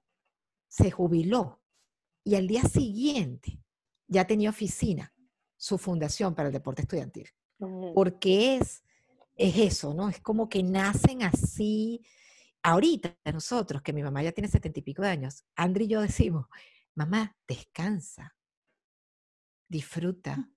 se 0.70 0.92
jubiló 0.92 1.62
y 2.24 2.36
al 2.36 2.48
día 2.48 2.64
siguiente 2.64 3.62
ya 4.08 4.26
tenía 4.26 4.50
oficina, 4.50 5.14
su 5.58 5.78
fundación 5.78 6.34
para 6.34 6.48
el 6.48 6.54
deporte 6.54 6.84
estudiantil. 6.84 7.28
Porque 7.94 8.56
es, 8.56 8.84
es 9.36 9.58
eso, 9.58 9.94
¿no? 9.94 10.08
Es 10.08 10.22
como 10.22 10.48
que 10.48 10.64
nacen 10.64 11.24
así, 11.24 12.02
ahorita 12.64 13.18
nosotros, 13.34 13.82
que 13.82 13.92
mi 13.92 14.02
mamá 14.02 14.24
ya 14.24 14.32
tiene 14.32 14.48
setenta 14.48 14.80
y 14.80 14.84
pico 14.84 15.02
de 15.02 15.10
años, 15.10 15.44
Andri 15.56 15.86
y 15.86 15.90
yo 15.90 16.02
decimos, 16.02 16.46
mamá, 16.96 17.36
descansa, 17.48 18.36
disfruta, 19.68 20.50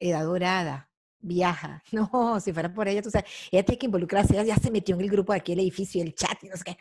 edad 0.00 0.24
dorada, 0.24 0.90
viaja. 1.20 1.82
No, 1.92 2.40
si 2.40 2.52
fuera 2.52 2.72
por 2.72 2.88
ella, 2.88 3.02
tú 3.02 3.10
sabes, 3.10 3.30
ella 3.50 3.64
tiene 3.64 3.78
que 3.78 3.86
involucrarse, 3.86 4.34
ella 4.34 4.44
ya 4.44 4.56
se 4.56 4.70
metió 4.70 4.94
en 4.94 5.02
el 5.02 5.10
grupo 5.10 5.32
de 5.32 5.38
aquí, 5.38 5.52
el 5.52 5.60
edificio, 5.60 6.02
el 6.02 6.14
chat 6.14 6.42
y 6.42 6.48
no 6.48 6.56
sé 6.56 6.64
qué. 6.64 6.78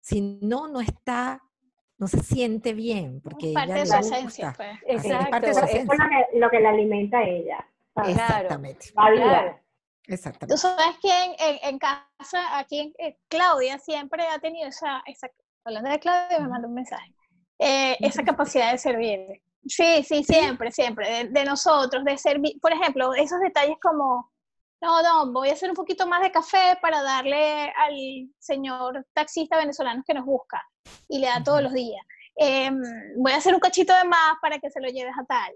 Si 0.00 0.20
no, 0.20 0.68
no 0.68 0.80
está, 0.80 1.42
no 2.00 2.08
se 2.08 2.20
siente 2.20 2.72
bien, 2.72 3.20
porque 3.20 3.52
parte 3.52 3.72
ella 3.72 3.80
de 3.80 3.86
su 3.86 3.96
esencia, 3.96 4.54
pues. 4.56 4.70
Exacto. 4.86 5.24
Es 5.24 5.30
parte 5.30 5.46
de 5.48 5.54
su 5.54 5.64
esencia. 5.64 5.94
Es 6.32 6.40
lo 6.40 6.50
que, 6.50 6.60
la 6.60 6.70
alimenta 6.70 7.18
a 7.18 7.24
ella. 7.24 7.68
Exactamente. 8.06 8.86
Claro. 8.94 9.60
Exactamente. 10.06 10.54
Tú 10.54 10.58
sabes 10.58 10.96
que 11.02 11.68
en, 11.68 11.78
casa, 11.78 12.58
aquí 12.58 12.94
eh, 12.98 13.18
Claudia 13.28 13.78
siempre 13.78 14.26
ha 14.26 14.38
tenido 14.38 14.68
esa, 14.68 15.02
esa 15.06 15.28
hablando 15.64 15.90
de 15.90 16.00
Claudia, 16.00 16.40
me 16.40 16.48
mandó 16.48 16.68
un 16.68 16.74
mensaje, 16.74 17.14
eh, 17.58 17.96
esa 18.00 18.24
capacidad 18.24 18.72
de 18.72 18.78
servir. 18.78 19.42
Sí, 19.66 20.02
sí, 20.02 20.24
siempre, 20.24 20.72
siempre, 20.72 21.28
de, 21.28 21.44
nosotros, 21.44 22.02
de 22.04 22.16
servir, 22.16 22.58
por 22.62 22.72
ejemplo, 22.72 23.12
esos 23.14 23.38
detalles 23.40 23.76
como, 23.80 24.29
no, 24.80 25.02
no, 25.02 25.32
voy 25.32 25.50
a 25.50 25.52
hacer 25.52 25.70
un 25.70 25.76
poquito 25.76 26.06
más 26.06 26.22
de 26.22 26.32
café 26.32 26.78
para 26.80 27.02
darle 27.02 27.72
al 27.76 27.94
señor 28.38 29.06
taxista 29.12 29.58
venezolano 29.58 30.02
que 30.06 30.14
nos 30.14 30.24
busca 30.24 30.62
y 31.08 31.18
le 31.18 31.26
da 31.26 31.42
todos 31.42 31.62
los 31.62 31.72
días. 31.72 32.04
Em, 32.36 32.80
voy 33.16 33.32
a 33.32 33.36
hacer 33.36 33.54
un 33.54 33.60
cachito 33.60 33.94
de 33.94 34.04
más 34.04 34.36
para 34.40 34.58
que 34.58 34.70
se 34.70 34.80
lo 34.80 34.88
lleves 34.88 35.14
a 35.18 35.24
tal 35.24 35.54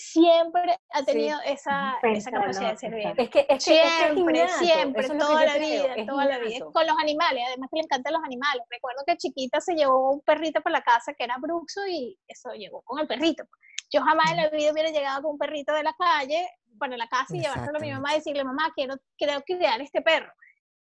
siempre 0.00 0.78
ha 0.90 1.04
tenido 1.04 1.38
esa, 1.44 1.98
esa, 2.02 2.30
capacidad 2.30 2.70
de 2.70 2.76
servir. 2.78 3.12
Es 3.16 3.28
que, 3.28 3.46
es 3.48 3.62
siempre, 3.62 4.48
siempre, 4.48 5.08
toda 5.08 5.44
la 5.44 5.58
vida, 5.58 5.94
toda 6.06 6.24
la 6.24 6.38
vida. 6.38 6.64
Con 6.72 6.86
los 6.86 6.96
animales, 6.98 7.44
además 7.46 7.68
que 7.70 7.76
le 7.78 7.84
encantan 7.84 8.14
los 8.14 8.22
animales. 8.24 8.62
Recuerdo 8.70 9.02
que 9.06 9.16
chiquita 9.16 9.60
se 9.60 9.74
llevó 9.74 10.12
un 10.12 10.20
perrito 10.22 10.62
para 10.62 10.78
la 10.78 10.82
casa 10.82 11.12
que 11.12 11.24
era 11.24 11.36
Bruxo 11.38 11.86
y 11.86 12.18
eso 12.26 12.50
llegó 12.52 12.80
con 12.82 12.98
el 12.98 13.06
perrito. 13.06 13.44
Yo 13.90 14.02
jamás 14.02 14.30
en 14.30 14.36
la 14.36 14.50
vida 14.50 14.72
hubiera 14.72 14.90
llegado 14.90 15.22
con 15.22 15.32
un 15.32 15.38
perrito 15.38 15.72
de 15.72 15.82
la 15.82 15.94
calle 15.94 16.48
para 16.78 16.96
la 16.96 17.08
casa 17.08 17.36
y 17.36 17.40
llevárselo 17.40 17.76
a 17.76 17.80
mi 17.80 17.92
mamá 17.92 18.12
y 18.12 18.18
decirle, 18.18 18.44
mamá, 18.44 18.72
quiero, 18.74 18.96
quiero 19.18 19.40
criar 19.42 19.80
este 19.80 20.00
perro. 20.00 20.32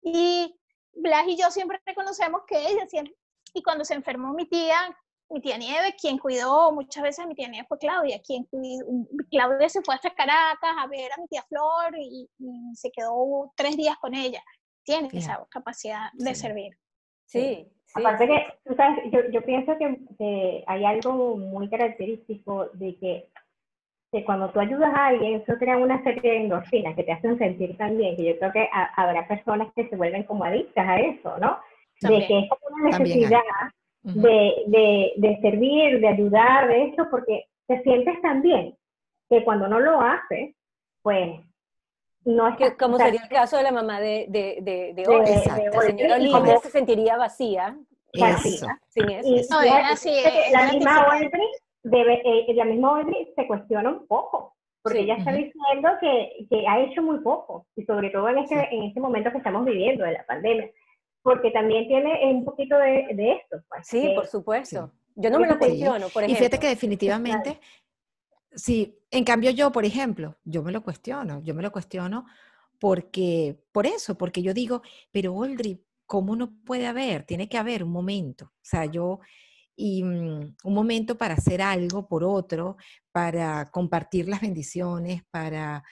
Y 0.03 0.55
Blas 0.93 1.27
y 1.27 1.37
yo 1.37 1.51
siempre 1.51 1.81
reconocemos 1.87 2.43
que 2.47 2.59
ella 2.59 2.87
siempre, 2.89 3.15
y 3.55 3.63
cuando 3.63 3.85
se 3.85 3.95
enfermó 3.95 4.33
mi 4.35 4.47
tía, 4.47 4.77
mi 5.31 5.41
tía 5.41 5.57
Nieve, 5.59 5.95
quien 6.01 6.19
cuidó 6.19 6.73
muchas 6.73 7.03
veces 7.03 7.25
a 7.25 7.29
mi 7.29 7.35
tía 7.35 7.49
Nieve 7.49 7.67
fue 7.69 7.79
Claudia, 7.79 8.21
quien 8.21 8.45
cuidó, 8.45 8.85
Claudia 9.31 9.69
se 9.69 9.83
fue 9.83 9.95
hasta 9.95 10.15
Caracas 10.15 10.75
a 10.77 10.87
ver 10.87 11.13
a 11.13 11.21
mi 11.21 11.29
tía 11.29 11.45
Flor 11.49 11.95
y, 11.99 12.29
se 12.75 12.91
quedó 12.91 13.53
tres 13.57 13.77
días 13.77 13.97
con 13.99 14.15
ella. 14.15 14.43
Tiene 14.85 15.09
esa 15.13 15.47
capacidad 15.51 16.11
de 16.15 16.35
servir. 16.35 16.79
Sí, 17.27 17.71
Aparte 17.95 18.27
que, 18.27 18.47
tú 18.65 18.75
sabes, 18.75 18.99
yo, 19.11 19.21
yo 19.31 19.43
pienso 19.43 19.73
que, 19.79 20.65
hay 20.67 20.85
algo 20.85 21.37
muy 21.37 21.69
característico 21.69 22.67
de 22.75 22.97
que, 22.97 23.25
que, 24.13 24.25
cuando 24.25 24.51
tú 24.51 24.61
ayudas 24.61 24.93
a 24.95 25.07
alguien, 25.07 25.41
eso 25.41 25.59
crea 25.59 25.77
una 25.79 26.03
serie 26.03 26.31
de 26.31 26.37
endorfinas 26.43 26.95
que 26.95 27.05
te 27.05 27.13
hacen 27.13 27.39
sentir 27.39 27.77
tan 27.77 27.97
bien, 27.97 28.17
que 28.17 28.25
yo 28.25 28.39
creo 28.39 28.53
que 28.53 28.69
habrá 28.97 29.27
personas 29.27 29.73
que 29.75 29.89
se 29.89 29.97
vuelven 29.97 30.25
como 30.25 30.45
adictas 30.45 30.87
a 30.87 31.01
eso, 31.01 31.39
¿no? 31.39 31.59
De 32.01 32.27
que 32.27 32.39
es 32.39 32.49
como 32.49 32.77
una 32.77 32.99
necesidad 32.99 33.41
de, 34.03 35.13
de, 35.17 35.39
servir, 35.43 36.01
de 36.01 36.09
ayudar, 36.09 36.69
de 36.69 36.85
eso, 36.85 37.09
porque 37.11 37.47
te 37.67 37.83
sientes 37.83 38.21
tan 38.23 38.43
bien 38.43 38.75
que 39.29 39.45
cuando 39.45 39.69
no 39.69 39.81
lo 39.81 40.01
haces, 40.01 40.55
pues 41.03 41.41
no 42.29 42.49
es 42.49 42.57
que, 42.57 42.77
como 42.77 42.99
sería 42.99 43.23
el 43.23 43.29
caso 43.29 43.57
de 43.57 43.63
la 43.63 43.73
mamá 43.73 44.01
de, 44.01 44.27
de, 44.29 44.59
de, 44.61 44.93
de, 44.95 45.03
la 45.73 45.81
señora 45.81 46.17
Olivia 46.17 46.59
se 46.63 46.71
sentiría 46.71 47.17
vacía, 47.17 47.79
vacía 48.19 48.79
sin 48.89 49.11
eso. 49.11 49.29
Y, 49.29 49.49
no, 49.49 49.59
así, 49.91 50.13
la, 50.53 50.73
misma 50.73 50.97
Audrey 51.05 51.31
debe, 51.83 52.23
eh, 52.25 52.55
la 52.55 52.65
misma 52.65 52.99
Audrey 52.99 53.33
se 53.35 53.47
cuestiona 53.47 53.91
un 53.91 54.07
poco, 54.07 54.55
porque 54.83 55.01
ella 55.01 55.17
está 55.17 55.33
diciendo 55.33 55.89
que, 56.01 56.47
que, 56.51 56.69
ha 56.69 56.81
hecho 56.81 57.03
muy 57.03 57.19
poco, 57.21 57.67
y 57.77 57.85
sobre 57.85 58.11
todo 58.11 58.29
en 58.29 58.39
este, 58.39 58.69
en 58.75 58.83
este 58.85 59.01
momento 59.01 59.31
que 59.33 59.39
estamos 59.39 59.65
viviendo 59.65 60.05
de 60.05 60.13
la 60.13 60.27
pandemia 60.27 60.71
porque 61.23 61.51
también 61.51 61.87
tiene 61.89 62.21
un 62.33 62.45
poquito 62.45 62.79
de, 62.79 63.01
esto. 63.11 63.63
Pues, 63.69 63.87
sí, 63.87 64.13
por 64.15 64.27
supuesto. 64.27 64.91
Yo 65.15 65.31
no 65.31 65.41
me 65.41 65.47
lo 65.47 65.59
cuestiono, 65.59 66.09
por 66.09 66.23
ejemplo. 66.23 66.33
Y 66.33 66.37
fíjate 66.37 66.59
que 66.59 66.69
definitivamente, 66.69 67.59
sí, 68.53 68.99
en 69.11 69.25
cambio 69.25 69.51
yo, 69.51 69.73
por 69.73 69.85
ejemplo, 69.85 70.39
yo 70.45 70.63
me 70.63 70.73
lo 70.73 70.83
cuestiono, 70.83 71.43
yo 71.43 71.55
me 71.55 71.63
lo 71.63 71.73
cuestiono 71.73 72.27
porque, 72.79 73.61
por 73.73 73.87
eso, 73.87 74.17
porque 74.17 74.43
yo 74.43 74.55
digo, 74.55 74.83
pero 75.11 75.35
Oldri, 75.35 75.85
¿cómo 76.07 76.37
no 76.37 76.55
puede 76.65 76.87
haber? 76.87 77.25
Tiene 77.25 77.49
que 77.49 77.59
haber 77.59 77.85
un 77.85 77.91
momento. 77.91 78.47
O 78.47 78.63
sea, 78.63 78.87
yo, 78.87 79.21
y 79.77 80.03
mm, 80.03 80.57
un 80.65 80.75
momento 80.75 81.19
para 81.19 81.35
hacer 81.35 81.63
algo 81.63 82.09
por 82.09 82.25
otro, 82.25 82.77
para 83.13 83.71
compartir 83.71 84.29
las 84.29 84.41
bendiciones, 84.41 85.23
para 85.31 85.85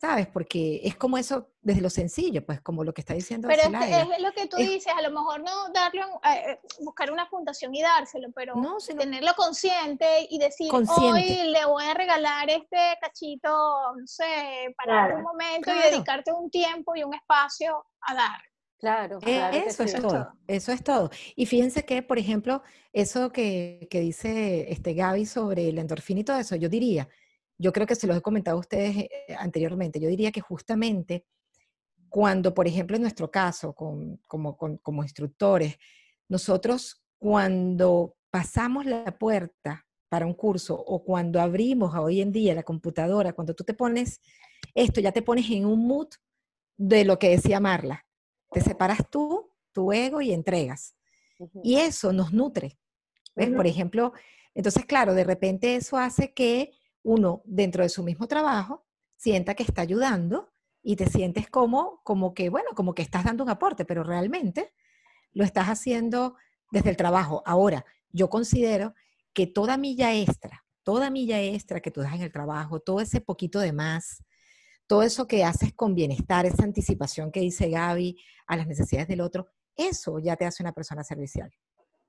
¿sabes? 0.00 0.26
Porque 0.26 0.80
es 0.84 0.96
como 0.96 1.16
eso 1.18 1.50
desde 1.62 1.80
lo 1.80 1.90
sencillo, 1.90 2.44
pues 2.44 2.60
como 2.60 2.84
lo 2.84 2.92
que 2.92 3.00
está 3.00 3.14
diciendo. 3.14 3.48
Pero 3.48 3.62
es, 3.62 4.20
lo 4.20 4.32
que 4.32 4.46
tú 4.46 4.56
dices, 4.56 4.92
a 4.94 5.02
lo 5.02 5.10
mejor 5.10 5.42
no 5.42 5.70
darle, 5.72 6.02
eh, 6.02 6.50
eh, 6.50 6.60
buscar 6.80 7.10
una 7.10 7.26
fundación 7.26 7.74
y 7.74 7.82
dárselo, 7.82 8.28
pero 8.34 8.54
tenerlo 8.98 9.32
consciente 9.36 10.26
y 10.28 10.38
decir, 10.38 10.70
hoy 10.72 11.48
le 11.48 11.64
voy 11.64 11.84
a 11.84 11.94
regalar 11.94 12.50
este 12.50 12.98
cachito, 13.00 13.48
no 13.96 14.06
sé, 14.06 14.74
para 14.76 15.16
un 15.16 15.22
momento 15.22 15.72
y 15.72 15.90
dedicarte 15.90 16.32
un 16.32 16.50
tiempo 16.50 16.94
y 16.96 17.04
un 17.04 17.14
espacio 17.14 17.86
a 18.02 18.14
dar. 18.14 18.40
Claro, 18.78 19.16
eh, 19.22 19.36
claro 19.36 19.56
eso 19.56 19.84
es 19.84 19.94
todo, 19.94 20.32
eso 20.46 20.72
es 20.72 20.84
todo. 20.84 21.10
Y 21.36 21.46
fíjense 21.46 21.86
que, 21.86 22.02
por 22.02 22.18
ejemplo, 22.18 22.62
eso 22.92 23.32
que, 23.32 23.88
que 23.90 24.00
dice 24.00 24.70
este 24.70 24.92
Gaby 24.92 25.24
sobre 25.24 25.70
el 25.70 25.78
endorfina 25.78 26.20
y 26.20 26.24
todo 26.24 26.36
eso, 26.36 26.56
yo 26.56 26.68
diría, 26.68 27.08
yo 27.58 27.72
creo 27.72 27.86
que 27.86 27.94
se 27.94 28.06
los 28.06 28.16
he 28.16 28.22
comentado 28.22 28.56
a 28.56 28.60
ustedes 28.60 28.96
eh, 28.96 29.10
anteriormente, 29.38 30.00
yo 30.00 30.08
diría 30.08 30.32
que 30.32 30.40
justamente 30.40 31.24
cuando, 32.08 32.54
por 32.54 32.68
ejemplo, 32.68 32.96
en 32.96 33.02
nuestro 33.02 33.30
caso, 33.30 33.74
como, 33.74 34.56
como 34.56 35.02
instructores, 35.02 35.76
nosotros 36.28 37.04
cuando 37.18 38.16
pasamos 38.30 38.86
la 38.86 39.18
puerta 39.18 39.84
para 40.08 40.26
un 40.26 40.34
curso 40.34 40.74
o 40.76 41.02
cuando 41.02 41.40
abrimos 41.40 41.94
hoy 41.94 42.20
en 42.20 42.30
día 42.30 42.54
la 42.54 42.62
computadora, 42.62 43.32
cuando 43.32 43.54
tú 43.54 43.64
te 43.64 43.74
pones 43.74 44.20
esto, 44.74 45.00
ya 45.00 45.10
te 45.10 45.22
pones 45.22 45.50
en 45.50 45.66
un 45.66 45.86
mood 45.86 46.08
de 46.76 47.04
lo 47.04 47.18
que 47.18 47.30
decía 47.30 47.60
Marla. 47.60 48.06
Te 48.52 48.60
separas 48.60 49.00
tú, 49.10 49.50
tu 49.72 49.92
ego 49.92 50.20
y 50.20 50.32
entregas. 50.32 50.94
Y 51.62 51.76
eso 51.76 52.12
nos 52.12 52.32
nutre. 52.32 52.78
¿Ves? 53.34 53.50
Por 53.50 53.66
ejemplo, 53.66 54.12
entonces, 54.54 54.86
claro, 54.86 55.14
de 55.14 55.24
repente 55.24 55.74
eso 55.74 55.96
hace 55.96 56.32
que 56.32 56.70
uno, 57.04 57.42
dentro 57.44 57.84
de 57.84 57.88
su 57.88 58.02
mismo 58.02 58.26
trabajo, 58.26 58.84
sienta 59.16 59.54
que 59.54 59.62
está 59.62 59.82
ayudando 59.82 60.52
y 60.82 60.96
te 60.96 61.08
sientes 61.08 61.48
como, 61.48 62.00
como 62.02 62.34
que, 62.34 62.48
bueno, 62.50 62.70
como 62.74 62.94
que 62.94 63.02
estás 63.02 63.24
dando 63.24 63.44
un 63.44 63.50
aporte, 63.50 63.84
pero 63.84 64.02
realmente 64.02 64.74
lo 65.32 65.44
estás 65.44 65.68
haciendo 65.68 66.36
desde 66.72 66.90
el 66.90 66.96
trabajo. 66.96 67.42
Ahora, 67.46 67.84
yo 68.10 68.28
considero 68.28 68.94
que 69.32 69.46
toda 69.46 69.76
milla 69.76 70.14
extra, 70.14 70.64
toda 70.82 71.10
milla 71.10 71.40
extra 71.40 71.80
que 71.80 71.90
tú 71.90 72.00
das 72.00 72.14
en 72.14 72.22
el 72.22 72.32
trabajo, 72.32 72.80
todo 72.80 73.00
ese 73.00 73.20
poquito 73.20 73.60
de 73.60 73.72
más, 73.72 74.24
todo 74.86 75.02
eso 75.02 75.26
que 75.26 75.44
haces 75.44 75.72
con 75.74 75.94
bienestar, 75.94 76.46
esa 76.46 76.64
anticipación 76.64 77.30
que 77.30 77.40
dice 77.40 77.68
Gaby 77.68 78.18
a 78.46 78.56
las 78.56 78.66
necesidades 78.66 79.08
del 79.08 79.20
otro, 79.20 79.48
eso 79.76 80.18
ya 80.18 80.36
te 80.36 80.44
hace 80.44 80.62
una 80.62 80.72
persona 80.72 81.02
servicial. 81.02 81.52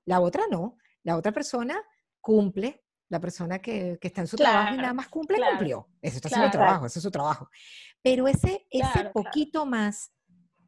La 0.04 0.20
otra 0.20 0.44
no, 0.50 0.76
la 1.02 1.16
otra 1.16 1.32
persona 1.32 1.82
cumple, 2.20 2.84
la 3.08 3.20
persona 3.20 3.58
que, 3.60 3.98
está 4.00 4.20
en 4.20 4.26
su 4.26 4.36
trabajo 4.36 4.74
y 4.74 4.78
nada 4.78 4.94
más 4.94 5.08
cumple, 5.08 5.38
cumplió. 5.50 5.88
Eso 6.02 6.16
está 6.16 6.28
haciendo 6.28 6.46
el 6.46 6.52
trabajo, 6.52 6.86
ese 6.86 6.98
es 6.98 7.02
su 7.02 7.10
trabajo. 7.10 7.48
Pero 8.02 8.28
ese, 8.28 8.66
ese 8.70 9.10
poquito 9.12 9.66
más, 9.66 10.12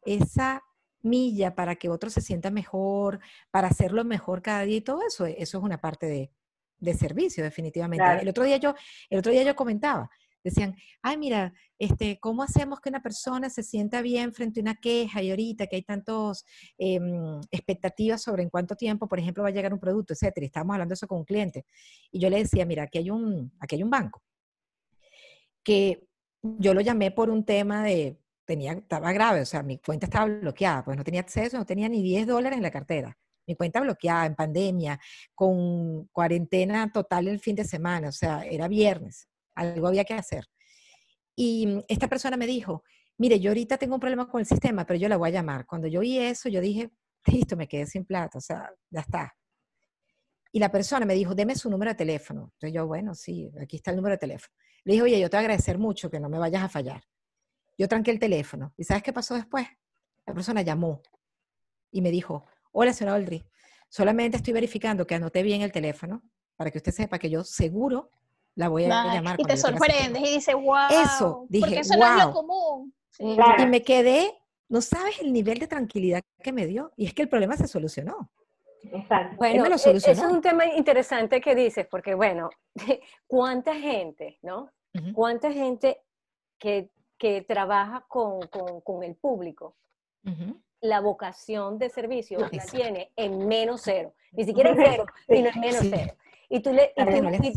esa 0.05 0.62
milla 1.03 1.55
para 1.55 1.76
que 1.76 1.89
otro 1.89 2.11
se 2.11 2.20
sienta 2.20 2.51
mejor, 2.51 3.20
para 3.51 3.68
hacerlo 3.68 4.05
mejor 4.05 4.43
cada 4.43 4.62
día 4.62 4.76
y 4.76 4.80
todo 4.80 5.03
eso, 5.07 5.26
eso 5.26 5.59
es 5.59 5.64
una 5.64 5.80
parte 5.80 6.07
de, 6.07 6.32
de 6.78 6.95
servicio, 6.95 7.43
definitivamente. 7.45 8.22
El, 8.22 8.28
otro 8.28 8.45
día 8.45 8.57
yo, 8.57 8.74
el 9.11 9.18
otro 9.18 9.32
día 9.32 9.43
yo 9.43 9.57
comentaba, 9.57 10.11
decían, 10.43 10.74
ay, 11.03 11.16
mira, 11.16 11.53
este, 11.78 12.18
¿cómo 12.20 12.43
hacemos 12.43 12.80
que 12.80 12.89
una 12.89 13.03
persona 13.03 13.51
se 13.51 13.62
sienta 13.62 14.03
bien 14.03 14.32
frente 14.32 14.61
a 14.61 14.62
una 14.62 14.74
queja 14.76 15.22
y 15.22 15.30
ahorita 15.30 15.66
que 15.66 15.76
hay 15.76 15.82
tantas 15.82 16.45
em, 16.76 17.41
expectativas 17.51 18.22
sobre 18.22 18.43
en 18.43 18.51
cuánto 18.51 18.76
tiempo, 18.76 19.09
por 19.09 19.18
ejemplo, 19.18 19.43
va 19.43 19.51
a 19.51 19.53
llegar 19.53 19.72
un 19.72 19.80
producto, 19.80 20.12
etcétera? 20.12 20.47
Estábamos 20.47 20.74
hablando 20.74 20.95
eso 20.95 21.07
con 21.07 21.18
un 21.18 21.24
cliente. 21.24 21.64
Y 22.11 22.20
yo 22.20 22.30
le 22.30 22.39
decía, 22.39 22.66
mira, 22.66 22.84
aquí 22.84 22.99
hay 22.99 23.11
un, 23.11 23.53
aquí 23.61 23.76
hay 23.76 23.82
un 23.82 23.91
banco 23.91 24.22
que 25.62 26.07
yo 26.43 26.72
lo 26.72 26.80
llamé 26.80 27.11
por 27.11 27.30
un 27.30 27.45
tema 27.45 27.82
de, 27.84 28.18
tenía, 28.47 28.72
estaba 28.72 29.12
grave, 29.12 29.43
o 29.43 29.47
sea, 29.47 29.62
mi 29.62 29.78
cuenta 29.78 30.07
estaba 30.07 30.26
bloqueada, 30.26 30.84
pues 30.84 30.97
no 30.97 31.05
tenía 31.05 31.20
acceso, 31.20 31.59
no 31.59 31.66
tenía 31.66 31.89
ni 31.89 32.03
10 32.03 32.26
dólares 32.26 32.57
en 32.57 32.62
la 32.62 32.70
cartera 32.70 33.18
mi 33.47 33.57
cuenta 33.57 33.80
bloqueada 33.80 34.26
en 34.26 34.34
pandemia, 34.34 35.01
con 35.34 36.05
cuarentena 36.09 36.93
total 36.93 37.28
el 37.28 37.41
fin 37.41 37.57
de 37.57 37.64
semana, 37.64 38.11
o 38.11 38.12
sea, 38.12 38.45
era 38.45 38.68
viernes 38.68 39.26
algo 39.59 39.89
había 39.89 40.05
que 40.05 40.15
hacer. 40.15 40.47
Y 41.35 41.67
mm, 41.67 41.83
esta 41.89 42.09
persona 42.09 42.37
me 42.37 42.47
dijo, 42.47 42.83
mire, 43.19 43.39
yo 43.41 43.51
ahorita 43.51 43.77
tengo 43.77 43.95
un 43.95 44.01
problema 44.01 44.29
con 44.29 44.41
el 44.41 44.47
sistema, 44.47 44.85
pero 44.87 44.99
yo 44.99 45.09
la 45.09 45.17
voy 45.17 45.29
a 45.29 45.33
llamar. 45.33 45.67
Cuando 45.67 45.87
yo 45.89 46.01
oí 46.01 46.19
eso, 46.19 46.49
yo 46.49 46.61
dije, 46.61 46.91
listo, 47.27 47.57
me 47.57 47.69
quedé 47.69 47.87
sin 47.87 48.05
plata, 48.05 48.39
o 48.39 48.41
sea, 48.41 48.73
ya 48.91 49.01
está. 49.01 49.35
Y 50.51 50.61
la 50.61 50.71
persona 50.71 51.05
me 51.05 51.15
dijo, 51.15 51.35
deme 51.35 51.55
su 51.55 51.69
número 51.69 51.91
de 51.91 51.97
teléfono. 51.97 52.51
Entonces 52.55 52.73
yo, 52.73 52.87
bueno, 52.87 53.15
sí, 53.15 53.51
aquí 53.61 53.77
está 53.77 53.91
el 53.91 53.97
número 53.97 54.15
de 54.15 54.19
teléfono. 54.19 54.55
Le 54.85 54.93
dije, 54.95 55.03
oye, 55.03 55.21
yo 55.21 55.29
te 55.29 55.37
voy 55.37 55.43
a 55.43 55.47
agradecer 55.47 55.79
mucho 55.79 56.11
que 56.11 56.21
no 56.21 56.29
me 56.29 56.39
vayas 56.39 56.63
a 56.63 56.69
fallar. 56.69 57.03
Yo 57.77 57.87
tranqué 57.87 58.11
el 58.11 58.19
teléfono. 58.19 58.73
¿Y 58.77 58.85
sabes 58.85 59.03
qué 59.03 59.13
pasó 59.13 59.35
después? 59.35 59.67
La 60.27 60.35
persona 60.35 60.63
llamó 60.63 61.03
y 61.91 62.01
me 62.01 62.11
dijo, 62.11 62.47
hola, 62.73 62.93
señora 62.93 63.17
Aldri, 63.17 63.47
solamente 63.89 64.39
estoy 64.39 64.53
verificando 64.53 65.07
que 65.07 65.15
anoté 65.15 65.43
bien 65.43 65.63
el 65.63 65.73
teléfono 65.73 66.23
para 66.57 66.71
que 66.71 66.79
usted 66.79 66.93
sepa 66.93 67.19
que 67.19 67.31
yo 67.31 67.45
seguro 67.45 68.11
la 68.59 68.69
voy 68.69 68.87
a 68.87 69.15
llamar. 69.15 69.41
Y 69.41 69.45
te 69.45 69.57
sorprendes 69.57 70.21
y 70.21 70.35
dices, 70.35 70.55
wow. 70.55 70.89
Eso, 70.91 71.47
dije, 71.49 71.67
porque 71.67 71.81
eso 71.81 71.97
no 71.97 72.07
es 72.07 72.25
lo 72.25 72.33
común. 72.33 72.93
Y 73.21 73.67
me 73.67 73.83
quedé, 73.83 74.37
no 74.69 74.81
sabes 74.81 75.21
el 75.21 75.33
nivel 75.33 75.61
de 75.61 75.69
tranquilidad 75.69 76.23
que 76.43 76.53
me 76.53 76.67
dio. 76.67 76.91
Y 76.97 77.07
es 77.07 77.15
que 77.15 77.23
el 77.23 77.29
problema 77.29 77.57
se 77.57 77.69
solucionó. 77.69 78.33
Exacto. 78.83 79.37
Bueno, 79.37 79.69
lo 79.69 79.79
solucionó. 79.79 80.13
eso 80.13 80.27
es 80.27 80.33
un 80.33 80.41
tema 80.41 80.67
interesante 80.67 81.41
que 81.41 81.55
dices, 81.55 81.87
porque 81.89 82.15
bueno, 82.15 82.51
¿cuánta 83.29 83.77
gente, 83.77 84.41
no? 84.43 84.73
¿Cuánta 85.15 85.53
gente 85.53 86.03
que, 86.59 86.91
que 87.17 87.43
trabaja 87.43 88.05
con, 88.09 88.41
con, 88.49 88.81
con, 88.81 89.05
el 89.05 89.15
público? 89.15 89.77
La 90.81 90.99
vocación 91.01 91.79
de 91.79 91.91
servicio 91.91 92.41
la 92.41 92.51
tiene 92.51 93.13
en 93.15 93.47
menos 93.47 93.83
cero. 93.85 94.15
Ni 94.33 94.45
siquiera 94.45 94.71
en 94.71 94.77
cero, 94.85 95.07
sino 95.29 95.49
en 95.51 95.61
menos 95.61 95.87
cero. 95.89 96.15
Y 96.51 96.61
tú, 96.61 96.73
le, 96.73 96.95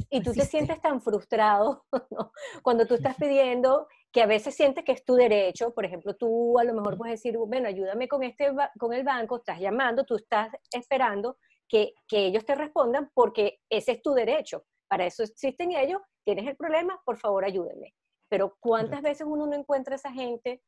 y 0.10 0.22
tú, 0.22 0.34
te 0.34 0.46
sientes 0.46 0.82
tan 0.82 1.02
frustrado 1.02 1.86
cuando 2.62 2.86
tú 2.86 2.96
estás 2.96 3.16
pidiendo 3.16 3.88
que 4.12 4.22
a 4.22 4.26
veces 4.26 4.54
sientes 4.54 4.84
que 4.84 4.92
es 4.92 5.06
tu 5.06 5.16
derecho, 5.16 5.74
por 5.74 5.86
ejemplo, 5.86 6.16
tú 6.18 6.60
a 6.60 6.66
lo 6.66 6.74
mejor 6.74 6.98
puedes 6.98 7.14
decir, 7.14 7.38
bueno, 7.38 7.70
ayúdame 7.70 8.10
con, 8.10 8.22
este, 8.24 8.52
con 8.78 8.94
el 8.94 9.04
banco, 9.04 9.38
estás 9.38 9.60
llamando, 9.60 10.04
tú 10.04 10.16
estás 10.16 10.50
esperando 10.74 11.38
que, 11.70 11.94
que 12.06 12.26
ellos 12.26 12.46
te 12.46 12.54
respondan 12.54 13.10
porque 13.14 13.60
ese 13.70 13.94
es 13.94 14.02
tu 14.02 14.14
derecho, 14.14 14.66
para 14.90 15.06
eso 15.06 15.24
existen 15.24 15.72
ellos, 15.72 16.02
tienes 16.26 16.46
el 16.48 16.58
problema, 16.58 17.02
por 17.06 17.18
favor 17.18 17.46
ayúdenme. 17.46 17.96
Pero 18.30 18.58
¿cuántas 18.60 19.02
veces 19.02 19.26
uno 19.26 19.48
no 19.48 19.56
encuentra 19.56 19.94
a 19.94 19.98
esa 19.98 20.12
gente 20.12 20.62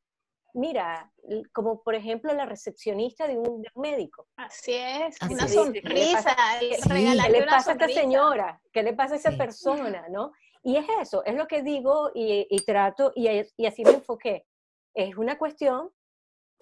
mira, 0.54 1.12
como 1.52 1.82
por 1.84 1.96
ejemplo 1.96 2.34
la 2.34 2.46
recepcionista 2.46 3.28
de 3.28 3.38
un, 3.38 3.66
médico. 3.76 4.28
Así 4.36 4.74
es, 4.74 5.18
una 5.30 5.48
sonrisa. 5.48 6.36
¿Qué 6.60 7.30
le 7.30 7.46
pasa 7.46 7.72
a 7.72 7.74
esta 7.74 7.88
señora? 7.88 8.62
¿Qué 8.72 8.84
le 8.84 8.94
pasa 8.94 9.16
a 9.16 9.18
esa 9.18 9.32
persona? 9.32 10.08
¿no? 10.10 10.32
Y 10.64 10.78
es 10.78 10.86
eso, 11.02 11.24
es 11.26 11.36
lo 11.36 11.48
que 11.48 11.62
digo 11.62 12.12
y, 12.14 12.56
trato 12.66 13.12
y, 13.16 13.28
y, 13.58 13.66
así 13.66 13.84
me 13.84 13.92
enfoqué. 13.92 14.46
Es 14.94 15.18
una 15.18 15.38
cuestión 15.38 15.92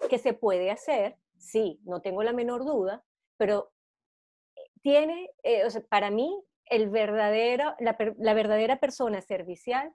que 0.08 0.18
se 0.18 0.32
puede 0.32 0.70
hacer, 0.70 1.16
sí, 1.36 1.80
no 1.84 2.00
tengo 2.00 2.22
la 2.22 2.32
menor 2.32 2.64
duda, 2.64 3.04
pero 3.36 3.70
tiene, 4.82 5.30
eh, 5.42 5.64
o 5.64 5.70
sea, 5.70 5.82
para 5.82 6.10
mí, 6.10 6.42
el 6.64 6.88
verdadero, 6.88 7.74
la, 7.78 7.96
la 8.18 8.34
verdadera 8.34 8.80
persona 8.80 9.20
servicial 9.20 9.94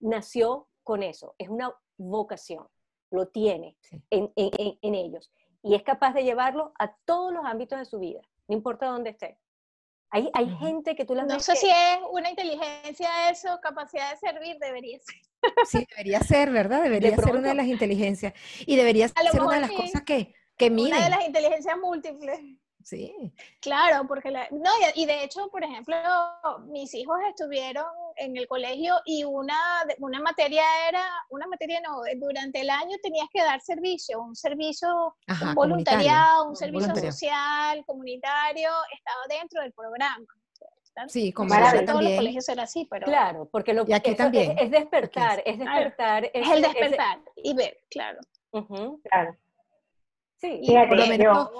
nació 0.00 0.68
con 0.82 1.02
eso, 1.02 1.34
es 1.38 1.48
una 1.48 1.72
vocación 1.98 2.66
lo 3.10 3.28
tiene 3.28 3.76
en, 4.10 4.32
ellos 4.82 5.30
y 5.62 5.74
es 5.74 5.82
capaz 5.82 6.12
de 6.12 6.24
llevarlo 6.24 6.72
a 6.78 6.94
todos 7.04 7.32
los 7.32 7.44
ámbitos 7.44 7.78
de 7.78 7.84
su 7.84 7.98
vida, 7.98 8.20
no 8.48 8.54
importa 8.54 8.86
dónde 8.86 9.10
esté. 9.10 9.38
Hay, 10.10 10.30
hay 10.34 10.48
gente 10.58 10.94
que 10.94 11.04
tú 11.04 11.16
la 11.16 11.24
No 11.24 11.40
sé 11.40 11.56
si 11.56 11.68
es 11.68 11.98
una 12.12 12.30
inteligencia 12.30 13.28
eso, 13.28 13.58
capacidad 13.60 14.12
de 14.12 14.16
servir, 14.18 14.56
debería 14.60 14.98
ser. 15.00 15.16
Sí, 15.66 15.86
debería 15.90 16.20
ser, 16.20 16.50
¿verdad? 16.50 16.82
Debería 16.82 17.16
ser 17.16 17.34
una 17.34 17.48
de 17.48 17.54
las 17.54 17.66
inteligencias. 17.66 18.32
Y 18.66 18.76
debería 18.76 19.08
ser 19.08 19.42
una 19.42 19.56
de 19.56 19.60
las 19.62 19.72
cosas 19.72 20.02
que, 20.02 20.32
que 20.56 20.70
miden. 20.70 20.94
Una 20.94 21.04
de 21.04 21.10
las 21.10 21.26
inteligencias 21.26 21.76
múltiples. 21.78 22.38
Sí. 22.86 23.32
Claro, 23.60 24.06
porque 24.06 24.30
la, 24.30 24.46
no, 24.52 24.70
y 24.94 25.06
de 25.06 25.24
hecho, 25.24 25.48
por 25.48 25.64
ejemplo, 25.64 25.96
mis 26.68 26.94
hijos 26.94 27.18
estuvieron 27.28 27.84
en 28.14 28.36
el 28.36 28.46
colegio 28.46 28.94
y 29.04 29.24
una, 29.24 29.58
una 29.98 30.20
materia 30.20 30.62
era, 30.88 31.04
una 31.30 31.48
materia 31.48 31.80
no, 31.80 32.02
durante 32.16 32.60
el 32.60 32.70
año 32.70 32.96
tenías 33.02 33.26
que 33.32 33.42
dar 33.42 33.60
servicio, 33.60 34.20
un 34.20 34.36
servicio 34.36 35.16
voluntariado, 35.56 36.48
un 36.48 36.54
servicio 36.54 36.94
social, 36.94 37.84
comunitario, 37.86 38.70
estaba 38.94 39.40
dentro 39.40 39.62
del 39.62 39.72
programa. 39.72 40.24
Sí, 41.08 41.32
como 41.32 41.52
en 41.56 41.86
todos 41.86 42.04
los 42.04 42.12
colegios 42.12 42.48
era 42.48 42.62
así, 42.62 42.86
pero... 42.88 43.04
Claro, 43.06 43.48
porque 43.50 43.74
lo 43.74 43.84
que 43.84 43.98
también. 44.14 44.56
Es, 44.60 44.70
despertar, 44.70 45.42
es 45.44 45.58
despertar. 45.58 46.30
Es, 46.32 46.48
el 46.48 46.62
despertar 46.62 47.18
y 47.34 47.52
ver, 47.52 47.78
claro. 47.90 48.20
Claro. 49.10 49.36
Sí, 50.36 50.60
y 50.62 50.72
por 50.72 50.96
lo 50.96 51.06
menos, 51.08 51.50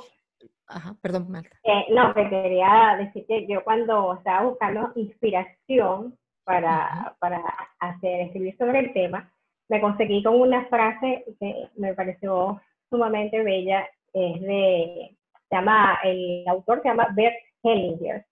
Ajá, 0.69 0.95
perdón, 1.01 1.31
Marta. 1.31 1.57
Eh, 1.65 1.87
no, 1.91 2.13
que 2.13 2.29
quería 2.29 2.97
decir 2.99 3.25
que 3.27 3.47
yo 3.47 3.63
cuando 3.63 4.15
estaba 4.15 4.47
buscando 4.47 4.93
inspiración 4.97 6.17
para, 6.45 7.17
para 7.21 7.43
hacer, 7.79 8.23
escribir 8.23 8.57
sobre 8.57 8.81
el 8.81 8.93
tema, 8.93 9.31
me 9.69 9.81
conseguí 9.81 10.23
con 10.23 10.41
una 10.41 10.65
frase 10.67 11.25
que 11.41 11.69
me 11.77 11.95
pareció 11.95 12.61
sumamente 12.91 13.43
bella, 13.43 13.87
es 14.13 14.41
de, 14.41 15.17
se 15.49 15.57
llama, 15.57 15.99
el 16.05 16.45
autor 16.49 16.83
se 16.83 16.89
llama 16.89 17.09
Bert 17.15 17.35
Hellinger, 17.63 18.25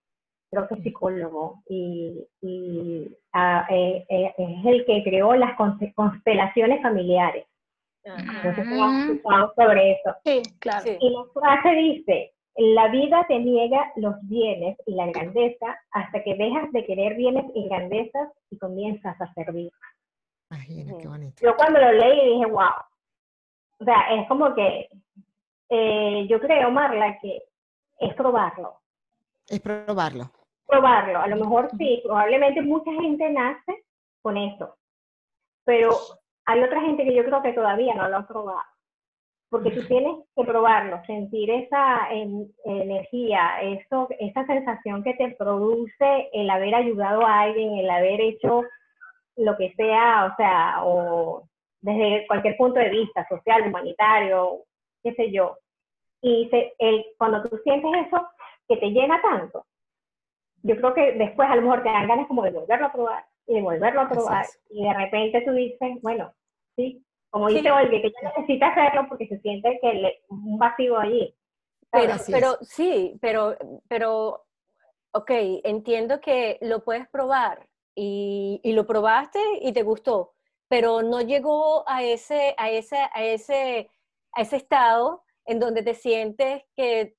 creo 0.51 0.69
que 0.69 0.75
es 0.75 0.83
psicólogo, 0.83 1.63
y, 1.69 2.27
y 2.41 3.17
eh, 3.71 4.07
eh, 4.09 4.35
es 4.39 4.65
el 4.65 4.85
que 4.87 5.03
creó 5.03 5.35
las 5.35 5.57
constelaciones 5.95 6.83
familiares. 6.83 7.47
Entonces, 8.05 8.67
uh 8.69 9.53
sobre 9.57 9.93
eso. 9.93 10.15
Sí, 10.25 10.43
claro. 10.59 10.85
Y 11.01 11.11
la 11.11 11.25
frase 11.33 11.71
dice, 11.71 12.35
la 12.57 12.89
vida 12.89 13.25
te 13.27 13.39
niega 13.39 13.93
los 13.97 14.15
bienes 14.23 14.77
y 14.87 14.95
la 14.95 15.07
grandeza 15.07 15.79
hasta 15.91 16.23
que 16.23 16.35
dejas 16.35 16.71
de 16.73 16.85
querer 16.85 17.15
bienes 17.17 17.45
y 17.55 17.69
grandezas 17.69 18.29
y 18.51 18.59
comienzas 18.59 19.21
a 19.21 19.33
servir. 19.35 19.73
Imagina, 20.51 20.93
qué 21.01 21.09
bonito. 21.09 21.43
Yo 21.43 21.57
cuando 21.57 21.81
lo 21.81 21.93
leí 21.93 22.35
dije, 22.35 22.47
wow. 22.47 22.71
O 23.81 23.85
sea, 23.85 24.15
es 24.15 24.29
como 24.29 24.55
que 24.55 24.89
eh, 25.71 26.27
yo 26.29 26.39
creo, 26.41 26.71
Marla, 26.71 27.19
que 27.21 27.43
es 27.99 28.15
probarlo. 28.15 28.81
Es 29.49 29.61
probarlo. 29.61 30.31
Probarlo. 30.67 31.21
A 31.21 31.27
lo 31.27 31.37
mejor 31.37 31.71
sí, 31.77 32.01
probablemente 32.05 32.63
mucha 32.63 32.93
gente 32.93 33.31
nace 33.31 33.85
con 34.23 34.37
eso. 34.37 34.77
Pero 35.65 35.91
hay 36.47 36.63
otra 36.63 36.81
gente 36.81 37.05
que 37.05 37.15
yo 37.15 37.25
creo 37.25 37.43
que 37.43 37.53
todavía 37.53 37.95
no 37.95 38.09
lo 38.09 38.19
ha 38.19 38.27
probado. 38.27 38.63
porque 39.51 39.71
tú 39.71 39.87
tienes 39.87 40.17
que 40.35 40.45
probarlo, 40.45 41.01
sentir 41.07 41.49
esa 41.49 42.09
energía, 42.65 43.61
eso, 43.63 44.09
esa 44.19 44.45
sensación 44.47 45.05
que 45.05 45.15
te 45.15 45.31
produce 45.39 46.29
el 46.33 46.51
haber 46.51 46.75
ayudado 46.75 47.25
a 47.25 47.43
alguien, 47.43 47.79
el 47.79 47.89
haber 47.89 48.21
hecho 48.21 48.65
lo 49.37 49.57
que 49.57 49.73
sea, 49.77 50.27
o 50.33 50.37
sea, 50.37 50.85
o 50.85 51.49
desde 51.83 52.27
cualquier 52.27 52.57
punto 52.57 52.81
de 52.81 52.89
vista, 52.89 53.29
social, 53.29 53.69
humanitario, 53.69 54.65
qué 55.05 55.15
sé 55.15 55.31
yo. 55.31 55.57
Y 56.21 56.51
el, 56.79 57.05
cuando 57.17 57.43
tú 57.49 57.57
sientes 57.63 58.07
eso, 58.07 58.27
que 58.67 58.77
te 58.79 58.91
llena 58.91 59.23
tanto, 59.23 59.67
yo 60.63 60.77
creo 60.77 60.95
que 60.95 61.13
después 61.13 61.49
a 61.49 61.57
lo 61.57 61.63
mejor 61.63 61.83
te 61.85 61.91
dan 61.91 62.09
ganas 62.09 62.27
como 62.27 62.43
de 62.43 62.51
volverlo 62.51 62.87
a 62.87 62.93
probar 62.93 63.25
y 63.47 63.61
volverlo 63.61 64.03
a 64.03 64.09
probar. 64.09 64.47
Y 64.71 64.85
de 64.85 64.95
repente 64.95 65.43
tú 65.43 65.53
dices, 65.53 66.01
bueno, 66.03 66.33
sí, 66.77 67.05
como 67.31 67.49
dice 67.49 67.71
Olga, 67.71 67.91
que 67.91 68.13
ya 68.23 68.33
necesita 68.37 68.69
hacerlo 68.69 69.07
porque 69.09 69.27
se 69.27 69.41
siente 69.41 69.79
que 69.83 69.93
le, 69.93 70.23
un 70.29 70.57
vacío 70.57 70.99
allí. 70.99 71.35
Pero, 71.91 72.15
pero 72.31 72.59
sí, 72.63 73.19
pero, 73.21 73.57
pero, 73.89 74.45
ok, 75.13 75.31
entiendo 75.65 76.21
que 76.21 76.59
lo 76.61 76.85
puedes 76.85 77.09
probar 77.09 77.69
y, 77.95 78.61
y, 78.63 78.73
lo 78.73 78.87
probaste 78.87 79.41
y 79.61 79.73
te 79.73 79.83
gustó, 79.83 80.35
pero 80.69 81.03
no 81.03 81.21
llegó 81.21 81.89
a 81.89 82.03
ese, 82.03 82.55
a 82.57 82.71
ese, 82.71 82.97
a 82.97 83.25
ese, 83.25 83.91
a 84.33 84.43
ese 84.43 84.57
estado 84.57 85.23
en 85.45 85.61
donde 85.61 85.83
te 85.83 85.95
sientes 85.95 86.63
que 86.75 87.17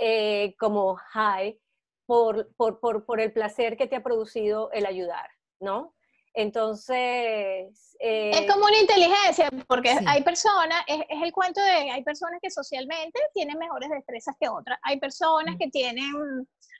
eh, 0.00 0.54
como 0.58 0.96
high 0.96 1.58
por, 2.06 2.54
por, 2.56 2.80
por, 2.80 3.04
por 3.04 3.20
el 3.20 3.32
placer 3.32 3.76
que 3.76 3.86
te 3.86 3.96
ha 3.96 4.02
producido 4.02 4.70
el 4.72 4.86
ayudar, 4.86 5.30
¿no? 5.64 5.94
Entonces... 6.34 7.96
es 7.98 8.40
eh, 8.40 8.46
como 8.48 8.66
una 8.66 8.78
inteligencia, 8.78 9.48
porque 9.68 9.96
hay 10.06 10.22
personas, 10.22 10.82
es, 10.86 11.00
el 11.22 11.32
cuento 11.32 11.60
de, 11.60 11.90
hay 11.90 12.02
personas 12.02 12.38
que 12.42 12.50
socialmente 12.50 13.20
tienen 13.32 13.58
mejores 13.58 13.88
destrezas 13.88 14.34
que 14.38 14.48
otras, 14.48 14.78
hay 14.82 14.98
personas 14.98 15.54
mm. 15.54 15.58
que 15.58 15.68
tienen 15.70 16.12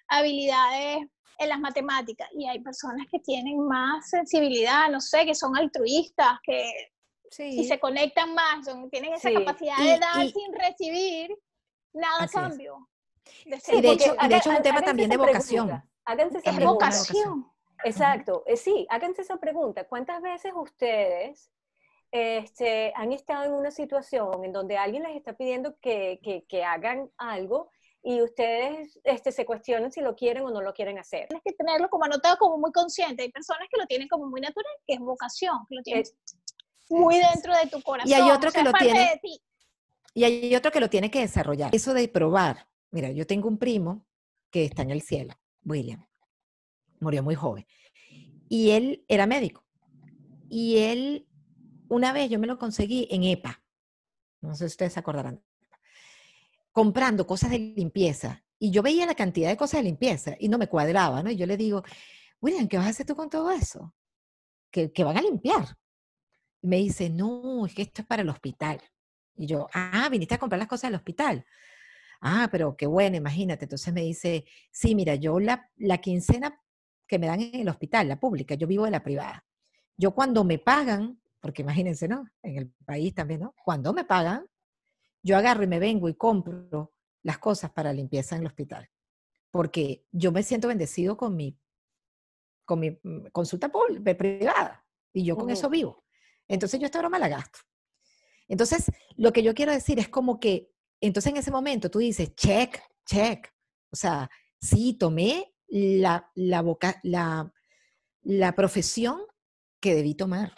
habilidades 0.08 0.98
en 1.38 1.48
las 1.48 1.60
matemáticas 1.60 2.28
y 2.32 2.46
hay 2.46 2.60
personas 2.60 3.06
que 3.10 3.18
tienen 3.20 3.58
más 3.66 4.08
sensibilidad, 4.08 4.88
no 4.90 5.00
sé, 5.00 5.24
que 5.24 5.34
son 5.34 5.56
altruistas, 5.56 6.38
que 6.42 6.92
sí. 7.30 7.64
se 7.64 7.78
conectan 7.78 8.34
más, 8.34 8.66
tienen 8.90 9.14
esa 9.14 9.32
capacidad 9.32 9.76
de 9.78 9.98
dar 9.98 10.28
sin 10.28 10.52
recibir 10.52 11.34
nada 11.92 12.24
a 12.24 12.28
cambio. 12.28 12.88
De, 13.46 13.80
de 13.80 13.92
hecho, 13.92 14.14
de 14.14 14.36
hecho 14.36 14.50
es 14.50 14.56
un 14.58 14.62
tema 14.62 14.82
también 14.82 15.10
de 15.10 15.16
vocación. 15.16 15.82
Háganse 16.04 16.38
esa 16.38 16.50
es 16.50 16.64
vocación. 16.64 17.53
Exacto, 17.84 18.42
eh, 18.46 18.56
sí, 18.56 18.86
háganse 18.88 19.22
esa 19.22 19.36
pregunta. 19.36 19.86
¿Cuántas 19.86 20.22
veces 20.22 20.52
ustedes 20.54 21.50
este, 22.10 22.92
han 22.96 23.12
estado 23.12 23.44
en 23.44 23.52
una 23.52 23.70
situación 23.70 24.44
en 24.44 24.52
donde 24.52 24.76
alguien 24.76 25.02
les 25.02 25.16
está 25.16 25.34
pidiendo 25.34 25.76
que, 25.80 26.20
que, 26.48 26.64
hagan 26.64 27.10
algo 27.18 27.70
y 28.02 28.22
ustedes 28.22 28.98
este, 29.04 29.32
se 29.32 29.44
cuestionan 29.44 29.92
si 29.92 30.00
lo 30.00 30.14
quieren 30.14 30.44
o 30.44 30.50
no 30.50 30.60
lo 30.62 30.72
quieren 30.72 30.98
hacer? 30.98 31.28
Tienes 31.28 31.44
que 31.44 31.52
tenerlo 31.52 31.88
como 31.90 32.04
anotado, 32.04 32.38
como 32.38 32.58
muy 32.58 32.72
consciente. 32.72 33.22
Hay 33.22 33.30
personas 33.30 33.68
que 33.70 33.80
lo 33.80 33.86
tienen 33.86 34.08
como 34.08 34.26
muy 34.26 34.40
natural, 34.40 34.72
que 34.86 34.94
es 34.94 35.00
vocación, 35.00 35.58
que 35.68 35.76
lo 35.76 35.82
tienen 35.82 36.04
muy 36.88 37.18
dentro 37.18 37.54
de 37.54 37.68
tu 37.68 37.82
corazón. 37.82 38.10
Y 38.10 38.14
hay 38.14 38.30
otro 38.30 38.50
que 38.50 38.62
lo 38.62 38.72
tiene. 38.72 39.20
Y 40.14 40.24
hay 40.24 40.54
otro 40.54 40.70
que 40.70 40.80
lo 40.80 40.88
tiene 40.88 41.10
que 41.10 41.20
desarrollar. 41.20 41.74
Eso 41.74 41.92
de 41.92 42.08
probar. 42.08 42.68
Mira, 42.90 43.10
yo 43.10 43.26
tengo 43.26 43.48
un 43.48 43.58
primo 43.58 44.06
que 44.50 44.64
está 44.64 44.82
en 44.82 44.90
el 44.90 45.02
cielo, 45.02 45.34
William 45.64 46.06
murió 47.04 47.22
muy 47.22 47.36
joven. 47.36 47.66
Y 48.48 48.70
él 48.70 49.04
era 49.08 49.26
médico. 49.26 49.64
Y 50.48 50.78
él, 50.78 51.28
una 51.88 52.12
vez 52.12 52.30
yo 52.30 52.38
me 52.38 52.46
lo 52.46 52.58
conseguí 52.58 53.06
en 53.10 53.24
EPA, 53.24 53.62
no 54.40 54.54
sé 54.54 54.64
si 54.64 54.72
ustedes 54.72 54.92
se 54.92 55.00
acordarán, 55.00 55.42
comprando 56.72 57.26
cosas 57.26 57.50
de 57.50 57.58
limpieza. 57.58 58.44
Y 58.58 58.70
yo 58.70 58.82
veía 58.82 59.06
la 59.06 59.14
cantidad 59.14 59.48
de 59.48 59.56
cosas 59.56 59.80
de 59.80 59.84
limpieza 59.84 60.36
y 60.38 60.48
no 60.48 60.58
me 60.58 60.68
cuadraba, 60.68 61.22
¿no? 61.22 61.30
Y 61.30 61.36
yo 61.36 61.46
le 61.46 61.56
digo, 61.56 61.82
William, 62.40 62.68
¿qué 62.68 62.76
vas 62.76 62.86
a 62.86 62.90
hacer 62.90 63.06
tú 63.06 63.14
con 63.14 63.30
todo 63.30 63.50
eso? 63.50 63.94
Que, 64.70 64.92
que 64.92 65.04
van 65.04 65.16
a 65.16 65.22
limpiar. 65.22 65.76
Y 66.62 66.68
me 66.68 66.76
dice, 66.76 67.10
no, 67.10 67.66
es 67.66 67.74
que 67.74 67.82
esto 67.82 68.02
es 68.02 68.08
para 68.08 68.22
el 68.22 68.28
hospital. 68.28 68.80
Y 69.36 69.46
yo, 69.46 69.68
ah, 69.72 70.08
viniste 70.10 70.34
a 70.34 70.38
comprar 70.38 70.58
las 70.58 70.68
cosas 70.68 70.90
del 70.90 70.96
hospital. 70.96 71.44
Ah, 72.20 72.48
pero 72.50 72.76
qué 72.76 72.86
bueno, 72.86 73.16
imagínate. 73.16 73.64
Entonces 73.64 73.92
me 73.92 74.02
dice, 74.02 74.46
sí, 74.70 74.94
mira, 74.94 75.14
yo 75.14 75.40
la, 75.40 75.70
la 75.76 75.98
quincena 75.98 76.60
que 77.06 77.18
me 77.18 77.26
dan 77.26 77.40
en 77.40 77.60
el 77.60 77.68
hospital, 77.68 78.08
la 78.08 78.18
pública, 78.18 78.54
yo 78.54 78.66
vivo 78.66 78.84
de 78.84 78.90
la 78.90 79.02
privada. 79.02 79.44
Yo 79.96 80.14
cuando 80.14 80.44
me 80.44 80.58
pagan, 80.58 81.20
porque 81.40 81.62
imagínense, 81.62 82.08
¿no? 82.08 82.26
En 82.42 82.56
el 82.56 82.72
país 82.84 83.14
también, 83.14 83.40
¿no? 83.40 83.54
Cuando 83.64 83.92
me 83.92 84.04
pagan, 84.04 84.46
yo 85.22 85.36
agarro 85.36 85.62
y 85.62 85.66
me 85.66 85.78
vengo 85.78 86.08
y 86.08 86.14
compro 86.14 86.92
las 87.22 87.38
cosas 87.38 87.70
para 87.70 87.92
limpieza 87.92 88.36
en 88.36 88.42
el 88.42 88.46
hospital. 88.48 88.88
Porque 89.50 90.04
yo 90.10 90.32
me 90.32 90.42
siento 90.42 90.68
bendecido 90.68 91.16
con 91.16 91.36
mi, 91.36 91.58
con 92.64 92.80
mi 92.80 92.90
mm, 92.90 93.26
consulta 93.32 93.70
privada 93.70 94.84
y 95.12 95.24
yo 95.24 95.36
con 95.36 95.50
eso 95.50 95.70
vivo. 95.70 96.04
Entonces 96.48 96.80
yo 96.80 96.86
esta 96.86 96.98
broma 96.98 97.18
la 97.18 97.28
gasto. 97.28 97.60
Entonces, 98.48 98.90
lo 99.16 99.32
que 99.32 99.42
yo 99.42 99.54
quiero 99.54 99.72
decir 99.72 99.98
es 99.98 100.08
como 100.08 100.38
que, 100.38 100.70
entonces 101.00 101.32
en 101.32 101.38
ese 101.38 101.50
momento 101.50 101.90
tú 101.90 102.00
dices, 102.00 102.34
check, 102.34 102.78
check. 103.06 103.48
O 103.90 103.96
sea, 103.96 104.30
sí, 104.60 104.94
tomé 104.94 105.53
la, 105.68 106.30
la, 106.34 106.62
boca, 106.62 107.00
la, 107.02 107.52
la 108.22 108.54
profesión 108.54 109.20
que 109.80 109.94
debí 109.94 110.14
tomar, 110.14 110.52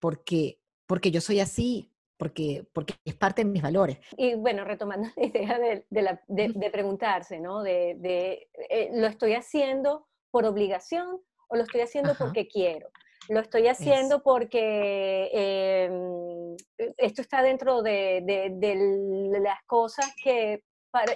porque, 0.00 0.60
porque 0.86 1.10
yo 1.10 1.20
soy 1.20 1.40
así, 1.40 1.94
porque, 2.16 2.66
porque 2.72 2.94
es 3.04 3.14
parte 3.14 3.44
de 3.44 3.50
mis 3.50 3.62
valores. 3.62 3.98
Y 4.16 4.34
bueno, 4.34 4.64
retomando 4.64 5.08
la 5.16 5.24
idea 5.24 5.58
de, 5.58 5.84
de, 5.88 6.70
preguntarse, 6.70 7.38
¿no? 7.40 7.62
De, 7.62 8.48
eh, 8.70 8.90
¿lo 8.92 9.06
estoy 9.06 9.34
haciendo 9.34 10.06
por 10.30 10.44
obligación 10.44 11.20
o 11.48 11.56
lo 11.56 11.62
estoy 11.62 11.82
haciendo 11.82 12.14
porque 12.18 12.48
quiero? 12.48 12.88
Lo 13.28 13.40
estoy 13.40 13.68
haciendo 13.68 14.22
porque 14.22 15.30
em, 15.32 16.56
esto 16.98 17.22
está 17.22 17.42
dentro 17.42 17.82
de, 17.82 18.22
las 19.40 19.62
cosas 19.66 20.14
que 20.22 20.62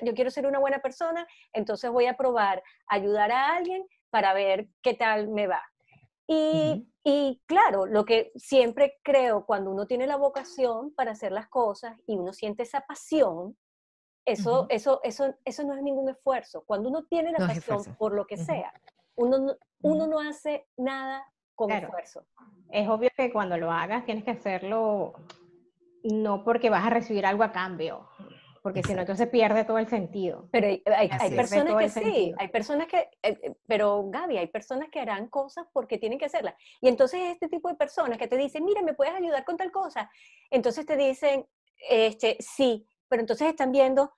yo 0.02 0.14
quiero 0.14 0.30
ser 0.30 0.46
una 0.46 0.58
buena 0.58 0.80
persona, 0.80 1.26
entonces 1.52 1.90
voy 1.90 2.06
a 2.06 2.16
probar 2.16 2.62
ayudar 2.86 3.30
a 3.32 3.56
alguien 3.56 3.86
para 4.10 4.34
ver 4.34 4.68
qué 4.82 4.94
tal 4.94 5.28
me 5.28 5.46
va. 5.46 5.62
Y, 6.26 6.86
y, 7.04 7.40
claro, 7.46 7.86
lo 7.86 8.04
que 8.04 8.32
siempre 8.34 8.98
creo, 9.02 9.46
cuando 9.46 9.70
uno 9.70 9.86
tiene 9.86 10.06
la 10.06 10.16
vocación 10.16 10.92
para 10.94 11.12
hacer 11.12 11.32
las 11.32 11.48
cosas 11.48 11.96
y 12.06 12.16
uno 12.18 12.32
siente 12.34 12.64
esa 12.64 12.82
pasión, 12.82 13.56
eso, 14.26 14.66
eso, 14.68 15.00
eso, 15.04 15.34
eso 15.44 15.64
no 15.64 15.74
es 15.74 15.82
ningún 15.82 16.10
esfuerzo. 16.10 16.64
Cuando 16.66 16.90
uno 16.90 17.04
tiene 17.04 17.32
la 17.32 17.46
pasión 17.46 17.82
por 17.96 18.14
lo 18.14 18.26
que 18.26 18.36
sea, 18.36 18.72
uno, 19.14 19.38
no, 19.38 19.56
uno 19.80 20.06
no 20.06 20.20
hace 20.20 20.66
nada 20.76 21.24
con 21.54 21.70
esfuerzo. 21.70 22.26
Es 22.70 22.86
obvio 22.88 23.08
que 23.16 23.32
cuando 23.32 23.56
lo 23.56 23.72
hagas 23.72 24.04
tienes 24.04 24.24
que 24.24 24.32
hacerlo 24.32 25.14
no 26.04 26.44
porque 26.44 26.68
vas 26.68 26.86
a 26.86 26.90
recibir 26.90 27.24
algo 27.24 27.42
a 27.42 27.52
cambio 27.52 28.06
porque 28.68 28.86
si 28.86 28.92
no, 28.92 29.00
entonces 29.00 29.28
pierde 29.28 29.64
todo 29.64 29.78
el 29.78 29.88
sentido. 29.88 30.46
Pero 30.52 30.66
hay, 30.66 30.82
hay, 31.10 31.30
personas 31.30 31.74
que 31.74 31.88
sí, 31.88 32.34
hay 32.36 32.48
personas 32.48 32.86
que, 32.86 32.98
eh, 33.22 33.38
eh, 33.42 33.54
pero 33.66 34.04
Gaby, 34.10 34.36
hay 34.36 34.48
personas 34.48 34.90
que 34.90 35.00
harán 35.00 35.28
cosas 35.28 35.66
porque 35.72 35.96
tienen 35.96 36.18
que 36.18 36.26
hacerlas. 36.26 36.54
Y 36.82 36.88
entonces 36.88 37.18
este 37.32 37.48
tipo 37.48 37.70
de 37.70 37.76
personas 37.76 38.18
que 38.18 38.28
te 38.28 38.36
dicen, 38.36 38.66
mira, 38.66 38.82
¿me 38.82 38.92
puedes 38.92 39.14
ayudar 39.14 39.42
con 39.46 39.56
tal 39.56 39.72
cosa? 39.72 40.10
Entonces 40.50 40.84
te 40.84 40.98
dicen, 40.98 41.46
este, 41.88 42.36
sí, 42.40 42.86
pero 43.08 43.20
entonces 43.20 43.48
están 43.48 43.72
viendo, 43.72 44.12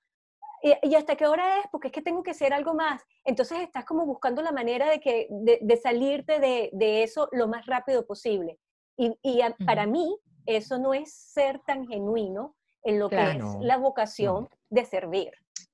¿y, 0.61 0.95
hasta 0.95 1.15
qué 1.15 1.27
hora 1.27 1.59
es? 1.59 1.67
Porque 1.71 1.87
es 1.87 1.93
que 1.93 2.01
tengo 2.01 2.21
que 2.21 2.31
hacer 2.31 2.53
algo 2.53 2.73
más. 2.73 3.01
Entonces 3.23 3.61
estás 3.61 3.85
como 3.85 4.05
buscando 4.05 4.41
la 4.41 4.51
manera 4.51 4.89
de, 4.89 4.99
que, 4.99 5.29
de, 5.29 5.77
salirte 5.77 6.41
de, 6.41 6.71
de, 6.73 7.03
eso 7.03 7.29
lo 7.31 7.47
más 7.47 7.65
rápido 7.67 8.05
posible. 8.05 8.59
Y, 8.97 9.17
y 9.23 9.39
para 9.65 9.85
mí, 9.85 10.13
eso 10.45 10.77
no 10.77 10.93
es 10.93 11.13
ser 11.13 11.59
tan 11.59 11.87
genuino 11.87 12.57
en 12.83 12.99
lo 12.99 13.09
que 13.09 13.21
es 13.21 13.43
la 13.59 13.77
vocación 13.77 14.49
de 14.69 14.85
servir. 14.85 15.31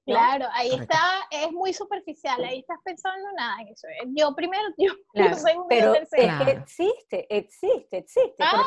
Claro, 0.08 0.45
ahí 0.53 0.74
está, 0.74 1.28
es 1.30 1.51
muy 1.51 1.74
superficial, 1.74 2.41
ahí 2.41 2.60
estás 2.60 2.78
pensando 2.82 3.30
nada 3.34 3.62
en 3.62 3.68
eso. 3.68 3.88
Yo 4.16 4.34
primero, 4.34 4.64
yo, 4.78 4.93
soy 5.36 5.58
muy 5.58 5.66
Pero 5.68 5.93
es 5.95 6.10
que 6.10 6.51
existe, 6.51 7.28
existe, 7.30 7.97
existe. 7.97 8.36
Ah, 8.39 8.64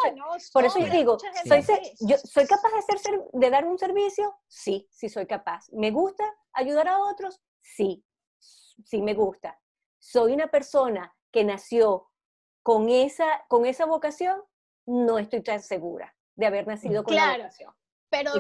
por, 0.53 0.66
eso, 0.66 0.78
yo 0.78 0.91
digo, 0.91 1.18
soy, 1.18 1.64
yo, 2.01 2.18
¿soy 2.18 2.47
capaz 2.47 2.68
de, 2.72 2.95
hacer, 2.95 3.24
de 3.32 3.51
dar 3.51 3.64
un 3.64 3.78
servicio? 3.78 4.34
Sí, 4.49 4.86
sí 4.91 5.09
soy 5.09 5.26
capaz. 5.26 5.66
¿Me 5.72 5.91
gusta 5.91 6.24
ayudar 6.53 6.88
a 6.88 6.99
otros? 6.99 7.41
Sí, 7.62 8.05
sí 8.38 9.01
me 9.01 9.14
gusta. 9.14 9.59
¿Soy 9.99 10.34
una 10.34 10.49
persona 10.49 11.16
que 11.30 11.45
nació 11.45 12.11
con 12.62 12.91
esa, 12.91 13.47
con 13.49 13.64
esa 13.64 13.86
vocación? 13.86 14.43
No 14.84 15.18
estoy 15.18 15.43
tan 15.43 15.62
segura 15.62 16.14
de 16.34 16.47
haber 16.47 16.66
nacido 16.66 17.03
con 17.03 17.14
la 17.14 17.38
vocación 17.38 17.72
pero 18.11 18.32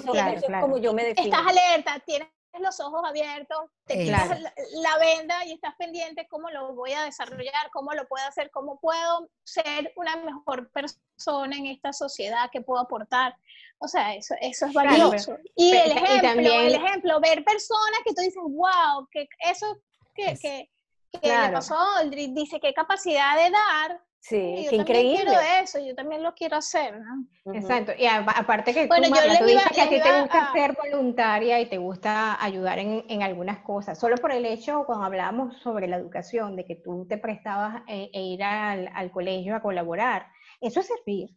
como 0.60 0.78
yo 0.78 0.92
me 0.92 1.10
estás 1.10 1.46
alerta, 1.46 1.98
tienes 2.04 2.28
los 2.58 2.80
ojos 2.80 3.02
abiertos, 3.04 3.58
te 3.86 4.04
quitas 4.04 4.40
la, 4.40 4.98
venda 4.98 5.44
y 5.46 5.52
estás 5.52 5.74
pendiente 5.78 6.26
cómo 6.28 6.50
lo 6.50 6.74
voy 6.74 6.92
a 6.92 7.04
desarrollar, 7.04 7.70
cómo 7.72 7.92
lo 7.92 8.06
puedo 8.08 8.26
hacer, 8.26 8.50
cómo 8.50 8.78
puedo 8.80 9.30
ser 9.44 9.92
una 9.96 10.16
mejor 10.16 10.70
persona 10.70 11.56
en 11.56 11.66
esta 11.66 11.92
sociedad 11.92 12.50
que 12.50 12.60
puedo 12.60 12.80
aportar. 12.80 13.36
O 13.78 13.88
sea, 13.88 14.14
eso, 14.14 14.34
eso 14.40 14.66
es 14.66 14.72
valioso. 14.72 15.36
y, 15.54 15.74
el 15.74 15.92
ejemplo, 15.92 16.52
el 16.52 16.74
ejemplo, 16.74 17.20
ver 17.20 17.44
personas 17.44 18.00
que 18.04 18.14
tú 18.14 18.22
dices, 18.22 18.42
wow, 18.42 19.06
que 19.10 19.28
eso 19.48 19.80
que, 20.14 20.36
que, 20.40 20.70
que 21.12 21.28
le 21.28 21.50
pasó 21.50 21.76
a 21.76 22.04
dice 22.04 22.60
qué 22.60 22.74
capacidad 22.74 23.36
de 23.36 23.50
dar, 23.50 24.00
Sí, 24.20 24.66
qué 24.68 24.76
increíble. 24.76 25.24
Yo 25.24 25.24
quiero 25.24 25.62
eso, 25.62 25.78
yo 25.78 25.94
también 25.94 26.22
lo 26.22 26.34
quiero 26.34 26.56
hacer, 26.56 27.00
¿no? 27.00 27.54
Exacto, 27.54 27.92
y 27.98 28.04
aparte 28.04 28.74
que 28.74 28.86
bueno, 28.86 29.08
tú, 29.08 29.14
tú 29.38 29.44
dices 29.46 29.72
que 29.74 29.80
a 29.80 29.88
ti 29.88 30.00
te 30.00 30.20
gusta 30.20 30.52
ser 30.52 30.76
voluntaria 30.76 31.58
y 31.58 31.66
te 31.66 31.78
gusta 31.78 32.42
ayudar 32.42 32.78
en, 32.78 33.04
en, 33.08 33.22
algunas 33.22 33.60
cosas, 33.60 33.98
solo 33.98 34.16
por 34.16 34.32
el 34.32 34.44
hecho, 34.44 34.84
cuando 34.84 35.06
hablábamos 35.06 35.56
sobre 35.62 35.88
la 35.88 35.96
educación, 35.96 36.54
de 36.54 36.66
que 36.66 36.76
tú 36.76 37.06
te 37.08 37.16
prestabas 37.16 37.82
e, 37.88 38.10
e 38.12 38.22
ir 38.22 38.42
al, 38.42 38.90
al 38.94 39.10
colegio 39.10 39.56
a 39.56 39.62
colaborar, 39.62 40.26
eso 40.60 40.80
es 40.80 40.86
servir. 40.86 41.30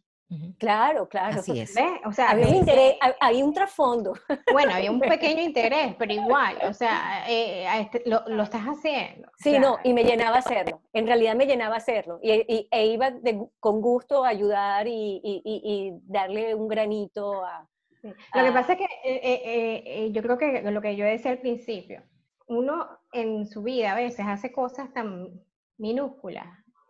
Claro, 0.58 1.08
claro. 1.08 1.40
Así 1.40 1.60
es. 1.60 1.74
O 2.04 2.12
sea, 2.12 2.30
había 2.30 2.48
un, 2.48 2.54
interés, 2.54 2.94
había 3.20 3.44
un 3.44 3.52
trasfondo. 3.52 4.14
Bueno, 4.52 4.74
había 4.74 4.90
un 4.90 5.00
pequeño 5.00 5.42
interés, 5.42 5.94
pero 5.98 6.12
igual, 6.12 6.58
o 6.68 6.72
sea, 6.72 7.24
eh, 7.28 7.66
este, 7.80 8.02
lo, 8.06 8.22
lo, 8.26 8.42
estás 8.42 8.62
haciendo. 8.62 9.28
Sí, 9.38 9.58
no, 9.58 9.78
y 9.84 9.92
me 9.92 10.04
llenaba 10.04 10.38
hacerlo. 10.38 10.80
En 10.92 11.06
realidad 11.06 11.34
me 11.34 11.46
llenaba 11.46 11.76
hacerlo. 11.76 12.18
Y, 12.22 12.32
y 12.32 12.68
e 12.70 12.86
iba 12.86 13.12
con 13.60 13.80
gusto 13.80 14.24
a 14.24 14.28
ayudar 14.28 14.86
y, 14.86 15.20
y, 15.22 15.92
darle 16.04 16.54
un 16.54 16.68
granito 16.68 17.44
a... 17.44 17.68
Lo 18.02 18.44
que 18.44 18.52
pasa 18.52 18.72
es 18.74 18.78
que 18.78 18.84
eh, 19.04 19.82
eh, 20.04 20.12
yo 20.12 20.22
creo 20.22 20.36
que 20.36 20.62
lo 20.62 20.82
que 20.82 20.94
yo 20.94 21.06
decía 21.06 21.30
al 21.30 21.38
principio, 21.38 22.02
uno 22.48 22.86
en 23.12 23.46
su 23.46 23.62
vida 23.62 23.92
a 23.92 23.96
veces 23.96 24.26
hace 24.26 24.52
cosas 24.52 24.92
tan 24.92 25.40
minúsculas 25.78 26.46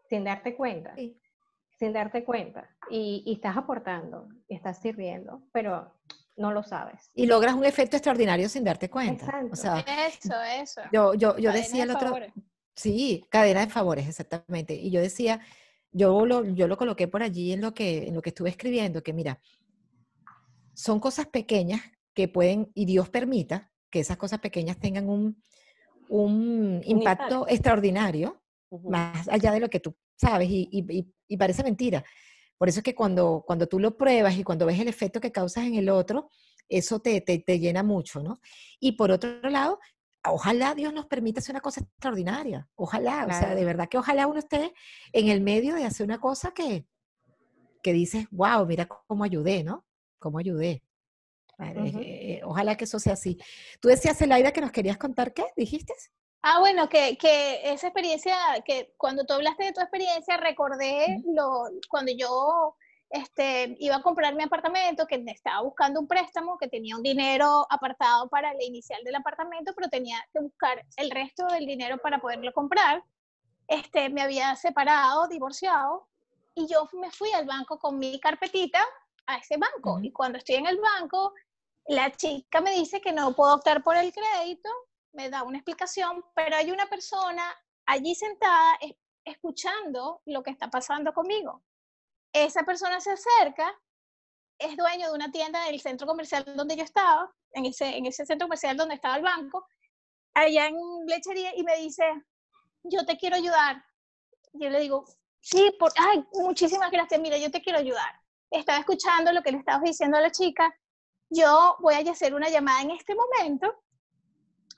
sin 0.09 0.24
darte 0.24 0.57
cuenta. 0.57 0.95
Sí 0.97 1.20
sin 1.79 1.93
darte 1.93 2.25
cuenta 2.25 2.68
y, 2.91 3.25
estás 3.27 3.57
aportando, 3.57 4.29
y 4.49 4.55
estás 4.55 4.81
sirviendo, 4.81 5.43
pero 5.53 5.93
no 6.37 6.53
lo 6.53 6.62
sabes. 6.62 7.11
Y 7.14 7.27
logras 7.27 7.55
un 7.55 7.64
efecto 7.64 7.97
extraordinario 7.97 8.49
sin 8.49 8.64
darte 8.64 8.91
cuenta. 8.91 9.43
O 9.51 9.57
sea, 9.57 9.85
eso, 10.09 10.35
eso. 10.43 10.81
Yo, 10.93 11.14
yo, 11.14 11.37
yo 11.39 11.53
decía 11.53 11.85
el 11.85 11.91
otro... 11.91 12.14
Sí, 12.77 13.25
cadena 13.31 13.61
de 13.61 13.70
favores, 13.70 14.09
exactamente. 14.09 14.75
Y 14.75 14.91
yo 14.91 15.01
decía, 15.01 15.41
yo 15.93 16.27
lo, 16.27 16.45
yo 16.45 16.66
lo 16.66 16.77
coloqué 16.77 17.07
por 17.07 17.22
allí 17.22 17.53
en 17.53 17.61
lo, 17.61 17.72
que, 17.72 18.09
en 18.09 18.14
lo 18.14 18.20
que 18.20 18.31
estuve 18.31 18.51
escribiendo, 18.51 19.03
que 19.03 19.12
mira, 19.12 19.41
son 20.75 20.99
cosas 20.99 21.27
pequeñas 21.27 21.81
que 22.14 22.27
pueden, 22.27 22.72
y 22.75 22.85
Dios 22.85 23.09
permita 23.11 23.70
que 23.91 24.01
esas 24.01 24.16
cosas 24.16 24.41
pequeñas 24.41 24.79
tengan 24.79 25.09
un, 25.09 25.41
un 26.09 26.81
impacto 26.85 27.47
extraordinario, 27.49 28.43
más 28.71 29.29
allá 29.29 29.53
de 29.53 29.61
lo 29.61 29.69
que 29.69 29.81
tú 29.81 29.95
sabes, 30.17 30.49
y, 30.51 30.69
y, 31.29 31.37
parece 31.37 31.62
mentira. 31.62 32.05
Por 32.57 32.69
eso 32.69 32.81
es 32.81 32.85
que 32.85 32.95
cuando, 32.95 33.43
cuando 33.47 33.67
tú 33.67 33.79
lo 33.79 33.97
pruebas 33.97 34.37
y 34.37 34.45
cuando 34.45 34.67
ves 34.67 34.79
el 34.79 34.89
efecto 34.89 35.21
que 35.21 35.33
causas 35.33 35.65
en 35.65 35.75
el 35.75 35.89
otro, 35.89 36.31
eso 36.69 37.01
te, 37.01 37.21
te, 37.21 37.39
te 37.41 37.59
llena 37.59 37.83
mucho, 37.83 38.23
¿no? 38.23 38.41
Y 38.81 38.93
por 38.93 39.11
otro 39.11 39.41
lado, 39.51 39.81
ojalá 40.25 40.75
Dios 40.75 40.93
nos 40.93 41.07
permita 41.07 41.41
hacer 41.41 41.53
una 41.53 41.61
cosa 41.61 41.81
extraordinaria, 41.81 42.69
ojalá, 42.75 43.27
o 43.27 43.33
sea, 43.33 43.55
de 43.55 43.65
verdad 43.65 43.89
que 43.89 43.99
ojalá 43.99 44.27
uno 44.27 44.39
esté 44.39 44.73
en 45.12 45.29
el 45.29 45.41
medio 45.41 45.75
de 45.75 45.85
hacer 45.85 46.05
una 46.07 46.21
cosa 46.21 46.53
que, 46.53 46.87
que 47.83 47.93
dices, 47.93 48.27
wow, 48.31 48.65
mira 48.67 48.87
cómo 48.87 49.25
ayudé, 49.25 49.65
¿no? 49.65 49.85
Cómo 50.19 50.39
ayudé. 50.39 50.83
Eh, 51.59 52.41
ojalá 52.45 52.77
que 52.77 52.85
eso 52.85 52.99
sea 52.99 53.12
así. 53.12 53.39
Tú 53.81 53.89
decías, 53.89 54.21
Elaida, 54.21 54.53
que 54.53 54.61
nos 54.61 54.73
querías 54.73 54.97
contar 54.97 55.33
qué, 55.33 55.45
dijiste. 55.57 55.93
Ah, 56.47 56.59
bueno, 56.61 56.90
que, 56.90 57.16
que, 57.16 57.72
esa 57.72 57.86
experiencia, 57.86 58.36
que 58.66 58.92
cuando 58.99 59.24
tú 59.24 59.32
hablaste 59.32 59.64
de 59.64 59.72
tu 59.72 59.80
experiencia, 59.80 60.36
recordé 60.36 61.22
lo, 61.24 61.70
cuando 61.88 62.12
yo 62.12 62.76
este, 63.09 63.74
iba 63.78 63.97
a 63.97 64.03
comprar 64.03 64.34
mi 64.34 64.42
apartamento, 64.42 65.07
que 65.07 65.24
estaba 65.28 65.62
buscando 65.62 66.01
un 66.01 66.07
préstamo, 66.07 66.59
que 66.59 66.68
tenía 66.68 66.97
un 66.97 67.03
dinero 67.03 67.66
apartado 67.70 68.28
para 68.28 68.53
la 68.53 68.62
inicial 68.62 69.03
del 69.05 69.14
apartamento, 69.14 69.72
pero 69.74 69.88
tenía 69.88 70.22
que 70.34 70.40
buscar 70.40 70.84
el 70.99 71.11
resto 71.11 71.47
del 71.47 71.64
dinero 71.64 71.97
para 71.97 72.20
poderlo 72.20 72.53
comprar. 72.53 73.03
Este, 73.66 74.11
me 74.11 74.20
había 74.20 74.55
separado, 74.57 75.28
divorciado, 75.28 76.09
y 76.55 76.66
yo 76.66 76.90
me 76.92 77.11
fui 77.11 77.32
al 77.32 77.47
banco 77.47 77.78
con 77.78 77.99
mi 77.99 78.20
carpetita 78.20 78.84
a 79.24 79.38
ese 79.38 79.57
banco. 79.57 79.99
Y 80.03 80.12
cuando 80.12 80.36
estoy 80.36 80.57
en 80.57 80.66
el 80.66 80.78
banco, 80.78 81.32
la 81.86 82.12
chica 82.12 82.61
me 82.61 82.72
dice 82.72 83.01
que 83.01 83.12
no 83.12 83.34
puedo 83.34 83.55
optar 83.55 83.82
por 83.82 83.97
el 83.97 84.12
crédito 84.12 84.68
me 85.15 85.31
da 85.31 85.43
una 85.43 85.59
explicación, 85.59 86.25
pero 86.35 86.57
hay 86.57 86.71
una 86.71 86.87
persona 86.87 87.43
allí 87.87 88.15
sentada 88.15 88.79
escuchando 89.25 90.21
lo 90.27 90.43
que 90.43 90.51
está 90.51 90.69
pasando 90.69 91.12
conmigo. 91.15 91.62
Esa 92.33 92.65
persona 92.65 93.01
se 93.01 93.12
acerca, 93.12 93.73
es 94.59 94.77
dueño 94.77 95.09
de 95.09 95.15
una 95.15 95.31
tienda 95.31 95.65
del 95.65 95.81
centro 95.81 96.07
comercial 96.07 96.45
donde 96.57 96.77
yo 96.77 96.85
estaba, 96.85 97.33
en 97.53 97.67
ese, 97.67 97.97
en 97.97 98.07
ese 98.07 98.27
centro 98.27 98.47
comercial 98.47 98.77
donde 98.77 98.97
estaba 98.97 99.17
el 99.17 99.23
banco, 99.23 99.67
allá 100.35 100.67
en 100.67 100.77
lechería, 101.07 101.57
y 101.57 101.62
me 101.62 101.77
dice, 101.77 102.05
yo 102.83 103.07
te 103.07 103.17
quiero 103.17 103.37
ayudar. 103.37 103.85
Yo 104.53 104.69
le 104.69 104.81
digo, 104.81 105.05
sí, 105.41 105.75
por, 105.79 105.93
ay, 105.97 106.25
muchísimas 106.33 106.91
gracias, 106.91 107.21
mira, 107.21 107.39
yo 107.39 107.51
te 107.51 107.62
quiero 107.62 107.79
ayudar. 107.79 108.21
Estaba 108.51 108.79
escuchando 108.79 109.33
lo 109.33 109.43
que 109.43 109.53
le 109.53 109.59
estaba 109.59 109.83
diciendo 109.83 110.19
a 110.19 110.21
la 110.21 110.31
chica, 110.31 110.77
yo 111.31 111.77
voy 111.81 111.95
a 111.95 112.11
hacer 112.11 112.35
una 112.35 112.49
llamada 112.49 112.83
en 112.83 112.91
este 112.91 113.15
momento 113.15 113.84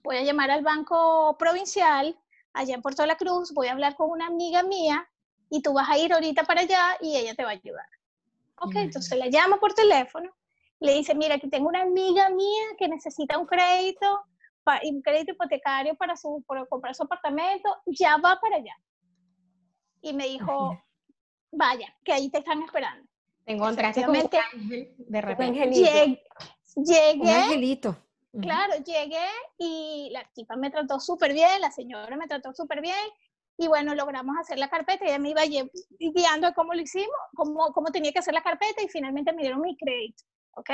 voy 0.06 0.16
a 0.16 0.22
llamar 0.22 0.50
al 0.50 0.62
banco 0.62 1.36
provincial 1.38 2.16
allá 2.54 2.74
en 2.74 2.80
Puerto 2.80 3.04
la 3.04 3.16
Cruz, 3.16 3.52
voy 3.52 3.66
a 3.66 3.72
hablar 3.72 3.96
con 3.96 4.08
una 4.10 4.28
amiga 4.28 4.62
mía 4.62 5.06
y 5.50 5.60
tú 5.60 5.74
vas 5.74 5.88
a 5.90 5.98
ir 5.98 6.12
ahorita 6.12 6.44
para 6.44 6.62
allá 6.62 6.96
y 7.02 7.16
ella 7.16 7.34
te 7.34 7.42
va 7.42 7.50
a 7.50 7.52
ayudar. 7.52 7.86
Ok, 8.58 8.76
entonces 8.76 9.18
la 9.18 9.26
llamo 9.26 9.58
por 9.58 9.74
teléfono, 9.74 10.30
le 10.80 10.94
dice, 10.94 11.14
mira, 11.14 11.34
aquí 11.34 11.48
tengo 11.48 11.68
una 11.68 11.82
amiga 11.82 12.30
mía 12.30 12.64
que 12.78 12.88
necesita 12.88 13.36
un 13.36 13.46
crédito, 13.46 14.22
un 14.84 15.02
crédito 15.02 15.32
hipotecario 15.32 15.94
para, 15.96 16.16
su, 16.16 16.42
para 16.46 16.64
comprar 16.64 16.94
su 16.94 17.02
apartamento, 17.02 17.76
ya 17.86 18.16
va 18.16 18.38
para 18.40 18.56
allá. 18.56 18.74
Y 20.00 20.14
me 20.14 20.26
dijo, 20.26 20.80
vaya, 21.52 21.94
que 22.02 22.12
ahí 22.12 22.30
te 22.30 22.38
están 22.38 22.62
esperando. 22.62 23.06
Te 23.44 23.52
encontraste 23.52 24.04
con 24.04 24.14
de 24.14 25.20
repente. 25.20 26.20
Llegué, 26.76 27.20
un 27.20 27.28
angelito. 27.28 27.96
Claro, 28.40 28.74
llegué 28.84 29.28
y 29.58 30.10
la 30.12 30.28
chica 30.34 30.56
me 30.56 30.70
trató 30.70 31.00
súper 31.00 31.32
bien, 31.32 31.60
la 31.60 31.70
señora 31.70 32.16
me 32.16 32.26
trató 32.26 32.52
súper 32.52 32.80
bien 32.80 33.06
y 33.58 33.68
bueno, 33.68 33.94
logramos 33.94 34.36
hacer 34.38 34.58
la 34.58 34.68
carpeta, 34.68 35.04
ella 35.06 35.18
me 35.18 35.30
iba 35.30 35.42
guiando 35.98 36.52
cómo 36.54 36.74
lo 36.74 36.80
hicimos, 36.80 37.16
cómo, 37.34 37.72
cómo 37.72 37.90
tenía 37.90 38.12
que 38.12 38.18
hacer 38.18 38.34
la 38.34 38.42
carpeta 38.42 38.82
y 38.82 38.88
finalmente 38.88 39.32
me 39.32 39.42
dieron 39.42 39.62
mi 39.62 39.76
crédito, 39.76 40.24
¿ok? 40.52 40.70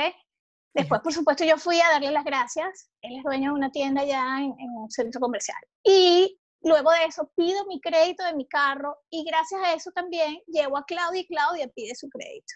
Después, 0.73 1.01
por 1.01 1.13
supuesto, 1.13 1.45
yo 1.45 1.57
fui 1.57 1.79
a 1.79 1.89
darle 1.89 2.11
las 2.11 2.25
gracias, 2.25 2.89
él 3.01 3.17
es 3.17 3.23
dueño 3.23 3.51
de 3.51 3.57
una 3.57 3.71
tienda 3.71 4.03
ya 4.03 4.39
en, 4.39 4.55
en 4.59 4.69
un 4.71 4.89
centro 4.89 5.21
comercial. 5.21 5.59
Y 5.83 6.39
luego 6.61 6.91
de 6.91 7.05
eso 7.05 7.31
pido 7.35 7.65
mi 7.67 7.79
crédito 7.79 8.25
de 8.25 8.33
mi 8.33 8.47
carro 8.47 8.97
y 9.09 9.23
gracias 9.23 9.61
a 9.63 9.73
eso 9.73 9.91
también 9.91 10.41
llevo 10.47 10.77
a 10.77 10.85
Claudia 10.85 11.21
y 11.21 11.27
Claudia 11.27 11.67
pide 11.69 11.95
su 11.95 12.09
crédito. 12.09 12.53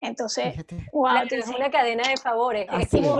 Entonces, 0.00 0.54
es 0.56 1.48
una 1.48 1.70
cadena 1.70 2.08
de 2.08 2.16
favores. 2.16 2.66
Es 2.80 2.88
como, 2.88 3.18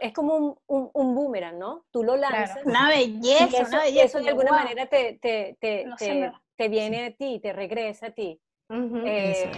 es, 0.00 0.12
como, 0.12 0.36
un, 0.36 0.58
un, 0.66 0.90
un, 0.94 1.14
boomerang, 1.14 1.58
¿no? 1.58 1.86
Tú 1.90 2.04
lo 2.04 2.16
lanzas. 2.16 2.58
Una 2.64 2.88
belleza, 2.88 3.46
eso, 3.46 3.68
una 3.68 3.82
belleza. 3.82 4.04
Eso 4.04 4.18
de 4.20 4.28
alguna 4.28 4.52
manera 4.52 4.86
te, 4.86 5.18
te, 5.20 5.56
te, 5.60 5.86
te, 6.56 6.68
viene 6.68 7.06
a 7.06 7.10
ti, 7.10 7.40
te 7.40 7.52
regresa 7.52 8.06
a 8.06 8.10
ti. 8.10 8.40
Eh, 8.70 9.50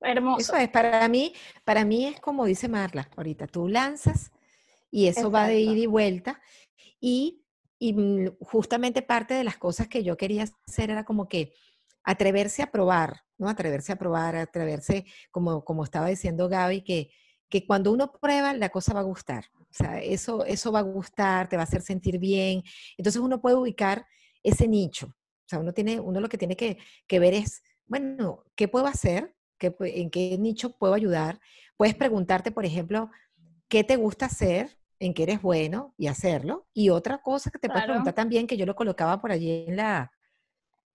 hermoso. 0.00 0.40
Eso 0.40 0.56
es, 0.56 0.68
para 0.68 1.08
mí, 1.08 1.32
para 1.64 1.84
mí 1.84 2.06
es 2.06 2.20
como 2.20 2.44
dice 2.44 2.68
Marla 2.68 3.08
ahorita, 3.16 3.46
tú 3.46 3.68
lanzas 3.68 4.30
y 4.90 5.08
eso 5.08 5.30
va 5.30 5.48
de 5.48 5.58
ida 5.60 5.78
y 5.78 5.86
vuelta. 5.86 6.40
Y, 7.00 7.42
y 7.80 7.94
mm, 7.94 8.36
justamente 8.40 9.02
parte 9.02 9.34
de 9.34 9.42
las 9.42 9.56
cosas 9.56 9.88
que 9.88 10.04
yo 10.04 10.16
quería 10.16 10.44
hacer 10.44 10.90
era 10.90 11.04
como 11.04 11.28
que 11.28 11.52
atreverse 12.04 12.62
a 12.62 12.70
probar, 12.70 13.22
¿no? 13.38 13.48
Atreverse 13.48 13.92
a 13.92 13.96
probar, 13.96 14.36
atreverse, 14.36 15.04
como, 15.30 15.64
como 15.64 15.84
estaba 15.84 16.08
diciendo 16.08 16.48
Gaby, 16.48 16.82
que, 16.82 17.10
que 17.48 17.66
cuando 17.66 17.92
uno 17.92 18.12
prueba, 18.12 18.52
la 18.54 18.70
cosa 18.70 18.94
va 18.94 19.00
a 19.00 19.04
gustar. 19.04 19.46
O 19.54 19.74
sea, 19.74 20.00
eso, 20.00 20.44
eso 20.44 20.72
va 20.72 20.80
a 20.80 20.82
gustar, 20.82 21.48
te 21.48 21.56
va 21.56 21.62
a 21.62 21.64
hacer 21.64 21.82
sentir 21.82 22.18
bien. 22.18 22.62
Entonces 22.96 23.20
uno 23.20 23.40
puede 23.40 23.56
ubicar 23.56 24.06
ese 24.42 24.68
nicho. 24.68 25.06
O 25.06 25.48
sea, 25.48 25.58
uno, 25.58 25.72
tiene, 25.72 26.00
uno 26.00 26.20
lo 26.20 26.28
que 26.28 26.38
tiene 26.38 26.56
que, 26.56 26.78
que 27.06 27.18
ver 27.18 27.34
es, 27.34 27.62
bueno, 27.86 28.44
¿qué 28.54 28.68
puedo 28.68 28.86
hacer? 28.86 29.34
¿Qué, 29.58 29.74
¿En 29.80 30.10
qué 30.10 30.36
nicho 30.38 30.76
puedo 30.76 30.94
ayudar? 30.94 31.40
Puedes 31.76 31.94
preguntarte, 31.94 32.50
por 32.50 32.64
ejemplo, 32.64 33.10
¿qué 33.68 33.84
te 33.84 33.96
gusta 33.96 34.26
hacer? 34.26 34.78
en 34.98 35.14
qué 35.14 35.24
eres 35.24 35.42
bueno 35.42 35.94
y 35.98 36.06
hacerlo. 36.06 36.68
Y 36.72 36.90
otra 36.90 37.20
cosa 37.20 37.50
que 37.50 37.58
te 37.58 37.68
puedes 37.68 37.86
preguntar 37.86 38.14
también, 38.14 38.46
que 38.46 38.56
yo 38.56 38.66
lo 38.66 38.76
colocaba 38.76 39.20
por 39.20 39.32
allí 39.32 39.64
en 39.66 39.74
la, 39.74 40.12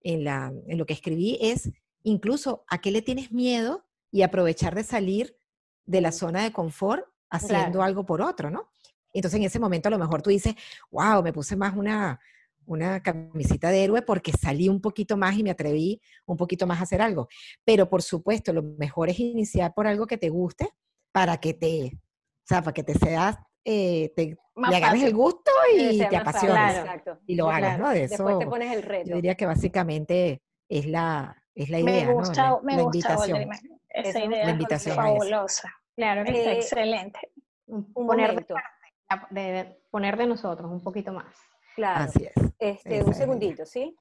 en, 0.02 0.24
la, 0.24 0.54
en 0.68 0.78
lo 0.78 0.86
que 0.86 0.94
escribí 0.94 1.38
es 1.42 1.70
incluso 2.04 2.64
a 2.68 2.80
qué 2.80 2.92
le 2.92 3.02
tienes 3.02 3.32
miedo 3.32 3.86
y 4.12 4.22
aprovechar 4.22 4.76
de 4.76 4.84
salir 4.84 5.38
de 5.86 6.02
la 6.02 6.12
zona 6.12 6.44
de 6.44 6.52
confort 6.52 7.06
haciendo 7.30 7.82
algo 7.82 8.06
por 8.06 8.22
otro, 8.22 8.50
¿no? 8.50 8.70
Entonces 9.14 9.40
en 9.40 9.46
ese 9.46 9.60
momento 9.60 9.88
a 9.88 9.92
lo 9.92 10.00
mejor 10.00 10.22
tú 10.22 10.30
dices, 10.30 10.56
wow, 10.92 11.24
me 11.24 11.34
puse 11.34 11.56
más 11.56 11.76
una, 11.76 12.20
una 12.66 13.02
camisita 13.02 13.70
de 13.70 13.84
héroe 13.84 14.02
porque 14.02 14.32
salí 14.32 14.70
un 14.70 14.82
poquito 14.82 15.18
más 15.18 15.36
y 15.38 15.44
me 15.44 15.52
atreví 15.52 16.02
un 16.26 16.38
poquito 16.38 16.68
más 16.68 16.80
a 16.80 16.84
hacer 16.84 17.02
algo. 17.02 17.28
Pero 17.66 17.90
por 17.90 18.02
supuesto, 18.02 18.54
lo 18.54 18.62
mejor 18.62 19.10
es 19.10 19.20
iniciar 19.20 19.74
por 19.74 19.88
algo 19.88 20.06
que 20.06 20.18
te 20.18 20.30
guste 20.30 20.70
para 21.12 21.38
que 21.38 21.54
te, 21.54 21.92
o 21.96 22.48
sea, 22.48 22.62
para 22.62 22.74
que 22.74 22.84
te 22.84 22.94
seas, 22.94 23.38
eh, 23.66 24.14
te, 24.16 24.38
le 24.70 24.76
agarres 24.76 25.04
el 25.04 25.14
gusto 25.14 25.52
y 25.76 26.00
te 26.00 26.18
apasiones. 26.18 26.86
Y 27.26 27.36
lo 27.36 27.50
hagas, 27.50 27.80
¿no? 27.80 27.90
De 27.90 28.04
eso, 28.04 28.24
Después 28.24 28.40
te 28.40 28.48
pones 28.48 28.76
el 28.76 28.84
reto. 28.84 29.10
Yo 29.10 29.16
diría 29.16 29.36
que 29.36 29.46
básicamente 29.46 30.42
es 30.70 30.86
la, 30.86 31.44
es 31.54 31.70
la 31.70 31.80
idea, 31.80 32.08
me 32.08 32.14
gusta, 32.14 32.50
¿no? 32.50 32.62
La, 32.64 32.76
me 32.76 32.82
invitación. 32.82 33.50
Esa 33.90 34.24
idea 34.24 34.46
la 34.46 34.52
invitación 34.52 34.96
fabulosa. 34.96 35.74
Claro 35.96 36.24
que 36.24 36.32
eh, 36.32 36.54
excelente. 36.54 37.20
Un 37.66 37.92
poner 37.94 38.36
de, 38.36 39.42
de, 39.42 39.82
poner 39.90 40.18
de 40.18 40.28
nosotros 40.28 40.72
un 40.72 40.84
poquito 40.84 41.12
más. 41.12 41.36
Claro. 41.76 42.06
Así 42.06 42.26
es. 42.26 42.34
Este, 42.60 43.04
un 43.04 43.14
segundito, 43.14 43.66
¿sí? 43.66 43.96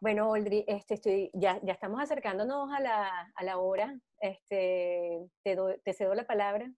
Bueno, 0.00 0.30
Oldri, 0.30 0.64
este, 0.68 0.94
estoy, 0.94 1.30
ya, 1.32 1.58
ya 1.62 1.72
estamos 1.72 2.00
acercándonos 2.00 2.70
a 2.72 2.80
la, 2.80 3.32
a 3.34 3.44
la 3.44 3.58
hora. 3.58 3.98
Este, 4.20 5.26
te, 5.42 5.56
do, 5.56 5.74
te 5.82 5.92
cedo 5.94 6.14
la 6.14 6.26
palabra. 6.26 6.70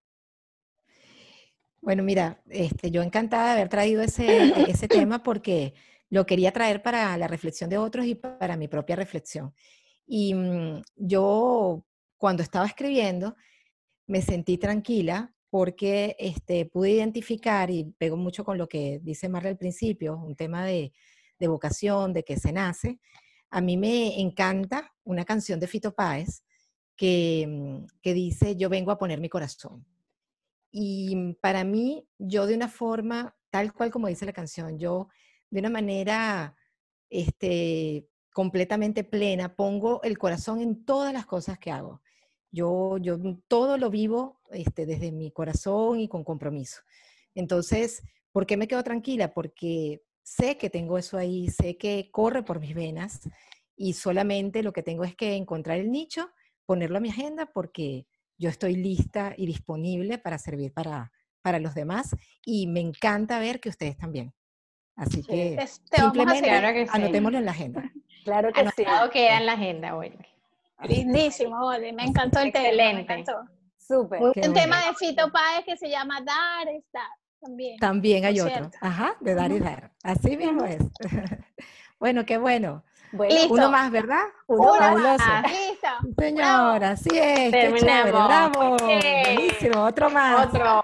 Bueno, 1.80 2.02
mira, 2.02 2.42
este, 2.48 2.90
yo 2.90 3.02
encantada 3.02 3.46
de 3.46 3.52
haber 3.52 3.68
traído 3.68 4.02
ese, 4.02 4.52
ese 4.70 4.88
tema 4.88 5.22
porque 5.22 5.74
lo 6.10 6.26
quería 6.26 6.52
traer 6.52 6.82
para 6.82 7.16
la 7.16 7.28
reflexión 7.28 7.70
de 7.70 7.78
otros 7.78 8.06
y 8.06 8.14
para 8.14 8.56
mi 8.56 8.68
propia 8.68 8.96
reflexión. 8.96 9.54
Y 10.06 10.34
mmm, 10.34 10.82
yo, 10.96 11.84
cuando 12.16 12.42
estaba 12.42 12.66
escribiendo, 12.66 13.36
me 14.06 14.22
sentí 14.22 14.58
tranquila 14.58 15.34
porque 15.50 16.16
este, 16.18 16.66
pude 16.66 16.90
identificar, 16.90 17.70
y 17.70 17.84
pego 17.98 18.16
mucho 18.16 18.44
con 18.44 18.58
lo 18.58 18.68
que 18.68 19.00
dice 19.02 19.28
Marla 19.28 19.50
al 19.50 19.58
principio, 19.58 20.16
un 20.16 20.34
tema 20.36 20.64
de, 20.64 20.92
de, 21.38 21.48
vocación, 21.48 22.12
de 22.12 22.22
que 22.22 22.36
se 22.36 22.52
nace. 22.52 23.00
A 23.50 23.60
mí 23.60 23.76
me 23.76 24.20
encanta 24.20 24.92
una 25.04 25.24
canción 25.24 25.58
de 25.60 25.66
Fito 25.66 25.94
Páez 25.94 26.42
que, 26.96 27.46
mm, 27.48 27.86
que 28.02 28.14
dice, 28.14 28.56
yo 28.56 28.68
vengo 28.68 28.90
a 28.90 28.98
poner 28.98 29.20
mi 29.20 29.28
corazón. 29.28 29.86
Y 30.80 31.34
para 31.40 31.64
mí, 31.64 32.06
yo 32.18 32.46
de 32.46 32.54
una 32.54 32.68
forma, 32.68 33.36
tal 33.50 33.72
cual 33.72 33.90
como 33.90 34.06
dice 34.06 34.26
la 34.26 34.32
canción, 34.32 34.78
yo 34.78 35.08
de 35.50 35.58
una 35.58 35.70
manera 35.70 36.56
este, 37.10 38.08
completamente 38.32 39.02
plena, 39.02 39.56
pongo 39.56 40.00
el 40.04 40.16
corazón 40.18 40.60
en 40.60 40.84
todas 40.84 41.12
las 41.12 41.26
cosas 41.26 41.58
que 41.58 41.72
hago. 41.72 42.00
Yo, 42.52 42.96
yo 42.98 43.18
todo 43.48 43.76
lo 43.76 43.90
vivo 43.90 44.40
este, 44.52 44.86
desde 44.86 45.10
mi 45.10 45.32
corazón 45.32 45.98
y 45.98 46.06
con 46.06 46.22
compromiso. 46.22 46.82
Entonces, 47.34 48.04
¿por 48.30 48.46
qué 48.46 48.56
me 48.56 48.68
quedo 48.68 48.84
tranquila? 48.84 49.34
Porque 49.34 50.04
sé 50.22 50.58
que 50.58 50.70
tengo 50.70 50.96
eso 50.96 51.18
ahí, 51.18 51.48
sé 51.48 51.76
que 51.76 52.08
corre 52.12 52.44
por 52.44 52.60
mis 52.60 52.76
venas 52.76 53.28
y 53.74 53.94
solamente 53.94 54.62
lo 54.62 54.72
que 54.72 54.84
tengo 54.84 55.02
es 55.02 55.16
que 55.16 55.34
encontrar 55.34 55.80
el 55.80 55.90
nicho, 55.90 56.30
ponerlo 56.66 56.98
a 56.98 57.00
mi 57.00 57.08
agenda 57.08 57.46
porque 57.46 58.06
yo 58.38 58.48
estoy 58.48 58.76
lista 58.76 59.34
y 59.36 59.46
disponible 59.46 60.18
para 60.18 60.38
servir 60.38 60.72
para, 60.72 61.12
para 61.42 61.58
los 61.58 61.74
demás 61.74 62.16
y 62.44 62.66
me 62.66 62.80
encanta 62.80 63.38
ver 63.38 63.60
que 63.60 63.68
ustedes 63.68 63.96
también. 63.96 64.32
Así 64.96 65.22
que 65.22 65.56
te, 65.56 65.96
simplemente 65.96 66.50
anotémoslo 66.90 67.38
en 67.38 67.44
la 67.44 67.50
agenda. 67.52 67.92
Claro 68.24 68.52
que 68.52 68.60
Anotado 68.60 69.06
sí. 69.06 69.12
queda 69.12 69.38
en 69.38 69.46
la 69.46 69.52
agenda 69.52 69.96
hoy. 69.96 70.12
Lindísimo, 70.82 71.66
Oli. 71.66 71.92
Me 71.92 72.04
encantó 72.04 72.40
el 72.40 72.48
Excelente. 72.48 72.76
tema. 72.76 72.92
Me 72.94 73.00
encantó. 73.00 73.52
Súper. 73.78 74.22
Un 74.22 74.32
Qué 74.32 74.40
tema 74.42 74.76
bueno. 74.76 74.86
de 74.86 74.94
Fito 74.94 75.32
Páez 75.32 75.64
que 75.64 75.76
se 75.76 75.88
llama 75.88 76.20
Dar 76.20 76.68
es 76.68 76.84
Dar. 76.92 77.08
También. 77.40 77.78
También 77.78 78.24
hay 78.24 78.40
otro. 78.40 78.52
cierto. 78.52 78.78
Ajá, 78.80 79.16
de 79.20 79.34
dar 79.34 79.52
y 79.52 79.60
dar. 79.60 79.92
Así 80.02 80.36
mismo 80.36 80.64
es. 80.64 80.78
bueno, 82.00 82.26
qué 82.26 82.36
bueno. 82.36 82.84
Bueno. 83.12 83.34
Uno 83.50 83.70
más, 83.70 83.90
¿verdad? 83.90 84.24
uno 84.46 84.74
más. 84.78 85.42
Listo. 85.50 85.88
Señora, 86.18 86.90
así 86.90 87.08
es. 87.12 87.50
Qué 87.50 87.50
chévere. 87.50 87.72
Terminamos. 87.72 88.28
Bravo. 88.28 88.76
Buenísimo. 88.78 89.84
Otro 89.84 90.10
más. 90.10 90.46
Otro. 90.46 90.82